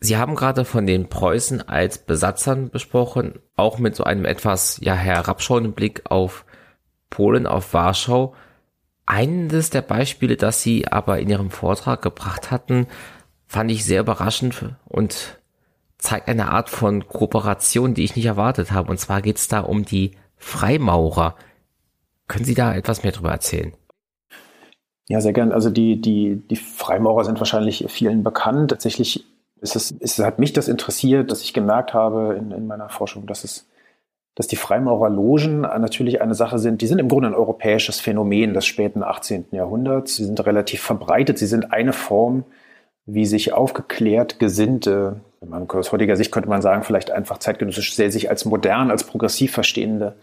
Sie 0.00 0.16
haben 0.16 0.36
gerade 0.36 0.64
von 0.64 0.86
den 0.86 1.08
Preußen 1.08 1.68
als 1.68 1.98
Besatzern 1.98 2.70
besprochen, 2.70 3.40
auch 3.56 3.78
mit 3.78 3.96
so 3.96 4.04
einem 4.04 4.24
etwas 4.24 4.78
ja 4.80 4.94
herabschauenden 4.94 5.72
Blick 5.72 6.02
auf 6.08 6.44
Polen, 7.10 7.46
auf 7.46 7.74
Warschau. 7.74 8.34
Eines 9.06 9.70
der 9.70 9.82
Beispiele, 9.82 10.36
das 10.36 10.62
Sie 10.62 10.86
aber 10.86 11.18
in 11.18 11.28
Ihrem 11.28 11.50
Vortrag 11.50 12.02
gebracht 12.02 12.52
hatten, 12.52 12.86
fand 13.46 13.70
ich 13.72 13.84
sehr 13.84 14.02
überraschend 14.02 14.76
und 14.84 15.40
zeigt 15.96 16.28
eine 16.28 16.52
Art 16.52 16.70
von 16.70 17.08
Kooperation, 17.08 17.94
die 17.94 18.04
ich 18.04 18.14
nicht 18.14 18.26
erwartet 18.26 18.70
habe. 18.70 18.90
Und 18.90 18.98
zwar 18.98 19.20
geht 19.20 19.38
es 19.38 19.48
da 19.48 19.60
um 19.60 19.84
die 19.84 20.12
Freimaurer. 20.36 21.34
Können 22.28 22.44
Sie 22.44 22.54
da 22.54 22.74
etwas 22.74 23.02
mehr 23.02 23.10
darüber 23.10 23.32
erzählen? 23.32 23.72
Ja, 25.08 25.20
sehr 25.20 25.32
gern. 25.32 25.52
Also 25.52 25.70
die, 25.70 26.00
die, 26.00 26.36
die 26.36 26.56
Freimaurer 26.56 27.24
sind 27.24 27.40
wahrscheinlich 27.40 27.86
vielen 27.88 28.22
bekannt. 28.22 28.70
Tatsächlich 28.70 29.24
ist 29.60 29.74
es, 29.74 29.90
ist, 29.90 30.18
hat 30.18 30.38
mich 30.38 30.52
das 30.52 30.68
interessiert, 30.68 31.30
dass 31.30 31.42
ich 31.42 31.54
gemerkt 31.54 31.94
habe 31.94 32.36
in, 32.38 32.52
in 32.52 32.66
meiner 32.66 32.88
Forschung, 32.88 33.26
dass 33.26 33.44
es 33.44 33.66
dass 34.38 34.46
die 34.46 34.54
Freimaurerlogen 34.54 35.62
natürlich 35.62 36.22
eine 36.22 36.36
Sache 36.36 36.60
sind, 36.60 36.80
die 36.80 36.86
sind 36.86 37.00
im 37.00 37.08
Grunde 37.08 37.30
ein 37.30 37.34
europäisches 37.34 37.98
Phänomen 37.98 38.54
des 38.54 38.66
späten 38.66 39.02
18. 39.02 39.46
Jahrhunderts. 39.50 40.14
Sie 40.14 40.24
sind 40.24 40.46
relativ 40.46 40.80
verbreitet. 40.80 41.38
Sie 41.38 41.46
sind 41.48 41.72
eine 41.72 41.92
Form, 41.92 42.44
wie 43.04 43.26
sich 43.26 43.52
aufgeklärt 43.52 44.38
Gesinnte, 44.38 45.22
aus 45.40 45.90
heutiger 45.90 46.14
Sicht 46.14 46.30
könnte 46.30 46.48
man 46.48 46.62
sagen, 46.62 46.84
vielleicht 46.84 47.10
einfach 47.10 47.38
zeitgenössisch 47.38 47.96
sehr 47.96 48.12
sich 48.12 48.30
als 48.30 48.44
modern, 48.44 48.92
als 48.92 49.02
progressiv 49.02 49.50
verstehende 49.50 50.14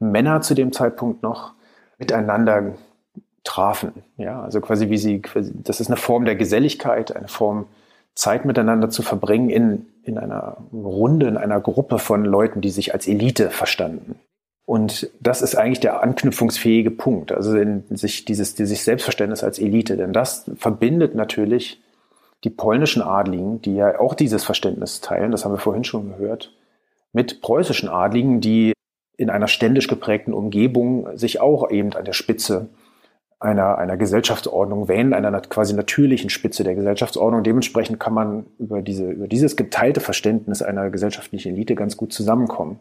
Männer 0.00 0.40
zu 0.40 0.54
dem 0.54 0.72
Zeitpunkt 0.72 1.22
noch 1.22 1.52
miteinander 1.98 2.74
trafen. 3.44 3.92
Ja, 4.16 4.42
also 4.42 4.60
quasi 4.60 4.88
wie 4.88 4.98
sie, 4.98 5.22
das 5.64 5.80
ist 5.80 5.88
eine 5.88 5.96
Form 5.96 6.24
der 6.24 6.36
Geselligkeit, 6.36 7.14
eine 7.14 7.28
Form 7.28 7.66
Zeit 8.14 8.44
miteinander 8.44 8.90
zu 8.90 9.02
verbringen 9.02 9.50
in, 9.50 9.86
in 10.04 10.18
einer 10.18 10.58
Runde, 10.72 11.28
in 11.28 11.36
einer 11.36 11.60
Gruppe 11.60 11.98
von 11.98 12.24
Leuten, 12.24 12.60
die 12.60 12.70
sich 12.70 12.92
als 12.92 13.08
Elite 13.08 13.50
verstanden. 13.50 14.16
Und 14.64 15.10
das 15.20 15.42
ist 15.42 15.56
eigentlich 15.56 15.80
der 15.80 16.02
anknüpfungsfähige 16.02 16.90
Punkt, 16.90 17.32
also 17.32 17.56
in 17.56 17.84
sich 17.90 18.24
dieses, 18.24 18.54
dieses 18.54 18.84
Selbstverständnis 18.84 19.42
als 19.42 19.58
Elite. 19.58 19.96
Denn 19.96 20.12
das 20.12 20.50
verbindet 20.56 21.14
natürlich 21.14 21.82
die 22.44 22.50
polnischen 22.50 23.02
Adligen, 23.02 23.60
die 23.62 23.74
ja 23.74 23.98
auch 23.98 24.14
dieses 24.14 24.44
Verständnis 24.44 25.00
teilen, 25.00 25.32
das 25.32 25.44
haben 25.44 25.52
wir 25.52 25.58
vorhin 25.58 25.84
schon 25.84 26.10
gehört, 26.10 26.52
mit 27.12 27.40
preußischen 27.40 27.88
Adligen, 27.88 28.40
die 28.40 28.72
in 29.16 29.30
einer 29.30 29.48
ständisch 29.48 29.88
geprägten 29.88 30.32
Umgebung 30.32 31.16
sich 31.16 31.40
auch 31.40 31.70
eben 31.70 31.92
an 31.94 32.04
der 32.04 32.14
Spitze 32.14 32.68
einer, 33.42 33.78
einer 33.78 33.96
Gesellschaftsordnung 33.96 34.88
wählen, 34.88 35.12
einer 35.12 35.40
quasi 35.40 35.74
natürlichen 35.74 36.30
Spitze 36.30 36.64
der 36.64 36.74
Gesellschaftsordnung. 36.74 37.42
Dementsprechend 37.42 37.98
kann 37.98 38.14
man 38.14 38.46
über, 38.58 38.82
diese, 38.82 39.10
über 39.10 39.26
dieses 39.26 39.56
geteilte 39.56 40.00
Verständnis 40.00 40.62
einer 40.62 40.90
gesellschaftlichen 40.90 41.52
Elite 41.52 41.74
ganz 41.74 41.96
gut 41.96 42.12
zusammenkommen. 42.12 42.78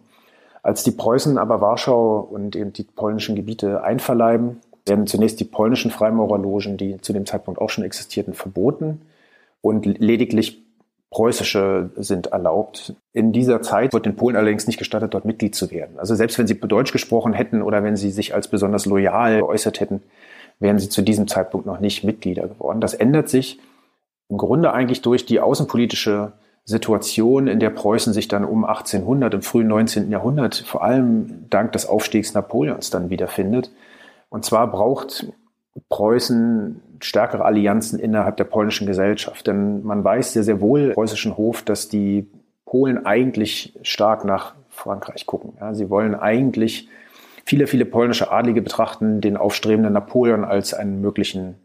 Als 0.63 0.83
die 0.83 0.91
Preußen 0.91 1.37
aber 1.37 1.61
Warschau 1.61 2.19
und 2.19 2.55
eben 2.55 2.71
die 2.73 2.83
polnischen 2.83 3.35
Gebiete 3.35 3.83
einverleiben, 3.83 4.57
werden 4.85 5.07
zunächst 5.07 5.39
die 5.39 5.45
polnischen 5.45 5.89
Freimaurerlogen, 5.91 6.77
die 6.77 7.01
zu 7.01 7.13
dem 7.13 7.25
Zeitpunkt 7.25 7.59
auch 7.59 7.69
schon 7.69 7.83
existierten, 7.83 8.33
verboten 8.33 9.01
und 9.61 9.85
lediglich 9.85 10.63
preußische 11.11 11.89
sind 11.97 12.27
erlaubt. 12.27 12.95
In 13.11 13.33
dieser 13.33 13.61
Zeit 13.61 13.93
wird 13.93 14.05
den 14.05 14.15
Polen 14.15 14.37
allerdings 14.37 14.65
nicht 14.65 14.79
gestattet, 14.79 15.13
dort 15.13 15.25
Mitglied 15.25 15.55
zu 15.55 15.69
werden. 15.69 15.99
Also 15.99 16.15
selbst 16.15 16.39
wenn 16.39 16.47
sie 16.47 16.57
Deutsch 16.59 16.93
gesprochen 16.93 17.33
hätten 17.33 17.61
oder 17.61 17.83
wenn 17.83 17.97
sie 17.97 18.11
sich 18.11 18.33
als 18.33 18.47
besonders 18.47 18.85
loyal 18.85 19.39
geäußert 19.39 19.81
hätten, 19.81 20.01
wären 20.61 20.79
sie 20.79 20.89
zu 20.89 21.01
diesem 21.01 21.27
Zeitpunkt 21.27 21.65
noch 21.65 21.79
nicht 21.79 22.03
Mitglieder 22.03 22.47
geworden. 22.47 22.79
Das 22.79 22.93
ändert 22.93 23.27
sich 23.27 23.59
im 24.29 24.37
Grunde 24.37 24.71
eigentlich 24.71 25.01
durch 25.01 25.25
die 25.25 25.41
außenpolitische 25.41 26.33
Situation, 26.63 27.47
in 27.47 27.59
der 27.59 27.71
Preußen 27.71 28.13
sich 28.13 28.27
dann 28.27 28.45
um 28.45 28.63
1800 28.63 29.33
im 29.33 29.41
frühen 29.41 29.67
19. 29.67 30.11
Jahrhundert 30.11 30.55
vor 30.55 30.83
allem 30.83 31.49
dank 31.49 31.71
des 31.73 31.87
Aufstiegs 31.87 32.33
Napoleons 32.33 32.91
dann 32.91 33.09
wiederfindet. 33.09 33.71
Und 34.29 34.45
zwar 34.45 34.71
braucht 34.71 35.25
Preußen 35.89 36.81
stärkere 37.01 37.43
Allianzen 37.43 37.99
innerhalb 37.99 38.37
der 38.37 38.43
polnischen 38.43 38.85
Gesellschaft. 38.85 39.47
Denn 39.47 39.83
man 39.83 40.03
weiß 40.03 40.33
sehr, 40.33 40.43
sehr 40.43 40.61
wohl 40.61 40.81
im 40.81 40.93
preußischen 40.93 41.35
Hof, 41.35 41.63
dass 41.63 41.89
die 41.89 42.29
Polen 42.65 43.05
eigentlich 43.05 43.77
stark 43.81 44.23
nach 44.23 44.53
Frankreich 44.69 45.25
gucken. 45.25 45.53
Ja, 45.59 45.73
sie 45.73 45.89
wollen 45.89 46.15
eigentlich 46.15 46.87
Viele, 47.45 47.67
viele 47.67 47.85
polnische 47.85 48.31
Adlige 48.31 48.61
betrachten 48.61 49.21
den 49.21 49.37
aufstrebenden 49.37 49.93
Napoleon 49.93 50.43
als 50.43 50.73
einen 50.73 51.01
möglichen 51.01 51.55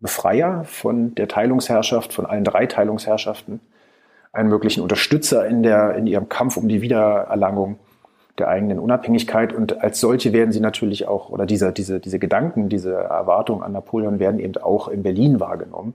Befreier 0.00 0.64
von 0.64 1.14
der 1.14 1.28
Teilungsherrschaft, 1.28 2.12
von 2.12 2.26
allen 2.26 2.44
drei 2.44 2.66
Teilungsherrschaften, 2.66 3.60
einen 4.32 4.48
möglichen 4.48 4.82
Unterstützer 4.82 5.46
in, 5.46 5.62
der, 5.62 5.94
in 5.94 6.06
ihrem 6.06 6.28
Kampf 6.28 6.56
um 6.56 6.68
die 6.68 6.82
Wiedererlangung 6.82 7.78
der 8.38 8.48
eigenen 8.48 8.78
Unabhängigkeit. 8.78 9.52
Und 9.52 9.82
als 9.82 10.00
solche 10.00 10.32
werden 10.32 10.52
sie 10.52 10.60
natürlich 10.60 11.06
auch, 11.06 11.30
oder 11.30 11.46
diese, 11.46 11.72
diese, 11.72 12.00
diese 12.00 12.18
Gedanken, 12.18 12.68
diese 12.68 12.94
Erwartungen 12.94 13.62
an 13.62 13.72
Napoleon 13.72 14.18
werden 14.18 14.40
eben 14.40 14.56
auch 14.56 14.88
in 14.88 15.02
Berlin 15.02 15.40
wahrgenommen. 15.40 15.94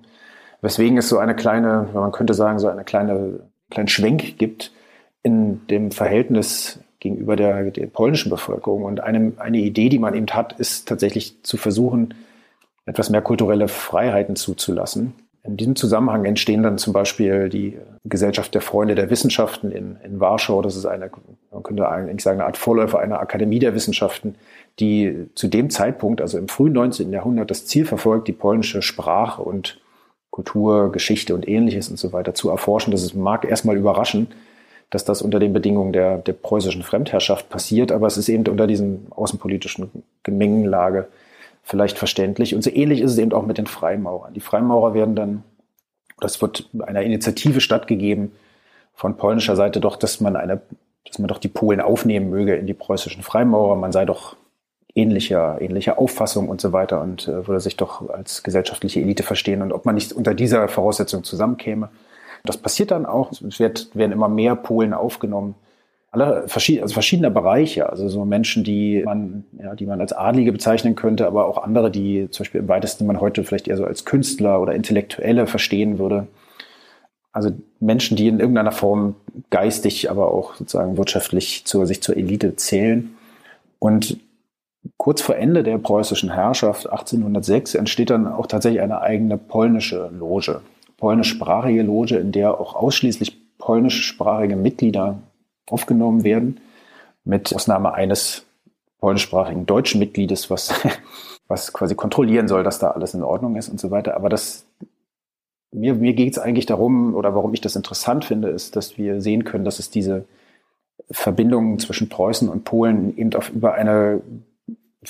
Weswegen 0.61 0.97
es 0.97 1.09
so 1.09 1.17
eine 1.17 1.35
kleine, 1.35 1.87
man 1.93 2.11
könnte 2.11 2.33
sagen, 2.33 2.59
so 2.59 2.67
eine 2.67 2.83
kleine, 2.83 3.39
kleinen 3.69 3.87
Schwenk 3.87 4.37
gibt 4.37 4.71
in 5.23 5.65
dem 5.67 5.91
Verhältnis 5.91 6.79
gegenüber 7.05 7.35
der, 7.35 7.69
der 7.69 7.85
polnischen 7.85 8.31
Bevölkerung. 8.31 8.83
Und 8.83 8.99
eine, 8.99 9.33
eine 9.37 9.59
Idee, 9.59 9.89
die 9.89 9.99
man 9.99 10.15
eben 10.15 10.25
hat, 10.27 10.53
ist 10.53 10.87
tatsächlich 10.87 11.43
zu 11.43 11.55
versuchen, 11.55 12.15
etwas 12.87 13.11
mehr 13.11 13.21
kulturelle 13.21 13.67
Freiheiten 13.67 14.35
zuzulassen. 14.35 15.13
In 15.43 15.55
diesem 15.55 15.75
Zusammenhang 15.75 16.25
entstehen 16.25 16.63
dann 16.63 16.79
zum 16.79 16.93
Beispiel 16.93 17.49
die 17.49 17.77
Gesellschaft 18.03 18.55
der 18.55 18.61
Freunde 18.61 18.95
der 18.95 19.11
Wissenschaften 19.11 19.71
in, 19.71 19.97
in 20.03 20.19
Warschau. 20.19 20.63
Das 20.63 20.75
ist 20.75 20.87
eine, 20.87 21.11
man 21.51 21.61
könnte 21.61 21.87
eigentlich 21.87 22.23
sagen, 22.23 22.39
eine 22.39 22.47
Art 22.47 22.57
Vorläufer 22.57 22.99
einer 22.99 23.19
Akademie 23.19 23.59
der 23.59 23.75
Wissenschaften, 23.75 24.35
die 24.79 25.27
zu 25.35 25.47
dem 25.47 25.69
Zeitpunkt, 25.69 26.21
also 26.21 26.39
im 26.39 26.47
frühen 26.47 26.73
19. 26.73 27.11
Jahrhundert, 27.11 27.51
das 27.51 27.67
Ziel 27.67 27.85
verfolgt, 27.85 28.27
die 28.27 28.33
polnische 28.33 28.81
Sprache 28.81 29.43
und 29.43 29.79
Kultur, 30.31 30.91
Geschichte 30.91 31.35
und 31.35 31.47
ähnliches 31.47 31.89
und 31.89 31.99
so 31.99 32.11
weiter 32.11 32.33
zu 32.33 32.49
erforschen. 32.49 32.89
Das 32.89 33.13
mag 33.13 33.45
erstmal 33.45 33.77
überraschen, 33.77 34.27
dass 34.89 35.05
das 35.05 35.21
unter 35.21 35.39
den 35.39 35.53
Bedingungen 35.53 35.93
der, 35.93 36.17
der 36.19 36.33
preußischen 36.33 36.83
Fremdherrschaft 36.83 37.49
passiert, 37.49 37.91
aber 37.91 38.07
es 38.07 38.17
ist 38.17 38.29
eben 38.29 38.47
unter 38.47 38.67
diesen 38.67 39.07
außenpolitischen 39.11 39.91
Gemengenlage 40.23 41.07
vielleicht 41.63 41.97
verständlich. 41.97 42.55
Und 42.55 42.63
so 42.63 42.69
ähnlich 42.69 43.01
ist 43.01 43.11
es 43.11 43.17
eben 43.17 43.33
auch 43.33 43.45
mit 43.45 43.57
den 43.57 43.67
Freimaurern. 43.67 44.33
Die 44.33 44.39
Freimaurer 44.39 44.93
werden 44.93 45.15
dann, 45.15 45.43
das 46.19 46.41
wird 46.41 46.69
einer 46.79 47.01
Initiative 47.01 47.59
stattgegeben 47.59 48.31
von 48.93 49.17
polnischer 49.17 49.55
Seite 49.55 49.81
doch, 49.81 49.97
dass 49.97 50.21
man 50.21 50.35
eine, 50.35 50.61
dass 51.05 51.19
man 51.19 51.27
doch 51.27 51.39
die 51.39 51.47
Polen 51.47 51.81
aufnehmen 51.81 52.29
möge 52.29 52.55
in 52.55 52.67
die 52.67 52.73
preußischen 52.73 53.23
Freimaurer. 53.23 53.75
Man 53.75 53.91
sei 53.91 54.05
doch 54.05 54.35
ähnlicher, 54.93 55.59
ähnlicher 55.59 55.99
Auffassung 55.99 56.47
und 56.47 56.61
so 56.61 56.71
weiter 56.71 57.01
und 57.01 57.27
äh, 57.27 57.47
würde 57.47 57.59
sich 57.59 57.75
doch 57.75 58.09
als 58.09 58.43
gesellschaftliche 58.43 59.01
Elite 59.01 59.23
verstehen 59.23 59.61
und 59.61 59.73
ob 59.73 59.85
man 59.85 59.95
nicht 59.95 60.13
unter 60.13 60.33
dieser 60.33 60.67
Voraussetzung 60.69 61.23
zusammenkäme. 61.23 61.89
Das 62.45 62.57
passiert 62.57 62.91
dann 62.91 63.05
auch. 63.05 63.31
Es 63.31 63.59
wird, 63.59 63.95
werden 63.95 64.11
immer 64.11 64.29
mehr 64.29 64.55
Polen 64.55 64.93
aufgenommen. 64.93 65.55
Alle 66.11 66.47
verschiedene, 66.47 66.83
also 66.83 66.93
verschiedene 66.93 67.29
Bereiche, 67.29 67.89
also 67.89 68.07
so 68.07 68.23
Menschen, 68.23 68.63
die 68.63 69.03
man, 69.03 69.43
ja, 69.61 69.75
die 69.75 69.85
man 69.85 69.99
als 69.99 70.13
Adlige 70.13 70.53
bezeichnen 70.53 70.95
könnte, 70.95 71.27
aber 71.27 71.45
auch 71.45 71.61
andere, 71.61 71.91
die 71.91 72.29
zum 72.31 72.43
Beispiel 72.43 72.61
im 72.61 72.69
weitesten 72.69 73.05
man 73.05 73.19
heute 73.19 73.43
vielleicht 73.43 73.67
eher 73.67 73.75
so 73.75 73.83
als 73.83 74.05
Künstler 74.05 74.61
oder 74.61 74.73
Intellektuelle 74.73 75.45
verstehen 75.45 75.99
würde. 75.99 76.27
Also 77.33 77.51
Menschen, 77.81 78.15
die 78.15 78.29
in 78.29 78.39
irgendeiner 78.39 78.71
Form 78.71 79.15
geistig, 79.49 80.09
aber 80.09 80.31
auch 80.31 80.55
sozusagen 80.55 80.95
wirtschaftlich 80.95 81.65
zur, 81.65 81.85
sich 81.85 82.01
zur 82.01 82.15
Elite 82.15 82.55
zählen. 82.55 83.17
Und 83.77 84.17
kurz 84.95 85.21
vor 85.21 85.35
Ende 85.35 85.63
der 85.63 85.77
preußischen 85.77 86.31
Herrschaft 86.31 86.89
1806 86.89 87.75
entsteht 87.75 88.09
dann 88.09 88.25
auch 88.25 88.47
tatsächlich 88.47 88.81
eine 88.81 89.01
eigene 89.01 89.37
polnische 89.37 90.09
Loge 90.17 90.61
polnischsprachige 91.05 91.83
Loge, 91.83 92.17
in 92.17 92.31
der 92.31 92.59
auch 92.59 92.73
ausschließlich 92.73 93.37
polnischsprachige 93.59 94.55
Mitglieder 94.55 95.19
aufgenommen 95.69 96.23
werden, 96.23 96.59
mit 97.23 97.53
Ausnahme 97.53 97.93
eines 97.93 98.43
polnischsprachigen 98.97 99.67
deutschen 99.67 99.99
Mitgliedes, 99.99 100.49
was, 100.49 100.73
was 101.47 101.73
quasi 101.73 101.93
kontrollieren 101.93 102.47
soll, 102.47 102.63
dass 102.63 102.79
da 102.79 102.89
alles 102.89 103.13
in 103.13 103.21
Ordnung 103.21 103.55
ist 103.55 103.69
und 103.69 103.79
so 103.79 103.91
weiter. 103.91 104.15
Aber 104.15 104.29
das, 104.29 104.65
mir, 105.71 105.93
mir 105.93 106.15
geht 106.15 106.33
es 106.33 106.39
eigentlich 106.39 106.65
darum, 106.65 107.13
oder 107.13 107.35
warum 107.35 107.53
ich 107.53 107.61
das 107.61 107.75
interessant 107.75 108.25
finde, 108.25 108.47
ist, 108.49 108.75
dass 108.75 108.97
wir 108.97 109.21
sehen 109.21 109.43
können, 109.43 109.63
dass 109.63 109.77
es 109.77 109.91
diese 109.91 110.25
Verbindungen 111.11 111.77
zwischen 111.77 112.09
Preußen 112.09 112.49
und 112.49 112.63
Polen 112.63 113.15
eben 113.15 113.31
auf 113.35 113.51
über 113.51 113.75
eine 113.75 114.21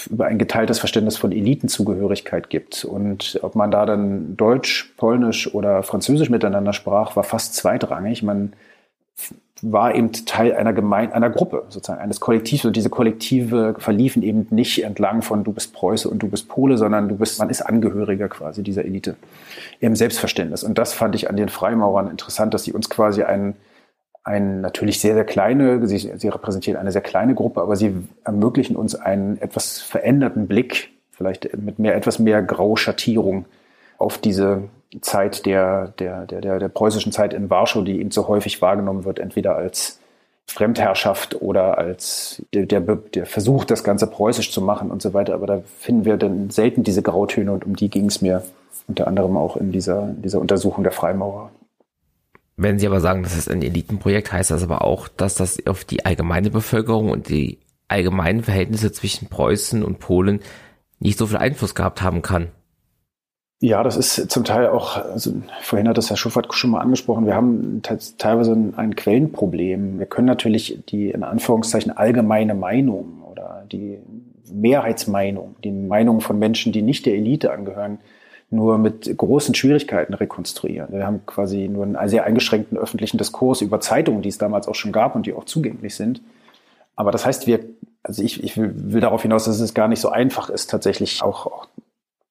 über 0.09 0.25
ein 0.25 0.37
geteiltes 0.37 0.79
Verständnis 0.79 1.17
von 1.17 1.31
Elitenzugehörigkeit 1.31 2.49
gibt. 2.49 2.85
Und 2.85 3.39
ob 3.41 3.55
man 3.55 3.71
da 3.71 3.85
dann 3.85 4.35
Deutsch, 4.37 4.93
Polnisch 4.97 5.53
oder 5.53 5.83
Französisch 5.83 6.29
miteinander 6.29 6.73
sprach, 6.73 7.15
war 7.15 7.23
fast 7.23 7.55
zweitrangig. 7.55 8.23
Man 8.23 8.53
war 9.61 9.95
eben 9.95 10.11
Teil 10.11 10.53
einer 10.53 10.73
Gemeinde, 10.73 11.15
einer 11.15 11.29
Gruppe, 11.29 11.63
sozusagen 11.69 12.01
eines 12.01 12.19
Kollektivs. 12.19 12.65
Und 12.65 12.75
diese 12.75 12.89
Kollektive 12.89 13.75
verliefen 13.79 14.21
eben 14.21 14.47
nicht 14.49 14.83
entlang 14.83 15.21
von 15.21 15.43
du 15.43 15.53
bist 15.53 15.73
Preuße 15.73 16.09
und 16.09 16.19
du 16.19 16.27
bist 16.27 16.47
Pole, 16.49 16.77
sondern 16.77 17.07
du 17.07 17.15
bist, 17.15 17.39
man 17.39 17.49
ist 17.49 17.61
Angehöriger 17.61 18.27
quasi 18.27 18.63
dieser 18.63 18.85
Elite 18.85 19.15
im 19.79 19.95
Selbstverständnis. 19.95 20.63
Und 20.63 20.77
das 20.77 20.93
fand 20.93 21.15
ich 21.15 21.29
an 21.29 21.37
den 21.37 21.49
Freimaurern 21.49 22.09
interessant, 22.09 22.53
dass 22.53 22.63
sie 22.63 22.73
uns 22.73 22.89
quasi 22.89 23.23
einen 23.23 23.55
ein 24.26 24.59
natürlich 24.59 24.99
sehr, 24.99 25.13
sehr 25.13 25.23
kleine, 25.23 25.88
sie, 25.88 25.97
sie 25.97 26.28
repräsentieren 26.28 26.80
eine 26.80 26.91
sehr 26.91 27.01
kleine 27.01 27.36
Gruppe, 27.36 27.61
aber 27.61 27.76
sie 27.76 27.93
ermöglichen 28.23 28.76
uns 28.76 28.95
einen 28.95 29.39
etwas 29.39 29.80
veränderten 29.80 30.47
Blick, 30.47 30.89
vielleicht 31.11 31.55
mit 31.55 31.78
mehr, 31.78 31.95
etwas 31.95 32.17
mehr 32.17 32.41
Grauschattierung 32.41 33.45
auf 33.99 34.17
diese 34.17 34.63
Zeit 35.01 35.45
der, 35.45 35.93
der, 35.99 36.26
der, 36.26 36.59
der, 36.59 36.67
preußischen 36.69 37.11
Zeit 37.11 37.34
in 37.34 37.49
Warschau, 37.51 37.84
die 37.84 37.99
eben 37.99 38.11
so 38.11 38.28
häufig 38.28 38.61
wahrgenommen 38.61 39.05
wird, 39.05 39.19
entweder 39.19 39.55
als 39.55 39.99
Fremdherrschaft 40.47 41.41
oder 41.41 41.78
als 41.78 42.41
der, 42.53 42.65
der, 42.65 42.82
der, 42.82 43.26
Versuch, 43.28 43.63
das 43.63 43.84
Ganze 43.84 44.07
preußisch 44.07 44.51
zu 44.51 44.61
machen 44.61 44.89
und 44.89 45.01
so 45.01 45.13
weiter. 45.13 45.36
Aber 45.36 45.47
da 45.47 45.61
finden 45.80 46.05
wir 46.05 46.17
dann 46.17 46.49
selten 46.49 46.84
diese 46.84 47.03
Grautöne 47.03 47.51
und 47.51 47.65
um 47.65 47.76
die 47.76 47.89
ging 47.89 48.05
es 48.07 48.21
mir 48.21 48.43
unter 48.88 49.07
anderem 49.07 49.38
auch 49.38 49.55
in 49.57 49.71
dieser, 49.71 50.09
in 50.09 50.21
dieser 50.23 50.39
Untersuchung 50.39 50.84
der 50.84 50.93
Freimaurer. 50.93 51.51
Wenn 52.58 52.80
Sie 52.80 52.88
aber 52.88 53.01
sagen, 53.01 53.24
das 53.24 53.38
ist 53.38 53.49
ein 53.49 53.62
Elitenprojekt, 53.62 54.32
heißt 54.32 54.51
das 54.51 54.64
aber 54.64 54.84
auch, 54.84 55.08
dass 55.08 55.36
das 55.36 55.66
auf 55.68 55.84
die 55.84 56.06
allgemeine 56.06 56.49
Bevölkerung 56.49 57.10
und 57.10 57.30
die 57.30 57.60
allgemeinen 57.88 58.43
Verhältnisse 58.43 58.91
zwischen 58.91 59.28
Preußen 59.28 59.84
und 59.84 59.99
Polen 59.99 60.39
nicht 60.99 61.18
so 61.18 61.28
viel 61.28 61.38
Einfluss 61.38 61.76
gehabt 61.76 62.01
haben 62.01 62.22
kann. 62.22 62.47
Ja, 63.62 63.84
das 63.84 63.97
ist 63.97 64.30
zum 64.32 64.43
Teil 64.43 64.68
auch, 64.68 64.97
also 64.97 65.34
vorhin 65.62 65.88
hat 65.88 65.97
das 65.97 66.10
Herr 66.10 66.18
Schuffert 66.18 66.53
schon 66.53 66.72
mal 66.72 66.82
angesprochen, 66.82 67.26
wir 67.26 67.36
haben 67.36 67.82
teilweise 68.18 68.51
ein, 68.51 68.76
ein 68.76 68.95
Quellenproblem. 68.95 69.97
Wir 69.97 70.06
können 70.06 70.28
natürlich 70.28 70.80
die 70.89 71.10
in 71.10 71.24
Anführungszeichen 71.24 71.95
allgemeine 71.95 72.53
Meinung 72.53 73.24
oder 73.24 73.66
die 73.72 73.99
Mehrheitsmeinung, 74.51 75.56
die 75.64 75.72
Meinung 75.72 76.22
von 76.22 76.38
Menschen, 76.38 76.74
die 76.74 76.82
nicht 76.82 77.06
der 77.06 77.16
Elite 77.16 77.51
angehören, 77.51 77.99
nur 78.49 78.77
mit 78.77 79.17
großen 79.17 79.55
Schwierigkeiten 79.55 80.13
rekonstruieren. 80.13 80.93
Wir 80.93 81.05
haben 81.05 81.25
quasi 81.25 81.67
nur 81.67 81.83
einen 81.83 82.09
sehr 82.09 82.23
eingeschränkten 82.23 82.77
öffentlichen 82.77 83.17
Diskurs 83.17 83.61
über 83.61 83.79
Zeitungen, 83.79 84.21
die 84.21 84.29
es 84.29 84.37
damals 84.37 84.67
auch 84.67 84.75
schon 84.75 84.91
gab 84.91 85.15
und 85.15 85.25
die 85.25 85.33
auch 85.33 85.45
zugänglich 85.45 85.95
sind. 85.95 86.21
Aber 86.95 87.11
das 87.11 87.25
heißt, 87.25 87.47
wir, 87.47 87.59
also 88.03 88.23
ich, 88.23 88.43
ich 88.43 88.57
will, 88.57 88.73
will 88.75 89.01
darauf 89.01 89.21
hinaus, 89.21 89.45
dass 89.45 89.59
es 89.59 89.73
gar 89.73 89.87
nicht 89.87 89.99
so 89.99 90.09
einfach 90.09 90.49
ist, 90.49 90.69
tatsächlich 90.69 91.21
auch, 91.21 91.47
auch 91.47 91.67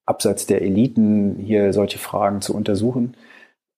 abseits 0.06 0.46
der 0.46 0.62
Eliten 0.62 1.36
hier 1.38 1.72
solche 1.72 1.98
Fragen 1.98 2.40
zu 2.40 2.54
untersuchen. 2.54 3.16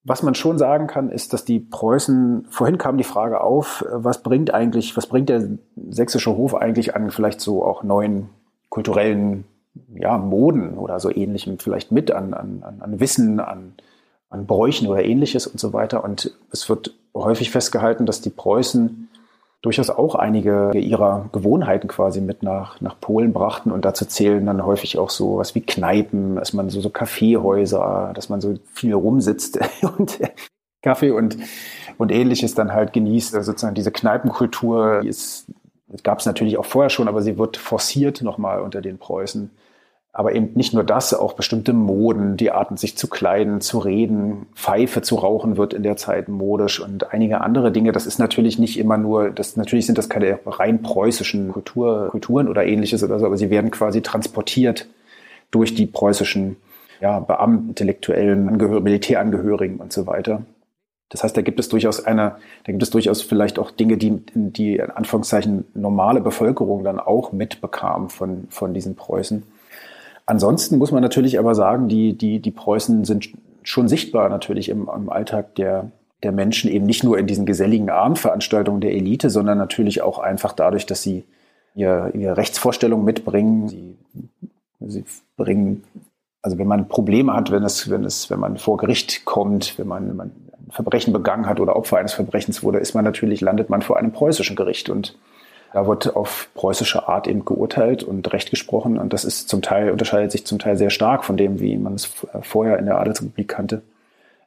Was 0.03 0.23
man 0.23 0.35
schon 0.35 0.57
sagen 0.57 0.87
kann, 0.87 1.09
ist, 1.09 1.33
dass 1.33 1.43
die 1.43 1.59
Preußen, 1.59 2.45
vorhin 2.49 2.77
kam 2.77 2.97
die 2.97 3.03
Frage 3.03 3.41
auf, 3.41 3.83
was 3.89 4.23
bringt 4.23 4.53
eigentlich, 4.53 4.95
was 4.95 5.07
bringt 5.07 5.27
der 5.27 5.49
sächsische 5.89 6.37
Hof 6.37 6.55
eigentlich 6.55 6.95
an 6.95 7.11
vielleicht 7.11 7.41
so 7.41 7.65
auch 7.65 7.83
neuen 7.83 8.29
kulturellen 8.69 9.43
ja, 9.95 10.17
Moden 10.17 10.77
oder 10.77 10.99
so 10.99 11.09
ähnlichem 11.09 11.59
vielleicht 11.59 11.91
mit, 11.91 12.11
an, 12.11 12.33
an, 12.33 12.63
an 12.79 12.99
Wissen, 12.99 13.39
an, 13.39 13.73
an 14.29 14.45
Bräuchen 14.45 14.87
oder 14.87 15.03
ähnliches 15.03 15.47
und 15.47 15.59
so 15.59 15.73
weiter. 15.73 16.03
Und 16.03 16.37
es 16.51 16.69
wird 16.69 16.93
häufig 17.13 17.51
festgehalten, 17.51 18.05
dass 18.05 18.21
die 18.21 18.29
Preußen 18.29 19.09
durchaus 19.61 19.89
auch 19.89 20.15
einige 20.15 20.71
ihrer 20.77 21.29
Gewohnheiten 21.31 21.87
quasi 21.87 22.21
mit 22.21 22.43
nach, 22.43 22.79
nach 22.79 22.99
Polen 22.99 23.33
brachten. 23.33 23.71
Und 23.71 23.85
dazu 23.85 24.05
zählen 24.05 24.45
dann 24.45 24.65
häufig 24.65 24.97
auch 24.97 25.09
so 25.09 25.37
was 25.37 25.55
wie 25.55 25.61
Kneipen, 25.61 26.35
dass 26.35 26.53
man 26.53 26.69
so, 26.69 26.79
so 26.79 26.89
Kaffeehäuser, 26.89 28.11
dass 28.13 28.29
man 28.29 28.39
so 28.39 28.55
viel 28.73 28.93
rumsitzt 28.93 29.59
und 29.97 30.19
Kaffee 30.83 31.11
und, 31.11 31.37
und 31.97 32.11
ähnliches 32.11 32.53
dann 32.53 32.71
halt 32.73 32.93
genießt. 32.93 33.35
Also 33.35 33.51
sozusagen 33.51 33.75
diese 33.75 33.91
Kneipenkultur, 33.91 35.01
die 35.01 35.09
ist, 35.09 35.47
gab 36.03 36.19
es 36.19 36.25
natürlich 36.25 36.57
auch 36.57 36.65
vorher 36.65 36.89
schon, 36.89 37.07
aber 37.07 37.21
sie 37.21 37.37
wird 37.37 37.57
forciert 37.57 38.21
nochmal 38.21 38.61
unter 38.61 38.81
den 38.81 38.99
Preußen. 38.99 39.49
Aber 40.17 40.33
eben 40.33 40.53
nicht 40.55 40.73
nur 40.73 40.83
das, 40.83 41.13
auch 41.13 41.33
bestimmte 41.33 41.73
Moden, 41.73 42.37
die 42.37 42.49
Arten, 42.49 42.75
sich 42.75 42.97
zu 42.97 43.07
kleiden, 43.07 43.61
zu 43.61 43.77
reden, 43.77 44.47
Pfeife 44.55 45.03
zu 45.03 45.13
rauchen 45.13 45.57
wird 45.57 45.75
in 45.75 45.83
der 45.83 45.95
Zeit 45.95 46.27
modisch 46.27 46.79
und 46.79 47.13
einige 47.13 47.41
andere 47.41 47.71
Dinge. 47.71 47.91
Das 47.91 48.07
ist 48.07 48.17
natürlich 48.17 48.57
nicht 48.57 48.79
immer 48.79 48.97
nur, 48.97 49.29
das, 49.29 49.57
natürlich 49.57 49.85
sind 49.85 49.99
das 49.99 50.09
keine 50.09 50.39
rein 50.43 50.81
preußischen 50.81 51.51
Kultur, 51.51 52.07
Kulturen 52.09 52.47
oder 52.47 52.65
ähnliches 52.65 53.03
oder 53.03 53.19
so, 53.19 53.27
aber 53.27 53.37
sie 53.37 53.51
werden 53.51 53.69
quasi 53.69 54.01
transportiert 54.01 54.87
durch 55.51 55.75
die 55.75 55.85
preußischen 55.85 56.55
ja, 56.99 57.19
Beamten, 57.19 57.69
intellektuellen 57.69 58.49
Angehör 58.49 58.81
Militärangehörigen 58.81 59.77
und 59.77 59.93
so 59.93 60.07
weiter. 60.07 60.41
Das 61.09 61.23
heißt, 61.23 61.37
da 61.37 61.43
gibt 61.43 61.59
es 61.59 61.69
durchaus 61.69 62.03
eine, 62.03 62.37
da 62.63 62.71
gibt 62.71 62.81
es 62.81 62.89
durchaus 62.89 63.21
vielleicht 63.21 63.59
auch 63.59 63.69
Dinge, 63.69 63.97
die 63.97 64.19
die 64.33 64.77
in 64.77 64.89
Anführungszeichen 64.89 65.65
normale 65.75 66.21
Bevölkerung 66.21 66.83
dann 66.83 66.99
auch 66.99 67.33
mitbekam 67.33 68.09
von, 68.09 68.47
von 68.49 68.73
diesen 68.73 68.95
Preußen. 68.95 69.43
Ansonsten 70.27 70.77
muss 70.77 70.91
man 70.91 71.01
natürlich 71.01 71.39
aber 71.39 71.55
sagen, 71.55 71.87
die, 71.87 72.15
die, 72.17 72.39
die 72.41 72.51
Preußen 72.51 73.05
sind 73.05 73.29
schon 73.63 73.87
sichtbar 73.87 74.29
natürlich 74.29 74.69
im, 74.69 74.89
im 74.93 75.09
Alltag 75.09 75.55
der, 75.55 75.89
der 76.21 76.33
Menschen, 76.33 76.69
eben 76.69 76.85
nicht 76.85 77.03
nur 77.03 77.17
in 77.17 77.27
diesen 77.27 77.45
geselligen 77.45 77.89
Abendveranstaltungen 77.89 78.81
der 78.81 78.91
Elite, 78.91 79.29
sondern 79.29 79.57
natürlich 79.57 80.01
auch 80.01 80.19
einfach 80.19 80.51
dadurch, 80.51 80.85
dass 80.85 81.01
sie 81.01 81.23
ihre, 81.75 82.11
ihre 82.11 82.35
Rechtsvorstellungen 82.35 83.05
mitbringen. 83.05 83.69
Sie, 83.69 83.97
sie 84.81 85.05
bringen, 85.37 85.85
also 86.41 86.57
wenn 86.57 86.67
man 86.67 86.89
Probleme 86.89 87.33
hat, 87.33 87.49
wenn 87.49 87.63
es, 87.63 87.89
wenn 87.89 88.03
es, 88.03 88.29
wenn 88.29 88.39
man 88.39 88.57
vor 88.57 88.75
Gericht 88.75 89.23
kommt, 89.23 89.79
wenn 89.79 89.87
man, 89.87 90.13
man 90.13 90.27
ein 90.27 90.71
Verbrechen 90.71 91.13
begangen 91.13 91.45
hat 91.45 91.61
oder 91.61 91.77
Opfer 91.77 91.97
eines 91.99 92.13
Verbrechens 92.13 92.63
wurde, 92.63 92.79
ist 92.79 92.95
man 92.95 93.05
natürlich, 93.05 93.39
landet 93.39 93.69
man 93.69 93.81
vor 93.81 93.97
einem 93.97 94.11
preußischen 94.11 94.57
Gericht 94.57 94.89
und 94.89 95.17
da 95.77 95.85
wird 95.85 96.15
auf 96.15 96.49
preußische 96.55 97.07
Art 97.07 97.27
eben 97.27 97.45
geurteilt 97.45 98.01
und 98.01 98.33
Recht 98.33 98.49
gesprochen. 98.49 98.97
Und 98.97 99.13
das 99.13 99.23
ist 99.23 99.47
zum 99.47 99.61
Teil, 99.61 99.91
unterscheidet 99.91 100.31
sich 100.31 100.43
zum 100.43 100.57
Teil 100.57 100.75
sehr 100.75 100.89
stark 100.89 101.23
von 101.23 101.37
dem, 101.37 101.59
wie 101.59 101.77
man 101.77 101.93
es 101.93 102.11
vorher 102.41 102.79
in 102.79 102.87
der 102.87 102.97
Adelsrepublik 102.99 103.47
kannte. 103.47 103.83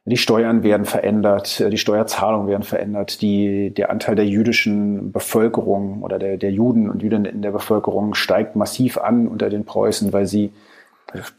Die 0.03 0.17
Steuern 0.17 0.61
werden 0.61 0.85
verändert, 0.85 1.63
die 1.71 1.77
Steuerzahlungen 1.77 2.49
werden 2.49 2.63
verändert, 2.63 3.21
die, 3.21 3.69
der 3.69 3.91
Anteil 3.91 4.15
der 4.15 4.25
jüdischen 4.25 5.13
Bevölkerung 5.13 6.03
oder 6.03 6.19
der, 6.19 6.35
der 6.35 6.51
Juden 6.51 6.89
und 6.89 7.01
Jüdinnen 7.01 7.23
in 7.23 7.41
der 7.41 7.51
Bevölkerung 7.51 8.13
steigt 8.13 8.57
massiv 8.57 8.97
an 8.97 9.29
unter 9.29 9.49
den 9.49 9.63
Preußen, 9.63 10.11
weil 10.11 10.25
sie 10.25 10.51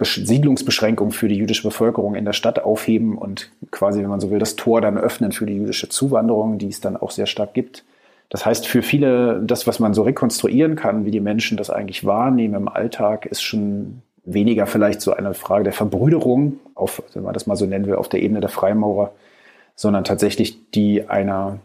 Siedlungsbeschränkungen 0.00 1.12
für 1.12 1.28
die 1.28 1.36
jüdische 1.36 1.64
Bevölkerung 1.64 2.14
in 2.14 2.24
der 2.24 2.32
Stadt 2.32 2.64
aufheben 2.64 3.18
und 3.18 3.50
quasi, 3.70 4.00
wenn 4.00 4.08
man 4.08 4.20
so 4.20 4.30
will, 4.30 4.38
das 4.38 4.56
Tor 4.56 4.80
dann 4.80 4.96
öffnen 4.96 5.32
für 5.32 5.44
die 5.44 5.56
jüdische 5.56 5.90
Zuwanderung, 5.90 6.56
die 6.56 6.68
es 6.68 6.80
dann 6.80 6.96
auch 6.96 7.10
sehr 7.10 7.26
stark 7.26 7.52
gibt. 7.52 7.84
Das 8.32 8.46
heißt, 8.46 8.66
für 8.66 8.80
viele, 8.80 9.42
das, 9.44 9.66
was 9.66 9.78
man 9.78 9.92
so 9.92 10.00
rekonstruieren 10.04 10.74
kann, 10.74 11.04
wie 11.04 11.10
die 11.10 11.20
Menschen 11.20 11.58
das 11.58 11.68
eigentlich 11.68 12.06
wahrnehmen 12.06 12.54
im 12.54 12.66
Alltag, 12.68 13.26
ist 13.26 13.42
schon 13.42 14.00
weniger 14.24 14.66
vielleicht 14.66 15.02
so 15.02 15.12
eine 15.12 15.34
Frage 15.34 15.64
der 15.64 15.74
Verbrüderung, 15.74 16.58
auf, 16.74 17.02
wenn 17.12 17.24
man 17.24 17.34
das 17.34 17.46
mal 17.46 17.56
so 17.56 17.66
nennen 17.66 17.84
will, 17.84 17.96
auf 17.96 18.08
der 18.08 18.22
Ebene 18.22 18.40
der 18.40 18.48
Freimaurer, 18.48 19.12
sondern 19.74 20.04
tatsächlich 20.04 20.70
die 20.70 21.10
einer 21.10 21.58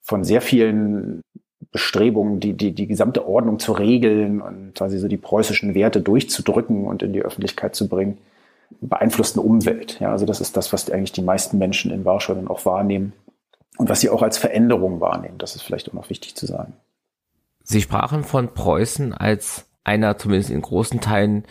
von 0.00 0.24
sehr 0.24 0.40
vielen 0.40 1.20
Bestrebungen, 1.70 2.40
die, 2.40 2.54
die, 2.54 2.72
die 2.72 2.86
gesamte 2.86 3.28
Ordnung 3.28 3.58
zu 3.58 3.72
regeln 3.72 4.40
und 4.40 4.74
quasi 4.74 4.96
so 4.96 5.06
die 5.06 5.18
preußischen 5.18 5.74
Werte 5.74 6.00
durchzudrücken 6.00 6.86
und 6.86 7.02
in 7.02 7.12
die 7.12 7.20
Öffentlichkeit 7.20 7.74
zu 7.74 7.90
bringen, 7.90 8.16
beeinflussten 8.80 9.42
Umwelt. 9.42 10.00
Ja, 10.00 10.12
also 10.12 10.24
das 10.24 10.40
ist 10.40 10.56
das, 10.56 10.72
was 10.72 10.90
eigentlich 10.90 11.12
die 11.12 11.20
meisten 11.20 11.58
Menschen 11.58 11.90
in 11.90 12.06
Warschau 12.06 12.32
dann 12.32 12.48
auch 12.48 12.64
wahrnehmen 12.64 13.12
und 13.76 13.88
was 13.88 14.00
sie 14.00 14.10
auch 14.10 14.22
als 14.22 14.38
Veränderung 14.38 15.00
wahrnehmen. 15.00 15.38
Das 15.38 15.56
ist 15.56 15.62
vielleicht 15.62 15.88
auch 15.88 15.94
noch 15.94 16.10
wichtig 16.10 16.34
zu 16.34 16.46
sagen. 16.46 16.74
Sie 17.62 17.80
sprachen 17.80 18.24
von 18.24 18.52
Preußen 18.52 19.12
als 19.14 19.66
einer 19.84 20.18
zumindest 20.18 20.50
in 20.50 20.62
großen 20.62 21.00
Teilen 21.00 21.44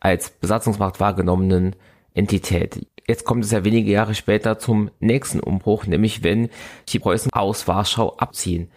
als 0.00 0.30
Besatzungsmacht 0.30 0.98
wahrgenommenen 0.98 1.76
Entität. 2.14 2.86
Jetzt 3.06 3.24
kommt 3.24 3.44
es 3.44 3.50
ja 3.50 3.64
wenige 3.64 3.90
Jahre 3.90 4.14
später 4.14 4.58
zum 4.58 4.90
nächsten 5.00 5.40
Umbruch, 5.40 5.86
nämlich 5.86 6.22
wenn 6.22 6.48
die 6.88 6.98
Preußen 6.98 7.32
aus 7.32 7.68
Warschau 7.68 8.14
abziehen. 8.16 8.70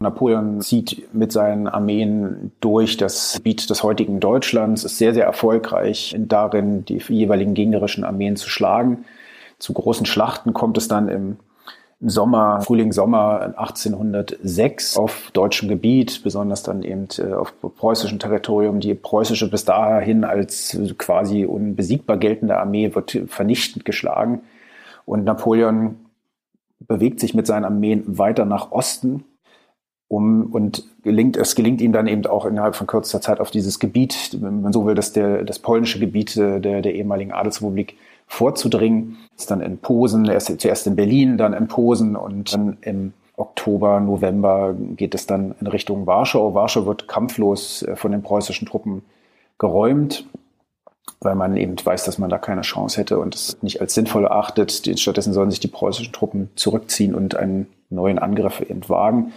Napoleon 0.00 0.60
zieht 0.60 1.14
mit 1.14 1.32
seinen 1.32 1.68
Armeen 1.68 2.52
durch 2.60 2.96
das 2.96 3.34
Gebiet 3.34 3.68
des 3.70 3.82
heutigen 3.82 4.20
Deutschlands, 4.20 4.84
ist 4.84 4.98
sehr, 4.98 5.14
sehr 5.14 5.24
erfolgreich 5.24 6.14
darin, 6.18 6.84
die 6.84 6.98
jeweiligen 6.98 7.54
gegnerischen 7.54 8.04
Armeen 8.04 8.36
zu 8.36 8.48
schlagen. 8.48 9.04
Zu 9.58 9.72
großen 9.72 10.04
Schlachten 10.04 10.52
kommt 10.52 10.76
es 10.78 10.88
dann 10.88 11.08
im 11.08 11.36
Sommer, 12.00 12.60
Frühling, 12.60 12.92
Sommer 12.92 13.54
1806 13.56 14.96
auf 14.96 15.30
deutschem 15.32 15.68
Gebiet, 15.68 16.22
besonders 16.22 16.62
dann 16.62 16.82
eben 16.82 17.08
äh, 17.18 17.32
auf 17.32 17.54
preußischem 17.60 18.18
Territorium. 18.18 18.80
Die 18.80 18.94
preußische 18.94 19.50
bis 19.50 19.64
dahin 19.64 20.24
als 20.24 20.78
quasi 20.98 21.44
unbesiegbar 21.44 22.16
geltende 22.16 22.58
Armee 22.58 22.94
wird 22.94 23.18
vernichtend 23.28 23.84
geschlagen. 23.84 24.42
Und 25.06 25.24
Napoleon 25.24 25.96
bewegt 26.80 27.20
sich 27.20 27.34
mit 27.34 27.46
seinen 27.46 27.64
Armeen 27.64 28.18
weiter 28.18 28.44
nach 28.44 28.72
Osten. 28.72 29.24
Um, 30.06 30.52
und 30.52 30.84
gelingt, 31.02 31.36
es 31.38 31.54
gelingt 31.54 31.80
ihm 31.80 31.92
dann 31.92 32.06
eben 32.06 32.26
auch 32.26 32.44
innerhalb 32.44 32.76
von 32.76 32.86
kürzester 32.86 33.22
Zeit 33.22 33.40
auf 33.40 33.50
dieses 33.50 33.80
Gebiet, 33.80 34.36
wenn 34.38 34.60
man 34.60 34.72
so 34.72 34.86
will, 34.86 34.94
dass 34.94 35.12
der, 35.14 35.44
das 35.44 35.58
polnische 35.58 35.98
Gebiet 35.98 36.36
äh, 36.36 36.60
der, 36.60 36.82
der 36.82 36.94
ehemaligen 36.94 37.32
Adelsrepublik 37.32 37.96
vorzudringen. 38.26 39.18
Ist 39.36 39.50
dann 39.50 39.60
in 39.60 39.78
Posen, 39.78 40.24
erst, 40.26 40.60
zuerst 40.60 40.86
in 40.86 40.96
Berlin, 40.96 41.38
dann 41.38 41.52
in 41.52 41.68
Posen 41.68 42.16
und 42.16 42.52
dann 42.52 42.78
im 42.82 43.12
Oktober, 43.36 44.00
November 44.00 44.74
geht 44.74 45.14
es 45.14 45.26
dann 45.26 45.54
in 45.60 45.66
Richtung 45.66 46.06
Warschau. 46.06 46.54
Warschau 46.54 46.86
wird 46.86 47.08
kampflos 47.08 47.82
äh, 47.82 47.96
von 47.96 48.12
den 48.12 48.22
preußischen 48.22 48.68
Truppen 48.68 49.02
geräumt, 49.58 50.26
weil 51.20 51.34
man 51.34 51.56
eben 51.56 51.74
weiß, 51.82 52.04
dass 52.04 52.18
man 52.18 52.30
da 52.30 52.38
keine 52.38 52.62
Chance 52.62 53.00
hätte 53.00 53.18
und 53.18 53.34
es 53.34 53.60
nicht 53.62 53.80
als 53.80 53.94
sinnvoll 53.94 54.24
erachtet. 54.24 54.72
Stattdessen 54.98 55.32
sollen 55.32 55.50
sich 55.50 55.60
die 55.60 55.68
preußischen 55.68 56.12
Truppen 56.12 56.50
zurückziehen 56.54 57.14
und 57.14 57.34
einen 57.34 57.66
neuen 57.90 58.18
Angriff 58.18 58.60
entwagen. 58.60 59.32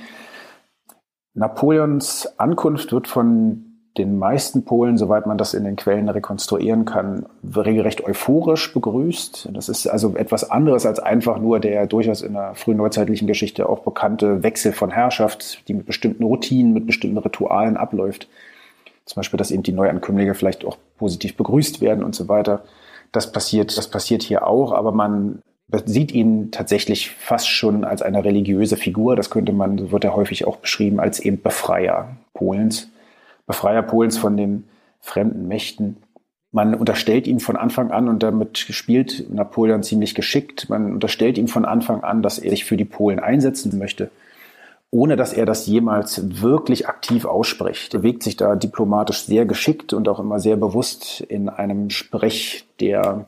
Napoleons 1.33 2.27
Ankunft 2.39 2.91
wird 2.91 3.07
von 3.07 3.66
den 3.97 4.19
meisten 4.19 4.63
Polen, 4.63 4.97
soweit 4.97 5.25
man 5.25 5.37
das 5.37 5.53
in 5.53 5.63
den 5.63 5.75
Quellen 5.75 6.09
rekonstruieren 6.09 6.85
kann, 6.85 7.25
regelrecht 7.55 8.03
euphorisch 8.03 8.73
begrüßt. 8.73 9.49
Das 9.53 9.69
ist 9.69 9.87
also 9.87 10.15
etwas 10.15 10.49
anderes 10.49 10.85
als 10.85 10.99
einfach 10.99 11.39
nur 11.39 11.59
der 11.59 11.87
durchaus 11.87 12.21
in 12.21 12.33
der 12.33 12.55
frühen 12.55 12.77
neuzeitlichen 12.77 13.27
Geschichte 13.27 13.67
auch 13.67 13.79
bekannte 13.79 14.43
Wechsel 14.43 14.73
von 14.73 14.91
Herrschaft, 14.91 15.67
die 15.67 15.73
mit 15.73 15.85
bestimmten 15.85 16.23
Routinen, 16.23 16.73
mit 16.73 16.85
bestimmten 16.85 17.17
Ritualen 17.17 17.77
abläuft. 17.77 18.27
Zum 19.05 19.21
Beispiel, 19.21 19.37
dass 19.37 19.51
eben 19.51 19.63
die 19.63 19.73
Neuankömmlinge 19.73 20.35
vielleicht 20.35 20.65
auch 20.65 20.77
positiv 20.97 21.35
begrüßt 21.37 21.81
werden 21.81 22.03
und 22.03 22.13
so 22.13 22.27
weiter. 22.27 22.63
Das 23.11 23.31
passiert, 23.31 23.77
das 23.77 23.87
passiert 23.87 24.21
hier 24.21 24.45
auch, 24.45 24.73
aber 24.73 24.91
man 24.91 25.41
sieht 25.85 26.11
ihn 26.11 26.51
tatsächlich 26.51 27.09
fast 27.11 27.49
schon 27.49 27.83
als 27.83 28.01
eine 28.01 28.23
religiöse 28.23 28.77
Figur. 28.77 29.15
Das 29.15 29.29
könnte 29.29 29.53
man, 29.53 29.77
so 29.77 29.91
wird 29.91 30.03
er 30.03 30.15
häufig 30.15 30.45
auch 30.45 30.57
beschrieben, 30.57 30.99
als 30.99 31.19
eben 31.19 31.41
Befreier 31.41 32.17
Polens 32.33 32.89
Befreier 33.47 33.81
Polens 33.81 34.17
von 34.17 34.37
den 34.37 34.65
fremden 34.99 35.47
Mächten. 35.47 35.97
Man 36.51 36.75
unterstellt 36.75 37.27
ihm 37.27 37.39
von 37.39 37.55
Anfang 37.55 37.91
an, 37.91 38.07
und 38.07 38.21
damit 38.21 38.57
spielt 38.57 39.33
Napoleon 39.33 39.83
ziemlich 39.83 40.15
geschickt, 40.15 40.69
man 40.69 40.93
unterstellt 40.93 41.37
ihm 41.37 41.47
von 41.47 41.65
Anfang 41.65 42.03
an, 42.03 42.21
dass 42.21 42.39
er 42.39 42.51
sich 42.51 42.65
für 42.65 42.77
die 42.77 42.85
Polen 42.85 43.19
einsetzen 43.19 43.77
möchte, 43.77 44.11
ohne 44.91 45.15
dass 45.15 45.33
er 45.33 45.45
das 45.45 45.65
jemals 45.65 46.41
wirklich 46.41 46.87
aktiv 46.87 47.25
ausspricht. 47.25 47.93
Er 47.93 47.99
bewegt 47.99 48.23
sich 48.23 48.37
da 48.37 48.55
diplomatisch 48.55 49.23
sehr 49.23 49.45
geschickt 49.45 49.93
und 49.93 50.07
auch 50.07 50.19
immer 50.19 50.39
sehr 50.39 50.55
bewusst 50.55 51.21
in 51.21 51.49
einem 51.49 51.89
Sprech, 51.89 52.65
der 52.79 53.25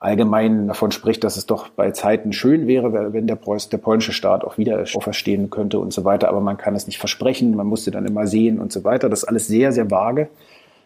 allgemein 0.00 0.66
davon 0.66 0.90
spricht, 0.90 1.22
dass 1.22 1.36
es 1.36 1.46
doch 1.46 1.68
bei 1.68 1.90
Zeiten 1.92 2.32
schön 2.32 2.66
wäre, 2.66 3.12
wenn 3.12 3.26
der, 3.26 3.36
Preuß, 3.36 3.68
der 3.68 3.78
polnische 3.78 4.12
Staat 4.12 4.44
auch 4.44 4.56
wieder 4.56 4.82
auferstehen 4.94 5.50
könnte 5.50 5.78
und 5.78 5.92
so 5.92 6.04
weiter. 6.04 6.28
Aber 6.28 6.40
man 6.40 6.56
kann 6.56 6.74
es 6.74 6.86
nicht 6.86 6.98
versprechen, 6.98 7.54
man 7.54 7.66
musste 7.66 7.90
dann 7.90 8.06
immer 8.06 8.26
sehen 8.26 8.58
und 8.58 8.72
so 8.72 8.82
weiter. 8.82 9.10
Das 9.10 9.22
ist 9.22 9.28
alles 9.28 9.46
sehr, 9.46 9.72
sehr 9.72 9.90
vage. 9.90 10.28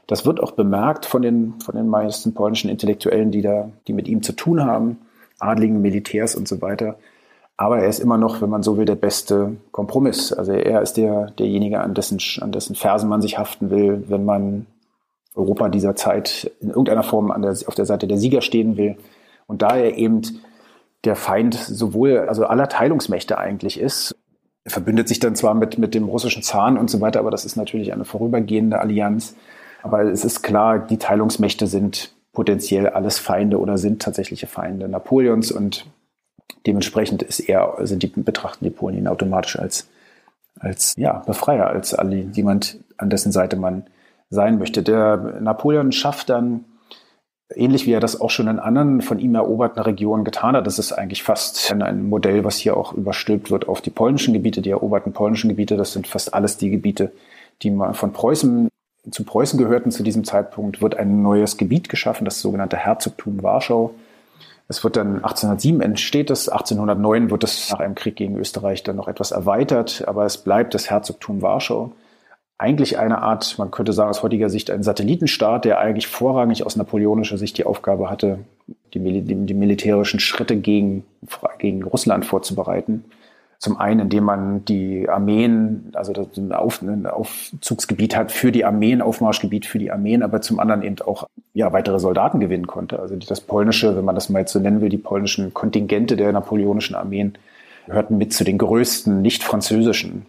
Das 0.08 0.26
wird 0.26 0.42
auch 0.42 0.50
bemerkt 0.50 1.06
von 1.06 1.22
den, 1.22 1.54
von 1.64 1.76
den 1.76 1.88
meisten 1.88 2.34
polnischen 2.34 2.68
Intellektuellen, 2.68 3.30
die 3.30 3.40
da, 3.40 3.70
die 3.86 3.92
mit 3.92 4.08
ihm 4.08 4.22
zu 4.22 4.32
tun 4.32 4.64
haben, 4.64 4.98
Adligen, 5.38 5.80
Militärs 5.80 6.34
und 6.34 6.48
so 6.48 6.60
weiter. 6.60 6.96
Aber 7.56 7.78
er 7.78 7.88
ist 7.88 8.00
immer 8.00 8.18
noch, 8.18 8.42
wenn 8.42 8.50
man 8.50 8.64
so 8.64 8.76
will, 8.76 8.84
der 8.84 8.96
beste 8.96 9.56
Kompromiss. 9.70 10.32
Also 10.32 10.52
er 10.52 10.82
ist 10.82 10.94
der, 10.96 11.30
derjenige, 11.38 11.80
an 11.80 11.94
dessen, 11.94 12.18
an 12.40 12.50
dessen 12.50 12.74
Fersen 12.74 13.08
man 13.08 13.22
sich 13.22 13.38
haften 13.38 13.70
will, 13.70 14.04
wenn 14.08 14.24
man 14.24 14.66
Europa 15.34 15.68
dieser 15.68 15.96
Zeit 15.96 16.50
in 16.60 16.68
irgendeiner 16.68 17.02
Form 17.02 17.32
der, 17.42 17.50
auf 17.66 17.74
der 17.74 17.86
Seite 17.86 18.06
der 18.06 18.18
Sieger 18.18 18.40
stehen 18.40 18.76
will. 18.76 18.96
Und 19.46 19.62
da 19.62 19.76
er 19.76 19.96
eben 19.96 20.22
der 21.04 21.16
Feind 21.16 21.54
sowohl, 21.54 22.20
also 22.28 22.46
aller 22.46 22.68
Teilungsmächte 22.68 23.38
eigentlich 23.38 23.78
ist, 23.78 24.14
er 24.64 24.70
verbündet 24.70 25.08
sich 25.08 25.18
dann 25.18 25.36
zwar 25.36 25.54
mit, 25.54 25.76
mit 25.76 25.94
dem 25.94 26.04
russischen 26.04 26.42
Zahn 26.42 26.78
und 26.78 26.88
so 26.88 27.00
weiter, 27.00 27.20
aber 27.20 27.30
das 27.30 27.44
ist 27.44 27.56
natürlich 27.56 27.92
eine 27.92 28.06
vorübergehende 28.06 28.80
Allianz. 28.80 29.36
Aber 29.82 30.02
es 30.04 30.24
ist 30.24 30.42
klar, 30.42 30.78
die 30.78 30.96
Teilungsmächte 30.96 31.66
sind 31.66 32.14
potenziell 32.32 32.88
alles 32.88 33.18
Feinde 33.18 33.60
oder 33.60 33.76
sind 33.76 34.00
tatsächliche 34.00 34.46
Feinde 34.46 34.88
Napoleons 34.88 35.52
und 35.52 35.86
dementsprechend 36.66 37.22
ist 37.22 37.40
er, 37.40 37.76
sind 37.82 38.02
die, 38.02 38.06
betrachten 38.06 38.64
die 38.64 38.70
Polen 38.70 38.96
ihn 38.96 39.06
automatisch 39.06 39.58
als, 39.58 39.88
als 40.58 40.94
ja, 40.96 41.22
Befreier, 41.26 41.66
als 41.66 41.94
jemand, 42.32 42.78
an 42.96 43.10
dessen 43.10 43.32
Seite 43.32 43.56
man 43.56 43.84
sein 44.34 44.58
möchte. 44.58 44.82
Der 44.82 45.16
Napoleon 45.40 45.92
schafft 45.92 46.28
dann, 46.30 46.64
ähnlich 47.54 47.86
wie 47.86 47.92
er 47.92 48.00
das 48.00 48.20
auch 48.20 48.30
schon 48.30 48.48
in 48.48 48.58
anderen 48.58 49.02
von 49.02 49.18
ihm 49.18 49.34
eroberten 49.34 49.82
Regionen 49.82 50.24
getan 50.24 50.56
hat, 50.56 50.66
das 50.66 50.78
ist 50.78 50.92
eigentlich 50.92 51.22
fast 51.22 51.72
ein 51.72 52.08
Modell, 52.08 52.44
was 52.44 52.56
hier 52.56 52.76
auch 52.76 52.92
überstülpt 52.92 53.50
wird 53.50 53.68
auf 53.68 53.80
die 53.80 53.90
polnischen 53.90 54.34
Gebiete, 54.34 54.62
die 54.62 54.70
eroberten 54.70 55.12
polnischen 55.12 55.48
Gebiete. 55.48 55.76
Das 55.76 55.92
sind 55.92 56.06
fast 56.06 56.34
alles 56.34 56.56
die 56.56 56.70
Gebiete, 56.70 57.12
die 57.62 57.70
mal 57.70 57.94
von 57.94 58.12
Preußen 58.12 58.68
zu 59.10 59.24
Preußen 59.24 59.58
gehörten 59.58 59.90
zu 59.90 60.02
diesem 60.02 60.24
Zeitpunkt, 60.24 60.80
wird 60.80 60.96
ein 60.96 61.20
neues 61.22 61.58
Gebiet 61.58 61.90
geschaffen, 61.90 62.24
das 62.24 62.40
sogenannte 62.40 62.78
Herzogtum 62.78 63.42
Warschau. 63.42 63.94
Es 64.66 64.82
wird 64.82 64.96
dann 64.96 65.16
1807 65.16 65.82
entsteht 65.82 66.30
es, 66.30 66.48
1809 66.48 67.30
wird 67.30 67.44
es 67.44 67.70
nach 67.70 67.80
einem 67.80 67.94
Krieg 67.94 68.16
gegen 68.16 68.38
Österreich 68.38 68.82
dann 68.82 68.96
noch 68.96 69.08
etwas 69.08 69.30
erweitert, 69.30 70.04
aber 70.06 70.24
es 70.24 70.38
bleibt 70.38 70.72
das 70.72 70.88
Herzogtum 70.88 71.42
Warschau 71.42 71.92
eigentlich 72.58 72.98
eine 72.98 73.22
Art, 73.22 73.58
man 73.58 73.70
könnte 73.70 73.92
sagen 73.92 74.10
aus 74.10 74.22
heutiger 74.22 74.48
Sicht 74.48 74.70
ein 74.70 74.82
Satellitenstaat, 74.82 75.64
der 75.64 75.80
eigentlich 75.80 76.06
vorrangig 76.06 76.64
aus 76.64 76.76
napoleonischer 76.76 77.36
Sicht 77.36 77.58
die 77.58 77.66
Aufgabe 77.66 78.10
hatte, 78.10 78.38
die, 78.92 79.00
die, 79.00 79.34
die 79.34 79.54
militärischen 79.54 80.20
Schritte 80.20 80.56
gegen, 80.56 81.04
gegen 81.58 81.82
Russland 81.82 82.24
vorzubereiten. 82.24 83.04
Zum 83.58 83.78
einen, 83.78 84.00
indem 84.00 84.24
man 84.24 84.64
die 84.66 85.08
Armeen, 85.08 85.90
also 85.94 86.12
ein, 86.12 86.52
Auf, 86.52 86.82
ein 86.82 87.06
Aufzugsgebiet 87.06 88.14
hat 88.14 88.30
für 88.30 88.52
die 88.52 88.64
Armeen, 88.64 89.00
Aufmarschgebiet 89.00 89.64
für 89.64 89.78
die 89.78 89.90
Armeen, 89.90 90.22
aber 90.22 90.42
zum 90.42 90.60
anderen 90.60 90.82
eben 90.82 91.00
auch 91.00 91.28
ja, 91.54 91.72
weitere 91.72 91.98
Soldaten 91.98 92.40
gewinnen 92.40 92.66
konnte. 92.66 92.98
Also 92.98 93.16
das 93.16 93.40
polnische, 93.40 93.96
wenn 93.96 94.04
man 94.04 94.14
das 94.14 94.28
mal 94.28 94.40
jetzt 94.40 94.52
so 94.52 94.60
nennen 94.60 94.80
will, 94.80 94.90
die 94.90 94.98
polnischen 94.98 95.54
Kontingente 95.54 96.16
der 96.16 96.32
napoleonischen 96.32 96.94
Armeen 96.94 97.38
gehörten 97.86 98.18
mit 98.18 98.32
zu 98.32 98.44
den 98.44 98.58
größten 98.58 99.22
nicht 99.22 99.42
französischen 99.42 100.26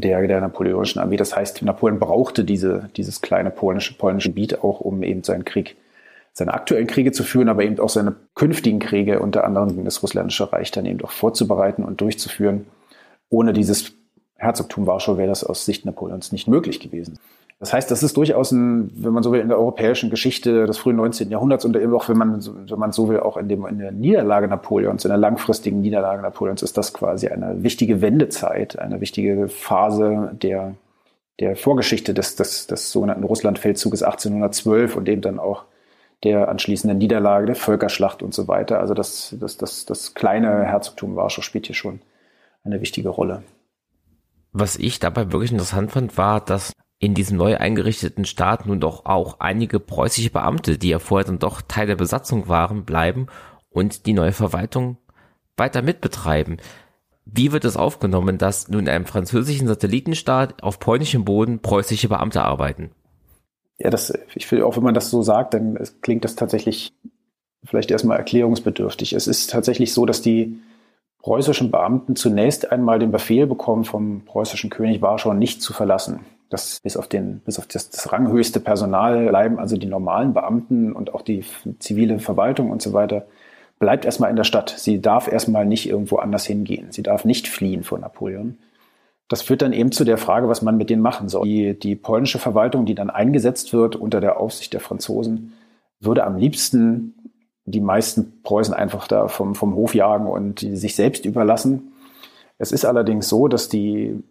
der, 0.00 0.26
der 0.26 0.40
napoleonischen 0.40 1.00
Armee. 1.00 1.16
Das 1.16 1.34
heißt, 1.34 1.62
Napoleon 1.62 1.98
brauchte 1.98 2.44
diese, 2.44 2.90
dieses 2.96 3.20
kleine 3.20 3.50
polnische, 3.50 3.94
polnische 3.94 4.28
Gebiet 4.28 4.62
auch, 4.62 4.80
um 4.80 5.02
eben 5.02 5.22
seinen 5.22 5.44
Krieg, 5.44 5.76
seine 6.32 6.54
aktuellen 6.54 6.86
Kriege 6.86 7.12
zu 7.12 7.24
führen, 7.24 7.48
aber 7.48 7.64
eben 7.64 7.78
auch 7.78 7.88
seine 7.88 8.14
künftigen 8.34 8.78
Kriege, 8.78 9.20
unter 9.20 9.44
anderem 9.44 9.70
gegen 9.70 9.84
das 9.84 10.02
Russländische 10.02 10.52
Reich, 10.52 10.70
dann 10.70 10.86
eben 10.86 11.02
auch 11.02 11.10
vorzubereiten 11.10 11.84
und 11.84 12.00
durchzuführen. 12.00 12.66
Ohne 13.28 13.52
dieses 13.52 13.92
Herzogtum 14.36 14.86
Warschau 14.86 15.16
wäre 15.16 15.28
das 15.28 15.44
aus 15.44 15.64
Sicht 15.64 15.84
Napoleons 15.86 16.32
nicht 16.32 16.46
möglich 16.46 16.80
gewesen. 16.80 17.18
Das 17.58 17.72
heißt, 17.72 17.90
das 17.90 18.02
ist 18.02 18.16
durchaus 18.18 18.52
ein, 18.52 18.90
wenn 18.94 19.14
man 19.14 19.22
so 19.22 19.32
will, 19.32 19.40
in 19.40 19.48
der 19.48 19.58
europäischen 19.58 20.10
Geschichte 20.10 20.66
des 20.66 20.76
frühen 20.76 20.96
19. 20.96 21.30
Jahrhunderts 21.30 21.64
und 21.64 21.74
eben 21.76 21.94
auch, 21.94 22.08
wenn 22.08 22.18
man, 22.18 22.44
wenn 22.44 22.78
man 22.78 22.92
so 22.92 23.08
will, 23.08 23.20
auch 23.20 23.38
in, 23.38 23.48
dem, 23.48 23.64
in 23.66 23.78
der 23.78 23.92
Niederlage 23.92 24.46
Napoleons, 24.46 25.04
in 25.04 25.08
der 25.08 25.16
langfristigen 25.16 25.80
Niederlage 25.80 26.20
Napoleons, 26.20 26.62
ist 26.62 26.76
das 26.76 26.92
quasi 26.92 27.28
eine 27.28 27.62
wichtige 27.62 28.02
Wendezeit, 28.02 28.78
eine 28.78 29.00
wichtige 29.00 29.48
Phase 29.48 30.36
der, 30.42 30.74
der 31.40 31.56
Vorgeschichte 31.56 32.12
des, 32.12 32.36
des, 32.36 32.66
des 32.66 32.92
sogenannten 32.92 33.24
Russlandfeldzuges 33.24 34.02
1812 34.02 34.94
und 34.94 35.08
eben 35.08 35.22
dann 35.22 35.38
auch 35.38 35.64
der 36.24 36.48
anschließenden 36.48 36.98
Niederlage, 36.98 37.46
der 37.46 37.56
Völkerschlacht 37.56 38.22
und 38.22 38.34
so 38.34 38.48
weiter. 38.48 38.80
Also 38.80 38.92
das, 38.92 39.34
das, 39.40 39.56
das, 39.56 39.86
das 39.86 40.14
kleine 40.14 40.64
Herzogtum 40.64 41.16
Warschau 41.16 41.40
spielt 41.40 41.66
hier 41.66 41.74
schon 41.74 42.00
eine 42.64 42.82
wichtige 42.82 43.08
Rolle. 43.08 43.42
Was 44.52 44.76
ich 44.76 44.98
dabei 44.98 45.32
wirklich 45.32 45.52
interessant 45.52 45.92
fand, 45.92 46.16
war, 46.18 46.40
dass 46.40 46.72
in 46.98 47.14
diesem 47.14 47.36
neu 47.36 47.56
eingerichteten 47.56 48.24
Staat 48.24 48.66
nun 48.66 48.80
doch 48.80 49.04
auch 49.04 49.40
einige 49.40 49.80
preußische 49.80 50.30
Beamte, 50.30 50.78
die 50.78 50.88
ja 50.88 50.98
vorher 50.98 51.26
dann 51.26 51.38
doch 51.38 51.60
Teil 51.62 51.86
der 51.86 51.96
Besatzung 51.96 52.48
waren, 52.48 52.84
bleiben 52.84 53.26
und 53.68 54.06
die 54.06 54.14
neue 54.14 54.32
Verwaltung 54.32 54.96
weiter 55.56 55.82
mitbetreiben. 55.82 56.58
Wie 57.26 57.52
wird 57.52 57.64
es 57.64 57.76
aufgenommen, 57.76 58.38
dass 58.38 58.68
nun 58.68 58.82
in 58.82 58.88
einem 58.88 59.04
französischen 59.04 59.66
Satellitenstaat 59.66 60.62
auf 60.62 60.78
polnischem 60.78 61.24
Boden 61.24 61.58
preußische 61.58 62.08
Beamte 62.08 62.42
arbeiten? 62.42 62.90
Ja, 63.78 63.90
das, 63.90 64.12
ich 64.34 64.50
will 64.50 64.62
auch, 64.62 64.76
wenn 64.76 64.84
man 64.84 64.94
das 64.94 65.10
so 65.10 65.22
sagt, 65.22 65.52
dann 65.52 65.78
klingt 66.00 66.24
das 66.24 66.36
tatsächlich 66.36 66.94
vielleicht 67.64 67.90
erstmal 67.90 68.16
erklärungsbedürftig. 68.16 69.12
Es 69.12 69.26
ist 69.26 69.50
tatsächlich 69.50 69.92
so, 69.92 70.06
dass 70.06 70.22
die 70.22 70.58
preußischen 71.18 71.70
Beamten 71.70 72.16
zunächst 72.16 72.70
einmal 72.70 73.00
den 73.00 73.10
Befehl 73.10 73.46
bekommen, 73.46 73.84
vom 73.84 74.22
preußischen 74.24 74.70
König 74.70 75.02
Warschau 75.02 75.34
nicht 75.34 75.60
zu 75.60 75.72
verlassen. 75.72 76.20
Das 76.48 76.80
bis 76.80 76.96
auf 76.96 77.08
den, 77.08 77.40
bis 77.40 77.58
auf 77.58 77.66
das, 77.66 77.90
das 77.90 78.12
ranghöchste 78.12 78.60
Personal 78.60 79.26
bleiben 79.26 79.58
also 79.58 79.76
die 79.76 79.86
normalen 79.86 80.32
Beamten 80.32 80.92
und 80.92 81.12
auch 81.12 81.22
die 81.22 81.44
zivile 81.80 82.18
Verwaltung 82.20 82.70
und 82.70 82.82
so 82.82 82.92
weiter 82.92 83.26
bleibt 83.78 84.04
erstmal 84.04 84.30
in 84.30 84.36
der 84.36 84.44
Stadt. 84.44 84.70
Sie 84.70 85.00
darf 85.00 85.30
erstmal 85.30 85.66
nicht 85.66 85.88
irgendwo 85.88 86.16
anders 86.16 86.46
hingehen. 86.46 86.92
Sie 86.92 87.02
darf 87.02 87.24
nicht 87.24 87.48
fliehen 87.48 87.82
vor 87.82 87.98
Napoleon. 87.98 88.58
Das 89.28 89.42
führt 89.42 89.62
dann 89.62 89.72
eben 89.72 89.92
zu 89.92 90.04
der 90.04 90.18
Frage, 90.18 90.48
was 90.48 90.62
man 90.62 90.76
mit 90.76 90.88
denen 90.88 91.02
machen 91.02 91.28
soll. 91.28 91.46
Die, 91.46 91.78
die 91.78 91.96
polnische 91.96 92.38
Verwaltung, 92.38 92.86
die 92.86 92.94
dann 92.94 93.10
eingesetzt 93.10 93.72
wird 93.72 93.96
unter 93.96 94.20
der 94.20 94.38
Aufsicht 94.38 94.72
der 94.72 94.80
Franzosen, 94.80 95.52
würde 96.00 96.24
am 96.24 96.36
liebsten 96.36 97.14
die 97.64 97.80
meisten 97.80 98.42
Preußen 98.42 98.72
einfach 98.72 99.08
da 99.08 99.26
vom, 99.26 99.56
vom 99.56 99.74
Hof 99.74 99.94
jagen 99.94 100.26
und 100.26 100.60
sich 100.60 100.94
selbst 100.94 101.24
überlassen. 101.24 101.92
Es 102.58 102.70
ist 102.70 102.84
allerdings 102.84 103.28
so, 103.28 103.48
dass 103.48 103.68
die 103.68 104.22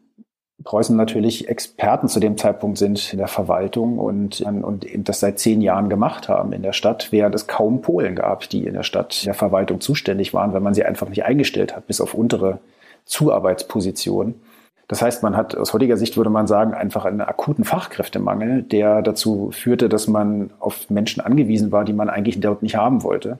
Preußen 0.63 0.95
natürlich 0.95 1.49
Experten 1.49 2.07
zu 2.07 2.19
dem 2.19 2.37
Zeitpunkt 2.37 2.77
sind 2.77 3.11
in 3.11 3.19
der 3.19 3.27
Verwaltung 3.27 3.99
und, 3.99 4.41
und 4.41 4.85
das 5.03 5.19
seit 5.19 5.37
zehn 5.37 5.61
Jahren 5.61 5.89
gemacht 5.89 6.29
haben 6.29 6.53
in 6.53 6.63
der 6.63 6.73
Stadt, 6.73 7.11
während 7.11 7.35
es 7.35 7.47
kaum 7.47 7.81
Polen 7.81 8.15
gab, 8.15 8.49
die 8.49 8.65
in 8.65 8.73
der 8.73 8.83
Stadt 8.83 9.25
der 9.25 9.33
Verwaltung 9.33 9.81
zuständig 9.81 10.33
waren, 10.33 10.53
weil 10.53 10.61
man 10.61 10.73
sie 10.73 10.85
einfach 10.85 11.09
nicht 11.09 11.25
eingestellt 11.25 11.75
hat, 11.75 11.87
bis 11.87 11.99
auf 11.99 12.13
untere 12.13 12.59
Zuarbeitspositionen. 13.03 14.35
Das 14.87 15.01
heißt, 15.01 15.23
man 15.23 15.35
hat 15.35 15.57
aus 15.57 15.73
heutiger 15.73 15.97
Sicht 15.97 16.15
würde 16.15 16.29
man 16.29 16.47
sagen, 16.47 16.73
einfach 16.73 17.05
einen 17.05 17.21
akuten 17.21 17.65
Fachkräftemangel, 17.65 18.61
der 18.61 19.01
dazu 19.01 19.49
führte, 19.51 19.89
dass 19.89 20.07
man 20.07 20.51
auf 20.59 20.89
Menschen 20.89 21.21
angewiesen 21.21 21.71
war, 21.71 21.83
die 21.85 21.93
man 21.93 22.09
eigentlich 22.09 22.39
dort 22.39 22.61
nicht 22.61 22.75
haben 22.75 23.03
wollte. 23.03 23.39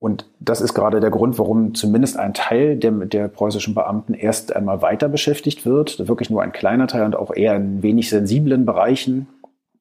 Und 0.00 0.26
das 0.38 0.60
ist 0.60 0.74
gerade 0.74 1.00
der 1.00 1.10
Grund, 1.10 1.38
warum 1.38 1.74
zumindest 1.74 2.16
ein 2.16 2.32
Teil 2.32 2.76
der, 2.76 2.92
der 2.92 3.28
preußischen 3.28 3.74
Beamten 3.74 4.14
erst 4.14 4.54
einmal 4.54 4.80
weiter 4.80 5.08
beschäftigt 5.08 5.66
wird. 5.66 6.06
Wirklich 6.06 6.30
nur 6.30 6.42
ein 6.42 6.52
kleiner 6.52 6.86
Teil 6.86 7.04
und 7.04 7.16
auch 7.16 7.34
eher 7.34 7.56
in 7.56 7.82
wenig 7.82 8.08
sensiblen 8.08 8.64
Bereichen. 8.64 9.26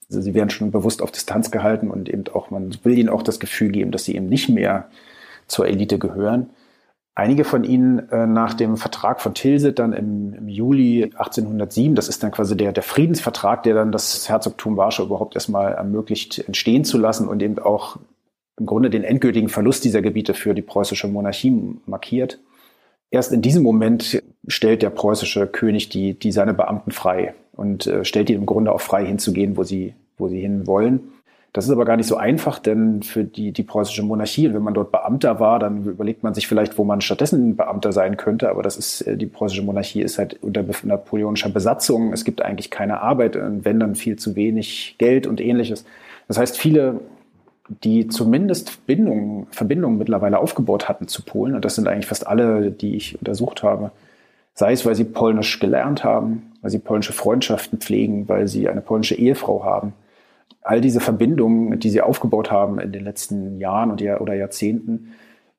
Also 0.10 0.22
sie 0.22 0.34
werden 0.34 0.50
schon 0.50 0.72
bewusst 0.72 1.04
auf 1.04 1.12
Distanz 1.12 1.52
gehalten 1.52 1.92
und 1.92 2.10
eben 2.10 2.24
auch, 2.34 2.50
man 2.50 2.76
will 2.84 2.98
ihnen 2.98 3.10
auch 3.10 3.22
das 3.22 3.40
Gefühl 3.40 3.70
geben, 3.70 3.92
dass 3.92 4.06
sie 4.06 4.16
eben 4.16 4.28
nicht 4.28 4.50
mehr 4.50 4.90
zur 5.46 5.68
Elite 5.68 6.00
gehören. 6.00 6.50
Einige 7.14 7.46
von 7.46 7.64
ihnen 7.64 8.10
äh, 8.10 8.28
nach 8.28 8.54
dem 8.54 8.78
Vertrag 8.78 9.22
von 9.22 9.34
Tilsit 9.34 9.80
dann 9.80 9.92
im, 9.94 10.34
im, 10.34 10.48
Juli 10.48 11.06
1807, 11.06 11.96
das 11.96 12.10
ist 12.10 12.22
dann 12.22 12.32
quasi 12.32 12.56
der, 12.56 12.72
der 12.72 12.84
Friedensvertrag, 12.84 13.64
der 13.64 13.74
dann 13.74 13.92
das 13.92 14.30
Herzogtum 14.30 14.78
Warschau 14.78 15.06
überhaupt 15.06 15.36
erstmal 15.36 15.74
ermöglicht, 15.74 16.40
entstehen 16.40 16.86
zu 16.86 16.98
lassen 16.98 17.28
und 17.28 17.42
eben 17.42 17.58
auch 17.58 17.98
im 18.60 18.66
Grunde 18.66 18.90
den 18.90 19.04
endgültigen 19.04 19.50
Verlust 19.50 19.84
dieser 19.86 20.02
Gebiete 20.02 20.34
für 20.34 20.54
die 20.54 20.62
preußische 20.62 21.08
Monarchie 21.08 21.76
markiert. 21.86 22.40
Erst 23.12 23.32
in 23.32 23.42
diesem 23.42 23.64
Moment 23.64 24.22
stellt 24.48 24.82
der 24.82 24.90
preußische 24.90 25.48
König 25.48 25.90
die, 25.90 26.14
die 26.14 26.32
seine 26.32 26.54
Beamten 26.54 26.92
frei 26.92 27.34
und 27.54 27.88
äh, 27.88 28.04
stellt 28.04 28.30
ihnen 28.30 28.42
im 28.42 28.46
Grunde 28.46 28.72
auch 28.72 28.82
frei 28.82 29.06
hinzugehen, 29.06 29.58
wo 29.58 29.64
sie, 29.64 29.94
wo 30.18 30.28
sie 30.28 30.40
hin 30.40 30.68
wollen. 30.68 31.12
Das 31.54 31.66
ist 31.66 31.72
aber 31.72 31.86
gar 31.86 31.98
nicht 31.98 32.08
so 32.08 32.18
einfach, 32.18 32.60
denn 32.60 33.02
für 33.02 33.24
die, 33.24 33.52
die 33.52 33.64
preußische 33.64 34.04
Monarchie, 34.04 34.54
wenn 34.54 34.62
man 34.62 34.74
dort 34.74 34.92
Beamter 34.92 35.40
war, 35.40 35.58
dann 35.58 35.86
überlegt 35.86 36.22
man 36.22 36.34
sich 36.34 36.48
vielleicht, 36.48 36.78
wo 36.78 36.84
man 36.84 37.02
stattdessen 37.02 37.56
Beamter 37.56 37.94
sein 37.94 38.18
könnte. 38.18 38.50
Aber 38.50 38.62
das 38.62 38.78
ist, 38.78 39.02
äh, 39.02 39.18
die 39.18 39.26
preußische 39.26 39.64
Monarchie 39.64 40.02
ist 40.02 40.18
halt 40.18 40.38
unter 40.44 40.64
napoleonischer 40.84 41.50
Besatzung. 41.50 42.12
Es 42.12 42.26
gibt 42.26 42.42
eigentlich 42.42 42.70
keine 42.70 43.02
Arbeit, 43.02 43.38
wenn 43.40 43.80
dann 43.80 43.96
viel 43.96 44.18
zu 44.18 44.36
wenig 44.36 44.96
Geld 44.98 45.26
und 45.26 45.40
ähnliches. 45.40 45.86
Das 46.28 46.38
heißt, 46.38 46.58
viele, 46.58 47.00
die 47.70 48.08
zumindest 48.08 48.86
Bindungen, 48.86 49.48
Verbindungen 49.52 49.98
mittlerweile 49.98 50.40
aufgebaut 50.40 50.88
hatten 50.88 51.08
zu 51.08 51.24
Polen, 51.24 51.56
und 51.56 51.66
das 51.66 51.76
sind 51.76 51.88
eigentlich 51.88 52.08
fast 52.08 52.28
alle, 52.28 52.72
die 52.72 52.96
ich 52.96 53.20
untersucht 53.20 53.64
habe, 53.64 53.92
sei 54.54 54.72
es, 54.72 54.86
weil 54.86 54.96
sie 54.96 55.04
Polnisch 55.04 55.60
gelernt 55.60 56.04
haben, 56.04 56.54
weil 56.62 56.72
sie 56.72 56.80
polnische 56.80 57.14
Freundschaften 57.14 57.80
pflegen, 57.80 58.28
weil 58.28 58.48
sie 58.48 58.68
eine 58.68 58.82
polnische 58.82 59.16
Ehefrau 59.16 59.64
haben, 59.64 59.94
all 60.62 60.82
diese 60.82 61.00
Verbindungen, 61.00 61.80
die 61.80 61.90
sie 61.90 62.02
aufgebaut 62.02 62.52
haben 62.52 62.80
in 62.80 62.92
den 62.92 63.04
letzten 63.04 63.60
Jahren 63.60 63.92
und 63.92 64.02
oder 64.02 64.34
Jahrzehnten, 64.34 65.14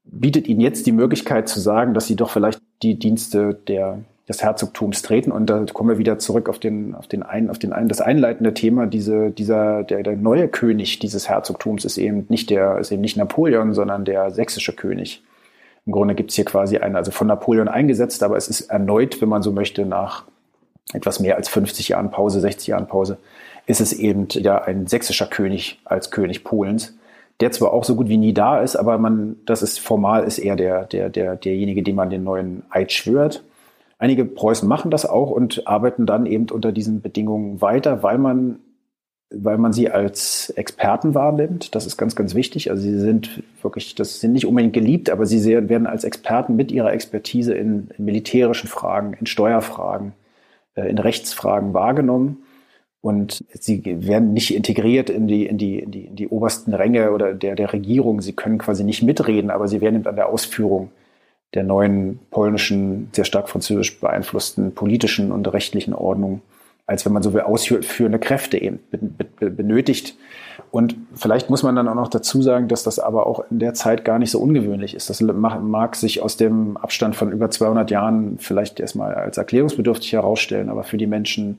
bietet 0.05 0.49
ihnen 0.49 0.61
jetzt 0.61 0.87
die 0.87 0.93
Möglichkeit 0.93 1.49
zu 1.49 1.61
sagen, 1.61 1.95
dass 1.95 2.07
sie 2.07 2.17
doch 2.17 2.31
vielleicht 2.31 2.61
die 2.83 2.99
Dienste 2.99 3.55
der, 3.55 3.99
des 4.29 4.43
Herzogtums 4.43 5.03
treten. 5.03 5.33
Und 5.33 5.47
da 5.47 5.65
kommen 5.73 5.89
wir 5.89 5.99
wieder 5.99 6.19
zurück 6.19 6.49
auf 6.49 6.59
den, 6.59 6.95
auf 6.95 7.07
den 7.07 7.23
ein, 7.23 7.49
auf 7.49 7.59
den 7.59 7.73
ein, 7.73 7.89
das 7.89 8.01
einleitende 8.01 8.53
Thema. 8.53 8.87
Diese, 8.87 9.31
dieser, 9.31 9.85
der, 9.85 10.03
der 10.03 10.17
neue 10.17 10.49
König 10.49 10.99
dieses 10.99 11.29
Herzogtums 11.29 11.85
ist 11.85 11.97
eben 11.97 12.27
nicht 12.29 12.51
der, 12.51 12.79
ist 12.79 12.93
eben 12.93 13.01
nicht 13.01 13.17
Napoleon, 13.17 13.73
sondern 13.73 14.05
der 14.05 14.31
sächsische 14.31 14.75
König. 14.75 15.23
Im 15.87 15.93
Grunde 15.93 16.15
gibt 16.15 16.31
es 16.31 16.37
hier 16.37 16.45
quasi 16.45 16.77
einen, 16.77 16.97
also 16.97 17.11
von 17.11 17.27
Napoleon 17.27 17.69
eingesetzt, 17.69 18.23
aber 18.23 18.37
es 18.37 18.49
ist 18.49 18.71
erneut, 18.71 19.23
wenn 19.23 19.31
man 19.31 19.43
so 19.43 19.53
möchte, 19.53 19.87
nach 19.87 20.25
etwas 20.93 21.21
mehr 21.21 21.37
als 21.37 21.49
50 21.49 21.89
Jahren 21.89 22.11
Pause, 22.11 22.41
60 22.41 22.69
Jahren 22.69 22.87
Pause, 22.87 23.17
ist 23.67 23.81
es 23.81 23.95
eben 23.95 24.27
ja 24.31 24.63
ein 24.63 24.87
sächsischer 24.87 25.27
König 25.27 25.81
als 25.85 26.11
König 26.11 26.45
Polens, 26.45 26.99
der 27.41 27.53
zwar 27.53 27.73
auch 27.73 27.85
so 27.85 27.95
gut 27.95 28.09
wie 28.09 28.19
nie 28.19 28.35
da 28.35 28.61
ist, 28.61 28.77
aber 28.77 28.99
man, 28.99 29.37
das 29.47 29.63
ist 29.63 29.81
formal, 29.81 30.25
ist 30.25 30.39
er 30.39 30.57
der, 30.57 30.85
der, 30.85 31.09
der, 31.09 31.37
derjenige, 31.37 31.83
dem 31.83 31.97
man 31.97 32.11
den 32.11 32.25
neuen 32.25 32.65
Eid 32.69 32.93
schwört. 32.93 33.43
Einige 33.99 34.25
Preußen 34.25 34.69
machen 34.69 34.93
das 34.93 35.05
auch 35.05 35.31
und 35.31 35.67
arbeiten 35.67 36.07
dann 36.07 36.25
eben 36.25 36.49
unter 36.51 36.71
diesen 36.71 37.03
Bedingungen 37.03 37.61
weiter, 37.61 38.05
weil 38.05 38.17
man, 38.17 38.61
weil 39.31 39.59
man 39.59 39.73
sie 39.73 39.91
als 39.91 40.51
Experten 40.51 41.17
wahrnimmt. 41.17 41.75
Das 41.75 41.85
ist 41.85 41.97
ganz, 41.97 42.15
ganz 42.15 42.37
wichtig. 42.37 42.71
Also 42.71 42.81
sie 42.83 42.97
sind 42.97 43.43
wirklich, 43.61 43.97
das 43.97 44.21
sind 44.21 44.33
nicht 44.33 44.47
unbedingt 44.47 44.73
geliebt, 44.73 45.11
aber 45.11 45.27
sie 45.27 45.45
werden 45.45 45.89
als 45.89 46.05
Experten 46.05 46.55
mit 46.55 46.71
ihrer 46.71 46.93
Expertise 46.93 47.55
in, 47.55 47.89
in 47.99 48.05
militärischen 48.05 48.69
Fragen, 48.69 49.15
in 49.15 49.27
Steuerfragen, 49.27 50.13
äh, 50.77 50.89
in 50.89 50.99
Rechtsfragen 50.99 51.75
wahrgenommen. 51.75 52.45
Und 53.01 53.45
sie 53.53 53.83
werden 53.85 54.33
nicht 54.33 54.55
integriert 54.55 55.11
in 55.11 55.27
die, 55.27 55.47
in 55.47 55.59
die, 55.59 55.81
in 55.81 55.91
die, 55.91 56.05
in 56.07 56.17
die 56.17 56.29
obersten 56.29 56.73
Ränge 56.73 57.13
oder 57.13 57.35
der, 57.35 57.57
der 57.57 57.73
Regierung. 57.73 58.21
Sie 58.21 58.33
können 58.33 58.59
quasi 58.59 58.85
nicht 58.85 59.03
mitreden, 59.03 59.51
aber 59.51 59.67
sie 59.67 59.81
werden 59.81 59.97
eben 59.97 60.07
an 60.07 60.17
der 60.17 60.29
Ausführung 60.29 60.91
der 61.55 61.65
neuen 61.65 62.19
polnischen, 62.31 63.09
sehr 63.13 63.25
stark 63.25 63.49
französisch 63.49 64.01
beeinflussten 64.01 64.75
politischen 64.75 65.33
und 65.33 65.51
rechtlichen 65.53 65.95
Ordnung, 65.95 66.43
als 66.87 67.05
wenn 67.05 67.13
man 67.13 67.23
so 67.23 67.33
will, 67.33 67.43
ausführende 67.43 68.19
Kräfte 68.19 68.61
eben 68.61 68.81
benötigt. 69.39 70.17
Und 70.71 70.97
vielleicht 71.15 71.49
muss 71.49 71.63
man 71.63 71.77
dann 71.77 71.89
auch 71.89 71.95
noch 71.95 72.09
dazu 72.09 72.43
sagen, 72.43 72.69
dass 72.69 72.83
das 72.83 72.99
aber 72.99 73.27
auch 73.27 73.45
in 73.51 73.59
der 73.59 73.73
Zeit 73.73 74.05
gar 74.05 74.19
nicht 74.19 74.31
so 74.31 74.41
ungewöhnlich 74.41 74.95
ist. 74.95 75.09
Das 75.09 75.21
mag 75.23 75.97
sich 75.97 76.23
aus 76.23 76.37
dem 76.37 76.77
Abstand 76.77 77.17
von 77.17 77.33
über 77.33 77.51
200 77.51 77.91
Jahren 77.91 78.39
vielleicht 78.39 78.81
erstmal 78.81 79.15
als 79.15 79.39
erklärungsbedürftig 79.39 80.13
herausstellen, 80.13 80.69
aber 80.69 80.85
für 80.85 80.99
die 80.99 81.07
Menschen 81.07 81.59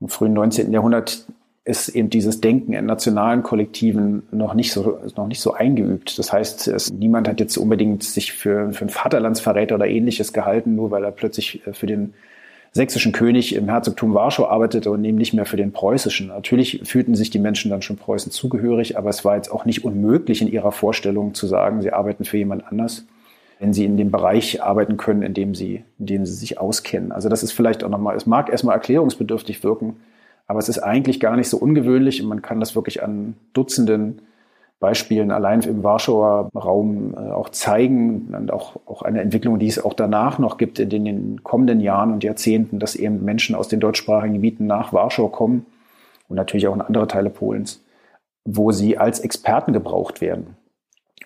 im 0.00 0.08
frühen 0.08 0.34
19. 0.34 0.72
Jahrhundert 0.72 1.26
ist 1.66 1.88
eben 1.88 2.10
dieses 2.10 2.40
Denken 2.40 2.74
in 2.74 2.86
nationalen 2.86 3.42
Kollektiven 3.42 4.22
noch 4.30 4.54
nicht 4.54 4.72
so, 4.72 5.00
noch 5.16 5.26
nicht 5.26 5.40
so 5.40 5.52
eingeübt. 5.52 6.16
Das 6.16 6.32
heißt, 6.32 6.68
es, 6.68 6.92
niemand 6.92 7.26
hat 7.26 7.40
jetzt 7.40 7.56
unbedingt 7.56 8.04
sich 8.04 8.32
für, 8.32 8.72
für 8.72 8.82
einen 8.82 8.90
Vaterlandsverräter 8.90 9.74
oder 9.74 9.88
ähnliches 9.88 10.32
gehalten, 10.32 10.76
nur 10.76 10.92
weil 10.92 11.02
er 11.02 11.10
plötzlich 11.10 11.66
äh, 11.66 11.72
für 11.72 11.86
den 11.86 12.14
sächsischen 12.70 13.10
König 13.10 13.54
im 13.56 13.68
Herzogtum 13.68 14.14
Warschau 14.14 14.46
arbeitete 14.46 14.92
und 14.92 15.04
eben 15.04 15.18
nicht 15.18 15.32
mehr 15.32 15.44
für 15.44 15.56
den 15.56 15.72
preußischen. 15.72 16.28
Natürlich 16.28 16.82
fühlten 16.84 17.16
sich 17.16 17.30
die 17.30 17.40
Menschen 17.40 17.70
dann 17.70 17.82
schon 17.82 17.96
Preußen 17.96 18.30
zugehörig, 18.30 18.96
aber 18.96 19.10
es 19.10 19.24
war 19.24 19.34
jetzt 19.34 19.50
auch 19.50 19.64
nicht 19.64 19.84
unmöglich 19.84 20.42
in 20.42 20.48
ihrer 20.48 20.70
Vorstellung 20.72 21.34
zu 21.34 21.48
sagen, 21.48 21.82
sie 21.82 21.92
arbeiten 21.92 22.24
für 22.24 22.36
jemand 22.36 22.64
anders 22.68 23.06
wenn 23.58 23.72
sie 23.72 23.86
in 23.86 23.96
dem 23.96 24.10
Bereich 24.10 24.62
arbeiten 24.62 24.98
können, 24.98 25.22
in 25.22 25.32
dem 25.32 25.54
sie, 25.54 25.82
in 25.98 26.04
dem 26.04 26.26
sie 26.26 26.34
sich 26.34 26.58
auskennen. 26.58 27.10
Also 27.10 27.30
das 27.30 27.42
ist 27.42 27.52
vielleicht 27.52 27.84
auch 27.84 27.88
nochmal, 27.88 28.14
es 28.14 28.26
mag 28.26 28.50
erstmal 28.50 28.74
erklärungsbedürftig 28.74 29.64
wirken, 29.64 29.96
aber 30.46 30.58
es 30.58 30.68
ist 30.68 30.78
eigentlich 30.78 31.20
gar 31.20 31.36
nicht 31.36 31.48
so 31.48 31.58
ungewöhnlich 31.58 32.22
und 32.22 32.28
man 32.28 32.42
kann 32.42 32.60
das 32.60 32.74
wirklich 32.74 33.02
an 33.02 33.34
Dutzenden 33.52 34.22
Beispielen 34.78 35.30
allein 35.30 35.62
im 35.62 35.82
Warschauer 35.82 36.50
Raum 36.54 37.14
äh, 37.14 37.30
auch 37.30 37.48
zeigen 37.48 38.34
und 38.36 38.52
auch, 38.52 38.76
auch 38.84 39.02
eine 39.02 39.22
Entwicklung, 39.22 39.58
die 39.58 39.68
es 39.68 39.82
auch 39.82 39.94
danach 39.94 40.38
noch 40.38 40.58
gibt 40.58 40.78
in 40.78 40.90
den, 40.90 41.06
in 41.06 41.16
den 41.16 41.44
kommenden 41.44 41.80
Jahren 41.80 42.12
und 42.12 42.22
Jahrzehnten, 42.22 42.78
dass 42.78 42.94
eben 42.94 43.24
Menschen 43.24 43.54
aus 43.54 43.68
den 43.68 43.80
deutschsprachigen 43.80 44.34
Gebieten 44.34 44.66
nach 44.66 44.92
Warschau 44.92 45.28
kommen 45.28 45.64
und 46.28 46.36
natürlich 46.36 46.68
auch 46.68 46.74
in 46.74 46.82
andere 46.82 47.08
Teile 47.08 47.30
Polens, 47.30 47.82
wo 48.44 48.70
sie 48.70 48.98
als 48.98 49.20
Experten 49.20 49.72
gebraucht 49.72 50.20
werden 50.20 50.56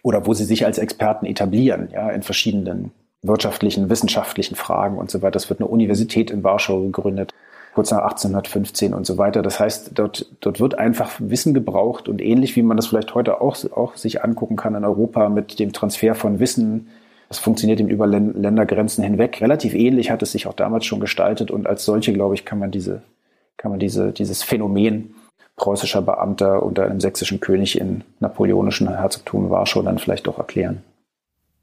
oder 0.03 0.27
wo 0.27 0.33
sie 0.33 0.45
sich 0.45 0.65
als 0.65 0.79
Experten 0.79 1.27
etablieren, 1.27 1.89
ja, 1.93 2.09
in 2.11 2.23
verschiedenen 2.23 2.93
wirtschaftlichen, 3.23 3.91
wissenschaftlichen 3.91 4.55
Fragen 4.55 4.97
und 4.97 5.11
so 5.11 5.23
weiter. 5.23 5.37
Es 5.37 5.51
wird 5.51 5.61
eine 5.61 5.69
Universität 5.69 6.31
in 6.31 6.45
Warschau 6.45 6.83
gegründet, 6.83 7.35
kurz 7.75 7.91
nach 7.91 8.03
1815 8.03 8.95
und 8.95 9.07
so 9.07 9.19
weiter. 9.19 9.43
Das 9.43 9.61
heißt, 9.61 9.93
dort, 9.95 10.27
dort 10.41 10.61
wird 10.61 10.79
einfach 10.79 11.13
Wissen 11.19 11.55
gebraucht 11.55 12.09
und 12.09 12.21
ähnlich 12.21 12.57
wie 12.57 12.63
man 12.63 12.77
das 12.77 12.89
vielleicht 12.89 13.15
heute 13.15 13.41
auch, 13.41 13.57
auch 13.73 13.97
sich 13.97 14.25
angucken 14.25 14.57
kann 14.57 14.75
in 14.75 14.85
Europa 14.85 15.29
mit 15.29 15.59
dem 15.59 15.73
Transfer 15.73 16.15
von 16.15 16.41
Wissen. 16.41 16.89
Das 17.29 17.39
funktioniert 17.39 17.79
eben 17.79 17.89
über 17.89 18.07
Ländergrenzen 18.07 19.05
hinweg. 19.05 19.41
Relativ 19.41 19.75
ähnlich 19.75 20.11
hat 20.11 20.23
es 20.23 20.33
sich 20.33 20.47
auch 20.49 20.55
damals 20.55 20.85
schon 20.85 21.01
gestaltet 21.01 21.51
und 21.51 21.67
als 21.67 21.85
solche, 21.85 22.13
glaube 22.13 22.35
ich, 22.35 22.45
kann 22.45 22.59
man 22.59 22.73
diese, 22.73 23.03
kann 23.57 23.71
man 23.71 23.79
diese, 23.79 24.11
dieses 24.13 24.43
Phänomen 24.43 25.15
preußischer 25.55 26.03
Beamter 26.03 26.63
unter 26.63 26.87
einem 26.87 27.01
sächsischen 27.01 27.39
König 27.39 27.79
in 27.79 28.03
napoleonischen 28.19 28.89
Herzogtum 28.89 29.51
Warschau 29.51 29.83
dann 29.83 29.99
vielleicht 29.99 30.27
doch 30.27 30.39
erklären. 30.39 30.83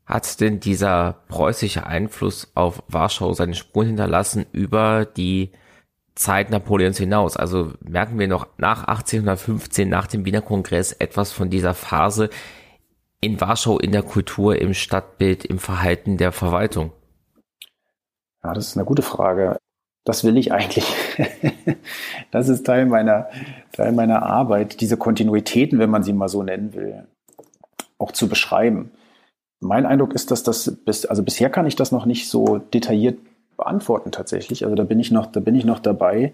Hat 0.05 0.39
denn 0.39 0.61
dieser 0.61 1.15
preußische 1.27 1.85
Einfluss 1.85 2.49
auf 2.55 2.81
Warschau 2.87 3.33
seine 3.33 3.55
Spuren 3.55 3.87
hinterlassen 3.87 4.45
über 4.53 5.05
die 5.05 5.51
Zeit 6.17 6.49
Napoleons 6.49 6.97
hinaus? 6.97 7.37
Also 7.37 7.73
merken 7.81 8.19
wir 8.19 8.27
noch 8.27 8.47
nach 8.57 8.85
1815, 8.85 9.87
nach 9.87 10.07
dem 10.07 10.25
Wiener 10.25 10.41
Kongress 10.41 10.91
etwas 10.93 11.31
von 11.31 11.49
dieser 11.49 11.73
Phase 11.73 12.29
in 13.21 13.39
Warschau, 13.41 13.79
in 13.79 13.91
der 13.91 14.03
Kultur, 14.03 14.61
im 14.61 14.73
Stadtbild, 14.73 15.45
im 15.45 15.59
Verhalten 15.59 16.17
der 16.17 16.31
Verwaltung? 16.31 16.91
Ja, 18.43 18.53
das 18.53 18.67
ist 18.67 18.77
eine 18.77 18.85
gute 18.85 19.01
Frage 19.01 19.57
das 20.07 20.23
will 20.23 20.37
ich 20.37 20.53
eigentlich. 20.53 20.85
das 22.31 22.47
ist 22.47 22.65
Teil 22.65 22.85
meiner, 22.85 23.27
Teil 23.73 23.91
meiner 23.91 24.23
Arbeit, 24.23 24.79
diese 24.79 24.95
Kontinuitäten, 24.95 25.79
wenn 25.79 25.89
man 25.89 26.03
sie 26.03 26.13
mal 26.13 26.29
so 26.29 26.43
nennen 26.43 26.73
will, 26.73 27.05
auch 27.97 28.13
zu 28.13 28.29
beschreiben. 28.29 28.91
Mein 29.59 29.85
Eindruck 29.85 30.13
ist, 30.13 30.31
dass 30.31 30.43
das 30.43 30.77
bis, 30.85 31.05
also 31.05 31.23
bisher 31.23 31.49
kann 31.49 31.65
ich 31.65 31.75
das 31.75 31.91
noch 31.91 32.05
nicht 32.05 32.29
so 32.29 32.57
detailliert 32.57 33.19
beantworten 33.57 34.11
tatsächlich. 34.11 34.63
Also 34.63 34.75
da 34.75 34.83
bin 34.83 34.99
ich 34.99 35.11
noch, 35.11 35.25
da 35.25 35.39
bin 35.39 35.55
ich 35.55 35.65
noch 35.65 35.79
dabei. 35.79 36.33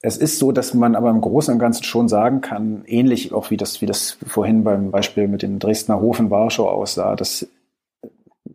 Es 0.00 0.16
ist 0.16 0.38
so, 0.38 0.52
dass 0.52 0.74
man 0.74 0.94
aber 0.94 1.10
im 1.10 1.20
Großen 1.20 1.52
und 1.52 1.58
Ganzen 1.58 1.84
schon 1.84 2.08
sagen 2.08 2.40
kann, 2.40 2.84
ähnlich 2.86 3.32
auch 3.32 3.50
wie 3.50 3.56
das, 3.56 3.80
wie 3.80 3.86
das 3.86 4.18
vorhin 4.26 4.62
beim 4.62 4.90
Beispiel 4.90 5.26
mit 5.26 5.42
dem 5.42 5.58
Dresdner 5.58 6.00
Hof 6.00 6.20
in 6.20 6.30
Warschau 6.30 6.68
aussah, 6.68 7.16
dass 7.16 7.48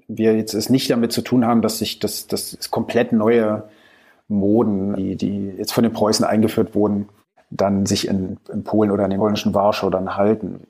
wir 0.07 0.35
jetzt 0.35 0.53
es 0.53 0.69
nicht 0.69 0.89
damit 0.89 1.11
zu 1.11 1.21
tun 1.21 1.45
haben, 1.45 1.61
dass 1.61 1.79
sich 1.79 1.99
das, 1.99 2.27
das 2.27 2.69
komplett 2.71 3.11
neue 3.11 3.63
Moden, 4.27 4.95
die, 4.95 5.15
die 5.15 5.53
jetzt 5.57 5.73
von 5.73 5.83
den 5.83 5.93
Preußen 5.93 6.25
eingeführt 6.25 6.75
wurden, 6.75 7.09
dann 7.49 7.85
sich 7.85 8.07
in, 8.07 8.37
in 8.51 8.63
Polen 8.63 8.91
oder 8.91 9.03
in 9.03 9.11
den 9.11 9.19
polnischen 9.19 9.53
Warschau 9.53 9.89
dann 9.89 10.15
halten. 10.15 10.61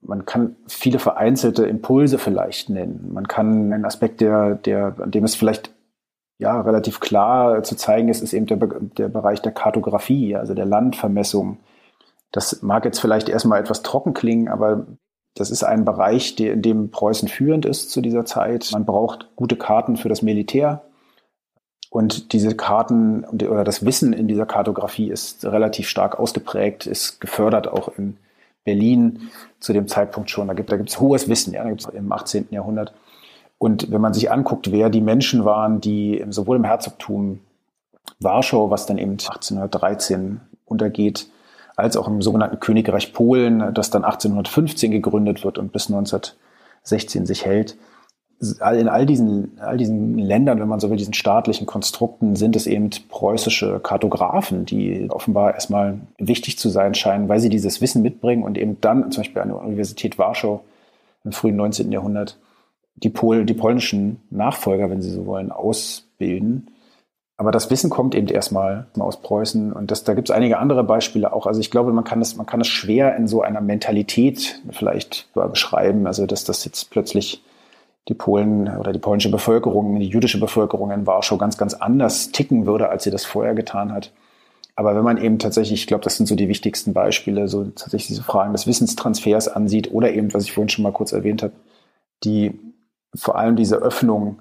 Man 0.00 0.26
kann 0.26 0.56
viele 0.68 0.98
vereinzelte 0.98 1.64
Impulse 1.66 2.18
vielleicht 2.18 2.70
nennen. 2.70 3.10
Man 3.12 3.26
kann 3.26 3.72
einen 3.72 3.84
Aspekt, 3.84 4.20
der, 4.20 4.54
der, 4.54 4.94
an 4.98 5.10
dem 5.10 5.24
es 5.24 5.34
vielleicht 5.34 5.70
ja 6.38 6.60
relativ 6.60 7.00
klar 7.00 7.62
zu 7.62 7.76
zeigen 7.76 8.08
ist, 8.08 8.22
ist 8.22 8.32
eben 8.32 8.46
der, 8.46 8.58
der 8.58 9.08
Bereich 9.08 9.42
der 9.42 9.52
Kartografie, 9.52 10.36
also 10.36 10.54
der 10.54 10.66
Landvermessung. 10.66 11.58
Das 12.32 12.62
mag 12.62 12.84
jetzt 12.84 13.00
vielleicht 13.00 13.28
erstmal 13.28 13.60
etwas 13.60 13.82
trocken 13.82 14.14
klingen, 14.14 14.48
aber 14.48 14.86
das 15.34 15.50
ist 15.50 15.62
ein 15.62 15.84
Bereich, 15.84 16.36
der, 16.36 16.54
in 16.54 16.62
dem 16.62 16.90
Preußen 16.90 17.28
führend 17.28 17.66
ist 17.66 17.90
zu 17.90 18.00
dieser 18.00 18.24
Zeit. 18.24 18.70
Man 18.72 18.84
braucht 18.84 19.30
gute 19.36 19.56
Karten 19.56 19.96
für 19.96 20.08
das 20.08 20.22
Militär. 20.22 20.82
Und 21.90 22.32
diese 22.32 22.54
Karten 22.54 23.24
oder 23.24 23.64
das 23.64 23.84
Wissen 23.84 24.12
in 24.12 24.28
dieser 24.28 24.44
Kartografie 24.44 25.10
ist 25.10 25.44
relativ 25.46 25.88
stark 25.88 26.18
ausgeprägt, 26.18 26.86
ist 26.86 27.20
gefördert 27.20 27.66
auch 27.66 27.96
in 27.96 28.18
Berlin 28.64 29.30
zu 29.58 29.72
dem 29.72 29.88
Zeitpunkt 29.88 30.28
schon. 30.28 30.48
Da 30.48 30.54
gibt 30.54 30.70
es 30.70 31.00
hohes 31.00 31.28
Wissen, 31.28 31.54
ja, 31.54 31.62
da 31.62 31.70
gibt 31.70 31.80
es 31.80 31.88
im 31.88 32.12
18. 32.12 32.48
Jahrhundert. 32.50 32.92
Und 33.58 33.90
wenn 33.90 34.00
man 34.00 34.14
sich 34.14 34.30
anguckt, 34.30 34.70
wer 34.70 34.88
die 34.88 35.00
Menschen 35.00 35.44
waren, 35.44 35.80
die 35.80 36.24
sowohl 36.30 36.56
im 36.56 36.64
Herzogtum 36.64 37.40
Warschau, 38.20 38.70
was 38.70 38.86
dann 38.86 38.98
eben 38.98 39.12
1813 39.12 40.40
untergeht, 40.64 41.28
als 41.76 41.96
auch 41.96 42.08
im 42.08 42.22
sogenannten 42.22 42.60
Königreich 42.60 43.12
Polen, 43.12 43.72
das 43.74 43.90
dann 43.90 44.04
1815 44.04 44.90
gegründet 44.90 45.44
wird 45.44 45.58
und 45.58 45.72
bis 45.72 45.88
1916 45.88 47.26
sich 47.26 47.44
hält. 47.44 47.76
In 48.40 48.88
all 48.88 49.04
diesen, 49.04 49.58
all 49.60 49.76
diesen 49.76 50.16
Ländern, 50.16 50.60
wenn 50.60 50.68
man 50.68 50.78
so 50.78 50.90
will, 50.90 50.96
diesen 50.96 51.14
staatlichen 51.14 51.66
Konstrukten, 51.66 52.36
sind 52.36 52.54
es 52.54 52.68
eben 52.68 52.90
preußische 53.08 53.80
Kartografen, 53.80 54.64
die 54.64 55.08
offenbar 55.10 55.54
erstmal 55.54 55.98
wichtig 56.18 56.58
zu 56.58 56.68
sein 56.68 56.94
scheinen, 56.94 57.28
weil 57.28 57.40
sie 57.40 57.48
dieses 57.48 57.80
Wissen 57.80 58.02
mitbringen 58.02 58.44
und 58.44 58.56
eben 58.56 58.80
dann 58.80 59.10
zum 59.10 59.22
Beispiel 59.22 59.42
an 59.42 59.48
der 59.48 59.60
Universität 59.60 60.18
Warschau 60.18 60.62
im 61.24 61.32
frühen 61.32 61.56
19. 61.56 61.90
Jahrhundert 61.90 62.38
die, 63.02 63.10
Pol 63.10 63.44
die 63.44 63.54
polnischen 63.54 64.20
Nachfolger, 64.30 64.90
wenn 64.90 65.02
sie 65.02 65.10
so 65.10 65.26
wollen, 65.26 65.50
ausbilden 65.52 66.70
aber 67.40 67.52
das 67.52 67.70
Wissen 67.70 67.88
kommt 67.88 68.16
eben 68.16 68.26
erstmal 68.26 68.88
aus 68.98 69.22
Preußen 69.22 69.72
und 69.72 69.92
das, 69.92 70.02
da 70.02 70.14
gibt 70.14 70.28
es 70.28 70.34
einige 70.34 70.58
andere 70.58 70.82
Beispiele 70.82 71.32
auch. 71.32 71.46
Also 71.46 71.60
ich 71.60 71.70
glaube, 71.70 71.92
man 71.92 72.02
kann 72.02 72.18
das, 72.18 72.34
man 72.34 72.46
kann 72.46 72.60
es 72.60 72.66
schwer 72.66 73.16
in 73.16 73.28
so 73.28 73.42
einer 73.42 73.60
Mentalität 73.60 74.60
vielleicht 74.72 75.28
beschreiben. 75.32 76.08
Also 76.08 76.26
dass 76.26 76.42
das 76.42 76.64
jetzt 76.64 76.90
plötzlich 76.90 77.44
die 78.08 78.14
Polen 78.14 78.76
oder 78.76 78.92
die 78.92 78.98
polnische 78.98 79.30
Bevölkerung, 79.30 80.00
die 80.00 80.08
jüdische 80.08 80.40
Bevölkerung 80.40 80.90
in 80.90 81.06
Warschau 81.06 81.36
ganz, 81.36 81.56
ganz 81.56 81.74
anders 81.74 82.32
ticken 82.32 82.66
würde, 82.66 82.88
als 82.88 83.04
sie 83.04 83.12
das 83.12 83.24
vorher 83.24 83.54
getan 83.54 83.92
hat. 83.92 84.12
Aber 84.74 84.96
wenn 84.96 85.04
man 85.04 85.18
eben 85.18 85.38
tatsächlich, 85.38 85.82
ich 85.82 85.86
glaube, 85.86 86.02
das 86.02 86.16
sind 86.16 86.26
so 86.26 86.34
die 86.34 86.48
wichtigsten 86.48 86.92
Beispiele, 86.92 87.46
so 87.46 87.64
tatsächlich 87.64 88.08
diese 88.08 88.24
Fragen 88.24 88.52
des 88.52 88.66
Wissenstransfers 88.66 89.46
ansieht 89.46 89.92
oder 89.92 90.12
eben, 90.12 90.34
was 90.34 90.42
ich 90.42 90.52
vorhin 90.52 90.70
schon 90.70 90.82
mal 90.82 90.92
kurz 90.92 91.12
erwähnt 91.12 91.44
habe, 91.44 91.52
die 92.24 92.58
vor 93.14 93.36
allem 93.36 93.56
diese 93.56 93.76
Öffnung 93.76 94.40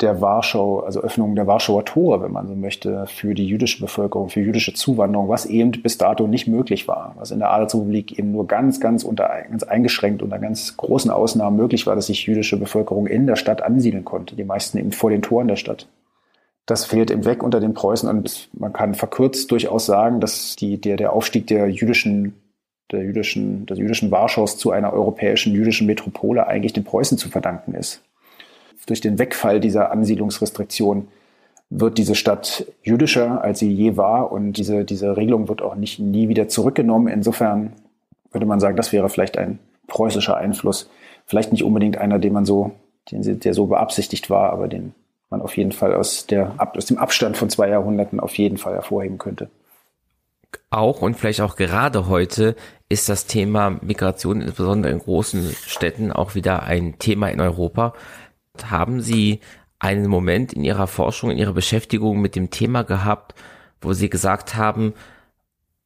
der 0.00 0.20
Warschau, 0.20 0.80
also 0.80 1.00
Öffnung 1.00 1.36
der 1.36 1.46
Warschauer 1.46 1.84
Tore, 1.84 2.20
wenn 2.22 2.32
man 2.32 2.48
so 2.48 2.54
möchte, 2.54 3.06
für 3.06 3.34
die 3.34 3.46
jüdische 3.46 3.80
Bevölkerung, 3.80 4.28
für 4.28 4.40
jüdische 4.40 4.74
Zuwanderung, 4.74 5.28
was 5.28 5.46
eben 5.46 5.70
bis 5.70 5.98
dato 5.98 6.26
nicht 6.26 6.48
möglich 6.48 6.88
war, 6.88 7.14
was 7.16 7.30
in 7.30 7.38
der 7.38 7.52
Adelsrepublik 7.52 8.18
eben 8.18 8.32
nur 8.32 8.48
ganz, 8.48 8.80
ganz 8.80 9.04
unter, 9.04 9.28
ganz 9.48 9.62
eingeschränkt 9.62 10.22
unter 10.22 10.38
ganz 10.40 10.76
großen 10.76 11.10
Ausnahmen 11.10 11.56
möglich 11.56 11.86
war, 11.86 11.94
dass 11.94 12.06
sich 12.06 12.26
jüdische 12.26 12.58
Bevölkerung 12.58 13.06
in 13.06 13.26
der 13.26 13.36
Stadt 13.36 13.62
ansiedeln 13.62 14.04
konnte, 14.04 14.34
die 14.34 14.44
meisten 14.44 14.78
eben 14.78 14.92
vor 14.92 15.10
den 15.10 15.22
Toren 15.22 15.48
der 15.48 15.56
Stadt. 15.56 15.86
Das 16.66 16.86
fehlt 16.86 17.10
eben 17.10 17.24
weg 17.24 17.42
unter 17.42 17.60
den 17.60 17.74
Preußen 17.74 18.08
und 18.08 18.48
man 18.54 18.72
kann 18.72 18.94
verkürzt 18.94 19.50
durchaus 19.50 19.86
sagen, 19.86 20.20
dass 20.20 20.56
die, 20.56 20.80
der, 20.80 20.96
der 20.96 21.12
Aufstieg 21.12 21.46
der 21.46 21.68
jüdischen 21.68 22.34
der 22.92 23.02
jüdischen, 23.02 23.66
des 23.66 23.78
jüdischen 23.78 24.10
Warschaus 24.10 24.58
zu 24.58 24.70
einer 24.70 24.92
europäischen 24.92 25.54
jüdischen 25.54 25.86
Metropole 25.86 26.46
eigentlich 26.46 26.72
den 26.72 26.84
Preußen 26.84 27.18
zu 27.18 27.28
verdanken 27.28 27.74
ist 27.74 28.02
durch 28.86 29.00
den 29.00 29.18
Wegfall 29.18 29.60
dieser 29.60 29.90
Ansiedlungsrestriktion 29.90 31.08
wird 31.70 31.98
diese 31.98 32.14
Stadt 32.14 32.66
jüdischer, 32.82 33.42
als 33.42 33.58
sie 33.58 33.70
je 33.70 33.96
war. 33.96 34.30
Und 34.30 34.54
diese, 34.54 34.84
diese 34.84 35.16
Regelung 35.16 35.48
wird 35.48 35.62
auch 35.62 35.74
nicht 35.74 35.98
nie 35.98 36.28
wieder 36.28 36.48
zurückgenommen. 36.48 37.08
Insofern 37.08 37.72
würde 38.30 38.46
man 38.46 38.60
sagen, 38.60 38.76
das 38.76 38.92
wäre 38.92 39.08
vielleicht 39.08 39.38
ein 39.38 39.58
preußischer 39.86 40.36
Einfluss. 40.36 40.90
Vielleicht 41.26 41.52
nicht 41.52 41.64
unbedingt 41.64 41.98
einer, 41.98 42.18
den 42.18 42.32
man 42.32 42.44
so, 42.44 42.72
den, 43.10 43.40
der 43.40 43.54
so 43.54 43.66
beabsichtigt 43.66 44.30
war, 44.30 44.50
aber 44.52 44.68
den 44.68 44.94
man 45.30 45.40
auf 45.40 45.56
jeden 45.56 45.72
Fall 45.72 45.94
aus, 45.94 46.26
der, 46.26 46.54
aus 46.58 46.86
dem 46.86 46.98
Abstand 46.98 47.36
von 47.36 47.48
zwei 47.48 47.68
Jahrhunderten 47.68 48.20
auf 48.20 48.36
jeden 48.36 48.58
Fall 48.58 48.74
hervorheben 48.74 49.18
könnte. 49.18 49.48
Auch 50.70 51.02
und 51.02 51.16
vielleicht 51.16 51.40
auch 51.40 51.56
gerade 51.56 52.06
heute 52.08 52.56
ist 52.88 53.08
das 53.08 53.26
Thema 53.26 53.70
Migration, 53.82 54.40
insbesondere 54.40 54.92
in 54.92 54.98
großen 54.98 55.54
Städten, 55.66 56.12
auch 56.12 56.34
wieder 56.34 56.62
ein 56.64 56.98
Thema 56.98 57.28
in 57.28 57.40
Europa. 57.40 57.94
Haben 58.62 59.00
Sie 59.00 59.40
einen 59.78 60.08
Moment 60.08 60.52
in 60.52 60.64
Ihrer 60.64 60.86
Forschung, 60.86 61.30
in 61.30 61.38
Ihrer 61.38 61.52
Beschäftigung 61.52 62.20
mit 62.20 62.36
dem 62.36 62.50
Thema 62.50 62.82
gehabt, 62.82 63.34
wo 63.80 63.92
Sie 63.92 64.08
gesagt 64.08 64.54
haben, 64.54 64.94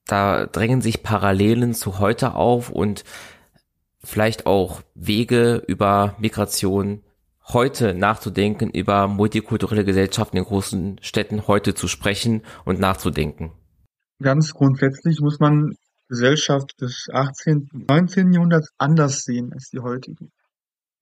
da 0.07 0.47
drängen 0.47 0.81
sich 0.81 1.03
Parallelen 1.03 1.75
zu 1.75 1.99
heute 1.99 2.35
auf 2.35 2.71
und 2.71 3.05
vielleicht 4.03 4.47
auch 4.47 4.83
Wege 4.95 5.63
über 5.67 6.15
Migration 6.19 7.03
heute 7.49 7.95
nachzudenken, 7.95 8.71
über 8.71 9.07
multikulturelle 9.09 9.85
Gesellschaften 9.85 10.37
in 10.37 10.45
großen 10.45 10.99
Städten 11.03 11.47
heute 11.47 11.75
zu 11.75 11.89
sprechen 11.89 12.43
und 12.65 12.81
nachzudenken? 12.81 13.53
Ganz 14.21 14.53
grundsätzlich 14.53 15.21
muss 15.21 15.39
man 15.39 15.77
Gesellschaft 16.09 16.81
des 16.81 17.07
18., 17.13 17.69
19. 17.89 18.33
Jahrhunderts 18.33 18.71
anders 18.77 19.23
sehen 19.23 19.53
als 19.53 19.71
die 19.71 19.79
heutige. 19.79 20.29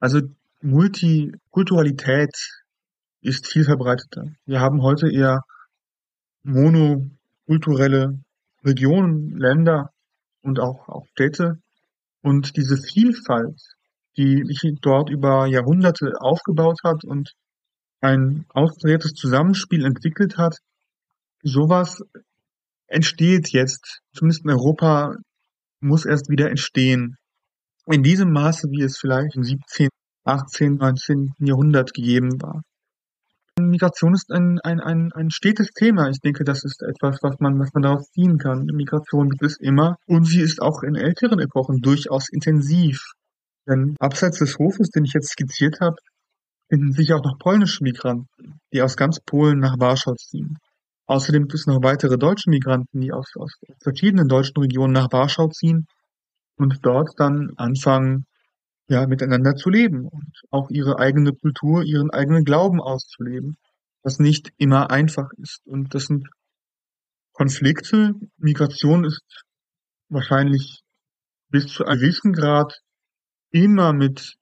Also 0.00 0.20
Multikulturalität 0.60 2.34
ist 3.22 3.46
viel 3.46 3.64
verbreiteter. 3.64 4.24
Wir 4.44 4.60
haben 4.60 4.82
heute 4.82 5.10
eher 5.10 5.42
monokulturelle 6.42 8.18
Regionen, 8.64 9.38
Länder 9.38 9.90
und 10.42 10.60
auch, 10.60 10.88
auch 10.88 11.06
Städte. 11.12 11.58
Und 12.22 12.56
diese 12.56 12.76
Vielfalt, 12.76 13.60
die 14.16 14.44
sich 14.44 14.60
dort 14.82 15.08
über 15.08 15.46
Jahrhunderte 15.46 16.12
aufgebaut 16.20 16.80
hat 16.84 17.04
und 17.04 17.32
ein 18.00 18.44
ausgeprägtes 18.50 19.12
Zusammenspiel 19.12 19.84
entwickelt 19.84 20.36
hat, 20.36 20.58
sowas 21.42 22.02
entsteht 22.86 23.50
jetzt, 23.52 24.00
zumindest 24.12 24.44
in 24.44 24.50
Europa, 24.50 25.14
muss 25.80 26.04
erst 26.04 26.28
wieder 26.28 26.50
entstehen. 26.50 27.16
In 27.86 28.02
diesem 28.02 28.32
Maße, 28.32 28.68
wie 28.70 28.82
es 28.82 28.98
vielleicht 28.98 29.36
im 29.36 29.44
17., 29.44 29.88
18., 30.24 30.74
19. 30.74 31.34
Jahrhundert 31.38 31.94
gegeben 31.94 32.40
war. 32.42 32.62
Migration 33.58 34.12
ist 34.12 34.30
ein, 34.30 34.60
ein, 34.60 34.80
ein, 34.80 35.12
ein 35.14 35.30
stetes 35.30 35.70
Thema. 35.70 36.10
Ich 36.10 36.20
denke, 36.20 36.44
das 36.44 36.62
ist 36.64 36.82
etwas, 36.82 37.22
was 37.22 37.40
man, 37.40 37.58
was 37.58 37.72
man 37.72 37.84
daraus 37.84 38.10
ziehen 38.10 38.36
kann. 38.36 38.66
Migration 38.66 39.30
gibt 39.30 39.44
es 39.44 39.56
immer 39.58 39.96
und 40.06 40.24
sie 40.24 40.40
ist 40.40 40.60
auch 40.60 40.82
in 40.82 40.94
älteren 40.94 41.38
Epochen 41.38 41.80
durchaus 41.80 42.28
intensiv. 42.28 43.00
Denn 43.66 43.96
abseits 43.98 44.40
des 44.40 44.58
Hofes, 44.58 44.90
den 44.90 45.04
ich 45.04 45.14
jetzt 45.14 45.30
skizziert 45.30 45.80
habe, 45.80 45.96
finden 46.68 46.92
sich 46.92 47.12
auch 47.12 47.22
noch 47.22 47.38
polnische 47.38 47.82
Migranten, 47.82 48.60
die 48.72 48.82
aus 48.82 48.96
ganz 48.96 49.20
Polen 49.20 49.58
nach 49.58 49.78
Warschau 49.78 50.14
ziehen. 50.16 50.58
Außerdem 51.06 51.42
gibt 51.42 51.54
es 51.54 51.66
noch 51.66 51.82
weitere 51.82 52.18
deutsche 52.18 52.50
Migranten, 52.50 53.00
die 53.00 53.12
aus, 53.12 53.32
aus 53.36 53.52
verschiedenen 53.80 54.28
deutschen 54.28 54.58
Regionen 54.58 54.92
nach 54.92 55.12
Warschau 55.12 55.48
ziehen 55.48 55.86
und 56.56 56.84
dort 56.84 57.10
dann 57.18 57.52
anfangen, 57.56 58.26
ja, 58.88 59.06
miteinander 59.06 59.54
zu 59.54 59.70
leben 59.70 60.06
und 60.06 60.40
auch 60.50 60.70
ihre 60.70 60.98
eigene 60.98 61.32
Kultur, 61.32 61.82
ihren 61.82 62.10
eigenen 62.10 62.44
Glauben 62.44 62.80
auszuleben, 62.80 63.56
was 64.02 64.18
nicht 64.18 64.52
immer 64.56 64.90
einfach 64.90 65.28
ist. 65.38 65.60
Und 65.66 65.94
das 65.94 66.04
sind 66.04 66.28
Konflikte. 67.32 68.14
Migration 68.38 69.04
ist 69.04 69.44
wahrscheinlich 70.08 70.82
bis 71.50 71.66
zu 71.66 71.84
einem 71.84 72.00
gewissen 72.00 72.32
Grad 72.32 72.80
immer 73.50 73.92
mit 73.92 74.36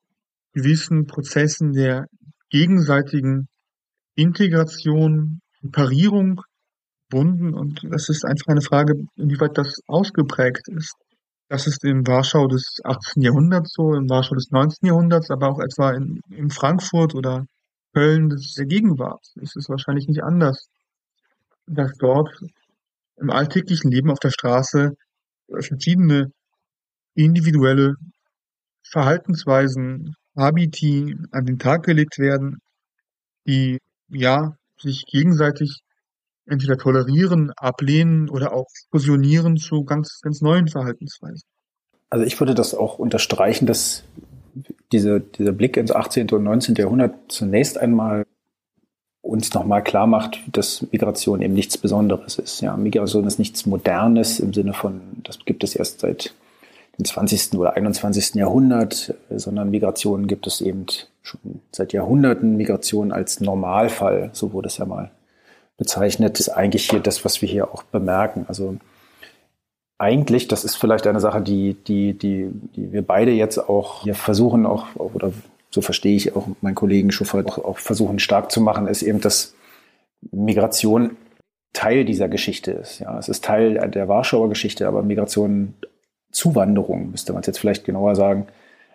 gewissen 0.52 1.06
Prozessen 1.06 1.72
der 1.72 2.06
gegenseitigen 2.50 3.48
Integration, 4.14 5.40
Parierung 5.72 6.42
verbunden. 7.08 7.54
Und 7.54 7.80
das 7.90 8.08
ist 8.08 8.24
einfach 8.24 8.48
eine 8.48 8.60
Frage, 8.60 8.94
inwieweit 9.16 9.56
das 9.58 9.80
ausgeprägt 9.86 10.68
ist. 10.68 10.94
Das 11.48 11.66
ist 11.66 11.84
in 11.84 12.06
Warschau 12.06 12.46
des 12.46 12.80
18. 12.84 13.22
Jahrhunderts 13.22 13.72
so, 13.74 13.94
in 13.94 14.08
Warschau 14.08 14.34
des 14.34 14.50
19. 14.50 14.88
Jahrhunderts, 14.88 15.30
aber 15.30 15.50
auch 15.50 15.60
etwa 15.60 15.90
in, 15.92 16.20
in 16.30 16.50
Frankfurt 16.50 17.14
oder 17.14 17.44
Köln 17.92 18.30
des, 18.30 18.54
der 18.54 18.66
Gegenwart. 18.66 19.24
Es 19.40 19.54
ist 19.54 19.68
wahrscheinlich 19.68 20.08
nicht 20.08 20.24
anders, 20.24 20.68
dass 21.66 21.92
dort 21.98 22.30
im 23.16 23.30
alltäglichen 23.30 23.90
Leben 23.90 24.10
auf 24.10 24.18
der 24.18 24.30
Straße 24.30 24.92
verschiedene 25.48 26.32
individuelle 27.14 27.94
Verhaltensweisen, 28.82 30.14
Habiti 30.36 31.16
an 31.30 31.44
den 31.44 31.58
Tag 31.58 31.84
gelegt 31.84 32.18
werden, 32.18 32.58
die 33.46 33.78
ja 34.08 34.56
sich 34.78 35.04
gegenseitig 35.06 35.83
entweder 36.46 36.76
tolerieren, 36.76 37.52
ablehnen 37.56 38.28
oder 38.28 38.52
auch 38.52 38.66
fusionieren 38.90 39.56
zu 39.56 39.84
ganz, 39.84 40.20
ganz 40.22 40.40
neuen 40.40 40.68
Verhaltensweisen. 40.68 41.42
Also 42.10 42.24
ich 42.24 42.38
würde 42.40 42.54
das 42.54 42.74
auch 42.74 42.98
unterstreichen, 42.98 43.66
dass 43.66 44.04
diese, 44.92 45.20
dieser 45.20 45.52
Blick 45.52 45.76
ins 45.76 45.90
18. 45.90 46.30
und 46.30 46.44
19. 46.44 46.76
Jahrhundert 46.76 47.14
zunächst 47.28 47.78
einmal 47.78 48.24
uns 49.20 49.52
nochmal 49.54 49.82
klar 49.82 50.06
macht, 50.06 50.38
dass 50.52 50.86
Migration 50.92 51.40
eben 51.40 51.54
nichts 51.54 51.78
Besonderes 51.78 52.38
ist. 52.38 52.60
Ja, 52.60 52.76
Migration 52.76 53.26
ist 53.26 53.38
nichts 53.38 53.64
Modernes 53.64 54.38
im 54.38 54.52
Sinne 54.52 54.74
von, 54.74 55.00
das 55.24 55.38
gibt 55.46 55.64
es 55.64 55.74
erst 55.74 56.00
seit 56.00 56.34
dem 56.98 57.06
20. 57.06 57.54
oder 57.54 57.74
21. 57.74 58.34
Jahrhundert, 58.34 59.14
sondern 59.30 59.70
Migration 59.70 60.26
gibt 60.26 60.46
es 60.46 60.60
eben 60.60 60.86
schon 61.22 61.40
seit 61.72 61.92
Jahrhunderten. 61.92 62.56
Migration 62.56 63.12
als 63.12 63.40
Normalfall, 63.40 64.30
so 64.34 64.52
wurde 64.52 64.68
es 64.68 64.76
ja 64.76 64.84
mal 64.84 65.10
bezeichnet, 65.76 66.38
ist 66.38 66.48
eigentlich 66.48 66.88
hier 66.88 67.00
das, 67.00 67.24
was 67.24 67.42
wir 67.42 67.48
hier 67.48 67.72
auch 67.72 67.82
bemerken. 67.84 68.44
Also 68.48 68.76
eigentlich, 69.98 70.48
das 70.48 70.64
ist 70.64 70.76
vielleicht 70.76 71.06
eine 71.06 71.20
Sache, 71.20 71.40
die, 71.40 71.74
die, 71.74 72.14
die, 72.14 72.50
die 72.76 72.92
wir 72.92 73.02
beide 73.02 73.32
jetzt 73.32 73.58
auch 73.58 74.02
hier 74.02 74.14
versuchen, 74.14 74.66
auch, 74.66 74.86
oder 74.96 75.32
so 75.70 75.80
verstehe 75.80 76.16
ich 76.16 76.36
auch 76.36 76.48
meinen 76.60 76.74
Kollegen 76.74 77.10
Schuffert, 77.10 77.58
auch, 77.58 77.78
versuchen 77.78 78.18
stark 78.18 78.50
zu 78.50 78.60
machen, 78.60 78.86
ist 78.86 79.02
eben, 79.02 79.20
dass 79.20 79.54
Migration 80.30 81.16
Teil 81.72 82.04
dieser 82.04 82.28
Geschichte 82.28 82.70
ist. 82.70 83.00
Ja, 83.00 83.18
es 83.18 83.28
ist 83.28 83.44
Teil 83.44 83.74
der 83.90 84.08
Warschauer 84.08 84.48
Geschichte, 84.48 84.86
aber 84.86 85.02
Migration, 85.02 85.74
Zuwanderung, 86.30 87.10
müsste 87.10 87.32
man 87.32 87.40
es 87.40 87.46
jetzt 87.48 87.58
vielleicht 87.58 87.84
genauer 87.84 88.14
sagen, 88.14 88.46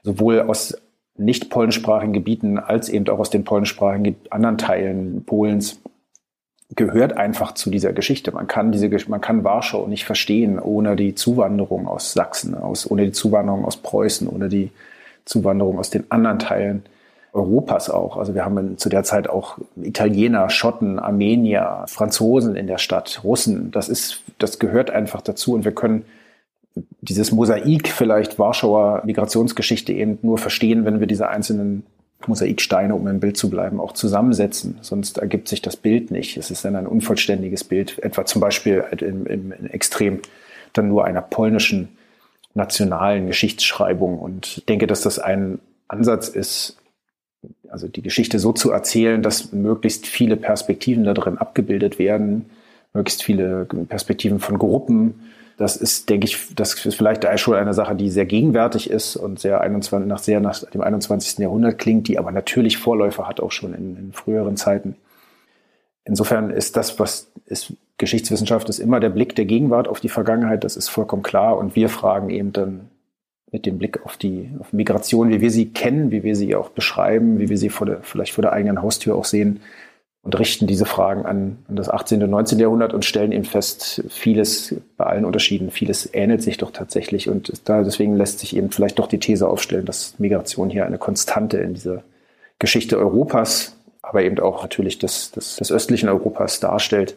sowohl 0.03 0.41
aus 0.41 0.77
nicht 1.17 1.49
polnischsprachigen 1.49 2.13
Gebieten 2.13 2.57
als 2.57 2.87
eben 2.87 3.07
auch 3.09 3.19
aus 3.19 3.29
den 3.29 3.43
polnischsprachigen 3.43 4.15
anderen 4.29 4.57
Teilen 4.57 5.25
Polens 5.25 5.81
gehört 6.75 7.17
einfach 7.17 7.53
zu 7.53 7.69
dieser 7.69 7.93
Geschichte. 7.93 8.31
Man 8.31 8.47
kann 8.47 8.71
diese, 8.71 8.89
man 9.07 9.21
kann 9.21 9.43
Warschau 9.43 9.87
nicht 9.87 10.05
verstehen 10.05 10.59
ohne 10.59 10.95
die 10.95 11.15
Zuwanderung 11.15 11.87
aus 11.87 12.13
Sachsen, 12.13 12.55
aus, 12.55 12.89
ohne 12.89 13.05
die 13.05 13.11
Zuwanderung 13.11 13.65
aus 13.65 13.77
Preußen, 13.77 14.27
ohne 14.27 14.49
die 14.49 14.71
Zuwanderung 15.25 15.79
aus 15.79 15.89
den 15.89 16.09
anderen 16.11 16.39
Teilen 16.39 16.83
Europas 17.33 17.89
auch. 17.89 18.17
Also 18.17 18.33
wir 18.33 18.45
haben 18.45 18.77
zu 18.77 18.89
der 18.89 19.03
Zeit 19.03 19.29
auch 19.29 19.57
Italiener, 19.81 20.49
Schotten, 20.49 20.99
Armenier, 20.99 21.85
Franzosen 21.87 22.55
in 22.55 22.67
der 22.67 22.79
Stadt, 22.79 23.21
Russen. 23.23 23.71
Das 23.71 23.89
ist, 23.89 24.21
das 24.39 24.59
gehört 24.59 24.89
einfach 24.89 25.21
dazu 25.21 25.53
und 25.53 25.65
wir 25.65 25.73
können 25.73 26.05
dieses 27.01 27.31
Mosaik 27.31 27.87
vielleicht 27.89 28.39
Warschauer 28.39 29.03
Migrationsgeschichte 29.05 29.93
eben 29.93 30.19
nur 30.21 30.37
verstehen, 30.37 30.85
wenn 30.85 30.99
wir 30.99 31.07
diese 31.07 31.29
einzelnen 31.29 31.85
Mosaiksteine, 32.27 32.95
um 32.95 33.07
im 33.07 33.19
Bild 33.19 33.37
zu 33.37 33.49
bleiben, 33.49 33.79
auch 33.79 33.93
zusammensetzen. 33.93 34.77
Sonst 34.81 35.17
ergibt 35.17 35.47
sich 35.47 35.61
das 35.61 35.77
Bild 35.77 36.11
nicht. 36.11 36.37
Es 36.37 36.51
ist 36.51 36.65
dann 36.65 36.75
ein 36.75 36.87
unvollständiges 36.87 37.63
Bild, 37.63 37.97
etwa 38.03 38.25
zum 38.25 38.41
Beispiel 38.41 38.83
im, 38.99 39.25
im, 39.25 39.51
im 39.51 39.65
Extrem 39.67 40.19
dann 40.73 40.89
nur 40.89 41.05
einer 41.05 41.21
polnischen 41.21 41.89
nationalen 42.53 43.27
Geschichtsschreibung. 43.27 44.19
Und 44.19 44.57
ich 44.57 44.65
denke, 44.65 44.85
dass 44.85 45.01
das 45.01 45.17
ein 45.19 45.59
Ansatz 45.87 46.27
ist, 46.27 46.77
also 47.69 47.87
die 47.87 48.01
Geschichte 48.01 48.37
so 48.39 48.51
zu 48.51 48.71
erzählen, 48.71 49.21
dass 49.23 49.53
möglichst 49.53 50.05
viele 50.05 50.35
Perspektiven 50.35 51.05
da 51.05 51.13
drin 51.13 51.37
abgebildet 51.37 51.99
werden, 51.99 52.49
möglichst 52.93 53.23
viele 53.23 53.65
Perspektiven 53.65 54.39
von 54.39 54.57
Gruppen, 54.57 55.31
das 55.59 55.75
ist, 55.75 56.09
denke 56.09 56.25
ich, 56.25 56.55
das 56.55 56.85
ist 56.85 56.95
vielleicht 56.95 57.27
schon 57.37 57.53
eine 57.53 57.73
Sache, 57.73 57.93
die 57.93 58.09
sehr 58.09 58.25
gegenwärtig 58.25 58.89
ist 58.89 59.17
und 59.17 59.41
sehr 59.41 59.59
21, 59.59 60.07
nach 60.07 60.19
sehr 60.19 60.39
nach 60.39 60.63
dem 60.63 60.79
21. 60.79 61.37
Jahrhundert 61.39 61.77
klingt, 61.77 62.07
die 62.07 62.17
aber 62.17 62.31
natürlich 62.31 62.77
Vorläufer 62.77 63.27
hat 63.27 63.41
auch 63.41 63.51
schon 63.51 63.73
in, 63.73 63.97
in 63.97 64.13
früheren 64.13 64.55
Zeiten. 64.55 64.95
Insofern 66.05 66.49
ist 66.49 66.77
das, 66.77 66.97
was 66.97 67.29
ist 67.45 67.73
Geschichtswissenschaft, 67.97 68.69
ist 68.69 68.79
immer 68.79 69.01
der 69.01 69.09
Blick 69.09 69.35
der 69.35 69.43
Gegenwart 69.43 69.89
auf 69.89 69.99
die 69.99 70.07
Vergangenheit. 70.07 70.63
Das 70.63 70.77
ist 70.77 70.87
vollkommen 70.87 71.23
klar. 71.23 71.57
Und 71.57 71.75
wir 71.75 71.89
fragen 71.89 72.29
eben 72.29 72.53
dann 72.53 72.89
mit 73.51 73.65
dem 73.65 73.79
Blick 73.79 74.05
auf 74.05 74.15
die 74.15 74.49
auf 74.59 74.71
Migration, 74.71 75.29
wie 75.29 75.41
wir 75.41 75.51
sie 75.51 75.73
kennen, 75.73 76.09
wie 76.09 76.23
wir 76.23 76.37
sie 76.37 76.55
auch 76.55 76.69
beschreiben, 76.69 77.37
wie 77.37 77.49
wir 77.49 77.57
sie 77.57 77.69
vor 77.69 77.85
der, 77.85 78.01
vielleicht 78.01 78.33
vor 78.33 78.43
der 78.43 78.53
eigenen 78.53 78.81
Haustür 78.81 79.15
auch 79.15 79.25
sehen, 79.25 79.59
und 80.21 80.37
richten 80.37 80.67
diese 80.67 80.85
Fragen 80.85 81.25
an, 81.25 81.59
an 81.67 81.75
das 81.75 81.89
18. 81.89 82.21
und 82.23 82.29
19. 82.29 82.59
Jahrhundert 82.59 82.93
und 82.93 83.05
stellen 83.05 83.31
eben 83.31 83.45
fest, 83.45 84.03
vieles 84.09 84.75
bei 84.97 85.05
allen 85.05 85.25
Unterschieden, 85.25 85.71
vieles 85.71 86.09
ähnelt 86.13 86.43
sich 86.43 86.57
doch 86.57 86.71
tatsächlich 86.71 87.29
und 87.29 87.53
da, 87.69 87.83
deswegen 87.83 88.15
lässt 88.15 88.39
sich 88.39 88.55
eben 88.55 88.71
vielleicht 88.71 88.99
doch 88.99 89.07
die 89.07 89.19
These 89.19 89.47
aufstellen, 89.47 89.85
dass 89.85 90.19
Migration 90.19 90.69
hier 90.69 90.85
eine 90.85 90.97
Konstante 90.97 91.57
in 91.57 91.73
dieser 91.73 92.03
Geschichte 92.59 92.97
Europas, 92.97 93.77
aber 94.01 94.23
eben 94.23 94.39
auch 94.39 94.61
natürlich 94.61 94.99
des, 94.99 95.31
des, 95.31 95.55
des 95.55 95.71
östlichen 95.71 96.09
Europas 96.09 96.59
darstellt. 96.59 97.15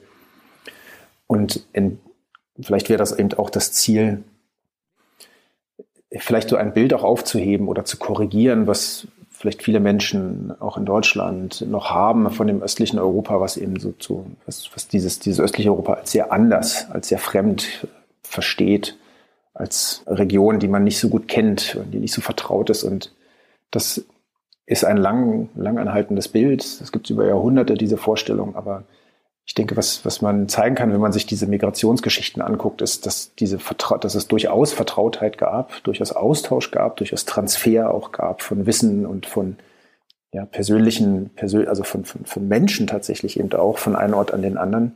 Und 1.27 1.67
in, 1.73 1.99
vielleicht 2.61 2.89
wäre 2.89 2.99
das 2.99 3.19
eben 3.19 3.33
auch 3.35 3.51
das 3.51 3.73
Ziel, 3.73 4.23
vielleicht 6.19 6.51
so 6.51 6.57
ein 6.57 6.75
Bild 6.75 6.95
auch 6.95 7.03
aufzuheben 7.03 7.69
oder 7.69 7.85
zu 7.85 7.97
korrigieren, 7.97 8.67
was, 8.67 9.09
vielleicht 9.43 9.65
viele 9.65 9.81
Menschen 9.81 10.55
auch 10.61 10.77
in 10.77 10.85
Deutschland 10.85 11.69
noch 11.69 11.91
haben 11.91 12.31
von 12.31 12.47
dem 12.47 12.63
östlichen 12.63 13.01
Europa, 13.01 13.41
was 13.41 13.57
eben 13.57 13.81
so 13.81 13.91
zu, 13.91 14.25
was, 14.47 14.71
was 14.73 14.87
dieses, 14.87 15.19
dieses 15.19 15.41
östliche 15.41 15.71
Europa 15.71 15.95
als 15.95 16.13
sehr 16.13 16.31
anders, 16.31 16.89
als 16.93 17.09
sehr 17.09 17.19
fremd 17.19 17.89
versteht, 18.23 18.97
als 19.53 20.05
Region, 20.07 20.61
die 20.61 20.69
man 20.69 20.85
nicht 20.85 21.01
so 21.01 21.09
gut 21.09 21.27
kennt 21.27 21.75
und 21.75 21.91
die 21.91 21.99
nicht 21.99 22.15
so 22.15 22.21
vertraut 22.21 22.71
ist. 22.71 22.85
Und 22.85 23.13
das 23.73 24.05
ist 24.65 24.85
ein 24.85 24.97
lang, 24.97 25.49
lang 25.57 25.77
anhaltendes 25.77 26.29
Bild. 26.29 26.63
Es 26.63 26.93
gibt 26.93 27.11
über 27.11 27.27
Jahrhunderte 27.27 27.75
diese 27.75 27.97
Vorstellung, 27.97 28.55
aber 28.55 28.85
ich 29.45 29.55
denke, 29.55 29.77
was, 29.77 30.05
was 30.05 30.23
man 30.23 30.49
zeigen 30.49 30.77
kann, 30.77 30.93
wenn 30.93 31.01
man 31.01 31.13
sich 31.13 31.27
diese 31.27 31.47
Migrationsgeschichten 31.47 32.43
anguckt, 32.43 32.81
ist, 32.81 33.07
dass, 33.07 33.35
diese 33.35 33.59
Vertra 33.59 33.99
dass 33.99 34.15
es 34.15 34.29
durchaus 34.29 34.73
Vertrautheit 34.73 35.37
gab, 35.37 35.83
durchaus 35.83 36.13
Austausch 36.13 36.71
gab, 36.71 36.97
durchaus 36.97 37.25
Transfer 37.25 37.93
auch 37.93 38.13
gab 38.13 38.43
von 38.43 38.67
Wissen 38.67 39.05
und 39.05 39.27
von 39.27 39.57
ja, 40.33 40.47
persönlichen, 40.47 41.31
persön 41.35 41.69
also 41.69 41.83
von, 41.83 42.05
von, 42.05 42.25
von 42.25 42.49
Menschen 42.49 42.87
tatsächlich 42.87 43.39
eben 43.39 43.53
auch, 43.53 43.79
von 43.79 43.97
einem 43.97 44.15
Ort 44.15 44.33
an 44.33 44.43
den 44.43 44.57
anderen. 44.57 44.95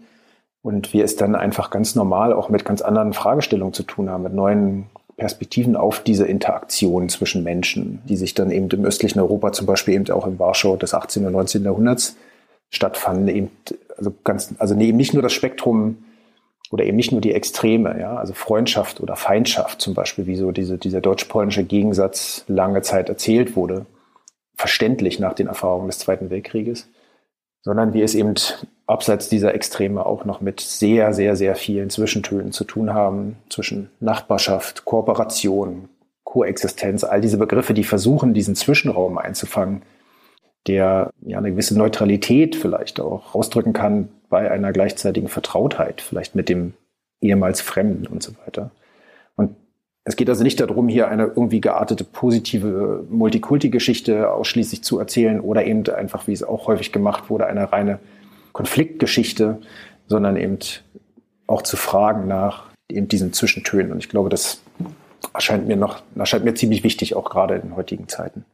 Und 0.63 0.93
wir 0.93 1.05
es 1.05 1.17
dann 1.17 1.35
einfach 1.35 1.71
ganz 1.71 1.95
normal 1.95 2.33
auch 2.33 2.49
mit 2.49 2.65
ganz 2.65 2.83
anderen 2.83 3.13
Fragestellungen 3.13 3.75
zu 3.75 3.83
tun 3.83 4.09
haben, 4.09 4.23
mit 4.23 4.33
neuen 4.33 4.87
Perspektiven 5.17 5.77
auf 5.77 6.01
diese 6.01 6.27
Interaktion 6.27 7.09
zwischen 7.09 7.43
Menschen, 7.43 8.01
die 8.05 8.17
sich 8.17 8.35
dann 8.35 8.51
eben 8.51 8.69
im 8.71 8.85
östlichen 8.85 9.21
Europa, 9.21 9.53
zum 9.53 9.67
Beispiel 9.67 9.95
eben 9.95 10.11
auch 10.11 10.27
in 10.27 10.39
Warschau 10.39 10.77
des 10.77 10.95
18. 10.95 11.27
und 11.27 11.33
19. 11.33 11.65
Jahrhunderts 11.65 12.17
stattfanden, 12.71 13.29
eben 13.29 13.51
also 13.97 14.13
ganz, 14.25 14.55
also 14.59 14.75
eben 14.79 14.97
nicht 14.97 15.15
nur 15.15 15.23
das 15.23 15.33
Spektrum 15.33 16.05
oder 16.71 16.85
eben 16.85 16.97
nicht 16.97 17.13
nur 17.13 17.21
die 17.21 17.33
Extreme, 17.33 18.01
ja, 18.01 18.17
also 18.17 18.33
Freundschaft 18.33 19.01
oder 19.01 19.17
Feindschaft 19.17 19.81
zum 19.81 19.95
Beispiel, 19.95 20.27
wie 20.27 20.37
so 20.37 20.51
diese, 20.51 20.79
dieser 20.79 21.01
deutsch-polnische 21.01 21.65
Gegensatz 21.65 22.45
lange 22.49 22.83
Zeit 22.83 23.09
erzählt 23.09 23.57
wurde, 23.57 23.87
verständlich 24.57 25.19
nach 25.19 25.35
den 25.35 25.47
Erfahrungen 25.47 25.87
des 25.87 25.99
Zweiten 25.99 26.31
Weltkrieges, 26.31 26.89
sondern 27.63 27.95
wie 27.95 28.03
es 28.03 28.15
eben 28.15 28.35
abseits 28.87 29.29
dieser 29.29 29.55
Extreme 29.55 30.07
auch 30.07 30.25
noch 30.25 30.41
mit 30.41 30.61
sehr, 30.61 31.13
sehr, 31.13 31.37
sehr 31.37 31.57
vielen 31.57 31.91
Zwischentönen 31.91 32.53
zu 32.53 32.65
tun 32.65 32.95
haben, 32.95 33.37
zwischen 33.49 33.91
Nachbarschaft, 34.01 34.85
Kooperation, 34.85 35.89
Koexistenz, 36.25 37.05
all 37.05 37.21
diese 37.21 37.39
Begriffe, 37.39 37.75
die 37.75 37.85
versuchen, 37.85 38.35
diesen 38.35 38.55
Zwischenraum 38.55 39.19
einzufangen, 39.19 39.83
der 40.67 41.11
ja 41.25 41.39
eine 41.39 41.51
gewisse 41.51 41.77
Neutralität 41.77 42.57
vielleicht 42.57 43.01
auch 43.01 43.35
ausdrücken 43.35 43.73
kann 43.73 44.09
bei 44.29 44.51
einer 44.51 44.73
gleichzeitigen 44.73 45.29
Vertrautheit, 45.29 46.01
vielleicht 46.01 46.35
mit 46.35 46.49
dem 46.49 46.75
ehemals 47.21 47.61
Fremden 47.61 48.07
und 48.07 48.23
so 48.23 48.33
weiter. 48.45 48.71
Und 49.37 49.55
es 50.05 50.17
geht 50.17 50.29
also 50.29 50.43
nicht 50.43 50.61
darum, 50.61 50.89
hier 50.89 51.09
eine 51.09 51.25
irgendwie 51.25 51.61
geartete 51.61 52.05
positive 52.05 53.05
Multikulti-Geschichte 53.09 54.31
ausschließlich 54.31 54.83
zu 54.83 54.99
erzählen 54.99 55.41
oder 55.41 55.65
eben 55.65 55.89
einfach, 55.89 56.27
wie 56.27 56.33
es 56.33 56.43
auch 56.43 56.67
häufig 56.67 56.93
gemacht 56.93 57.31
wurde, 57.31 57.47
eine 57.47 57.73
reine 57.73 57.99
Konfliktgeschichte, 58.53 59.59
sondern 60.07 60.37
eben 60.37 60.59
auch 61.47 61.63
zu 61.63 61.77
fragen 61.77 62.27
nach 62.27 62.65
eben 62.89 63.09
diesen 63.09 63.33
Zwischentönen. 63.33 63.93
Und 63.93 63.99
ich 63.99 64.09
glaube, 64.09 64.29
das 64.29 64.63
erscheint 65.35 65.67
mir 65.67 65.77
noch, 65.77 66.03
erscheint 66.17 66.45
mir 66.45 66.55
ziemlich 66.55 66.85
wichtig, 66.85 67.15
auch 67.15 67.31
gerade 67.31 67.57
in 67.57 67.77
heutigen 67.77 68.09
Zeiten. 68.09 68.45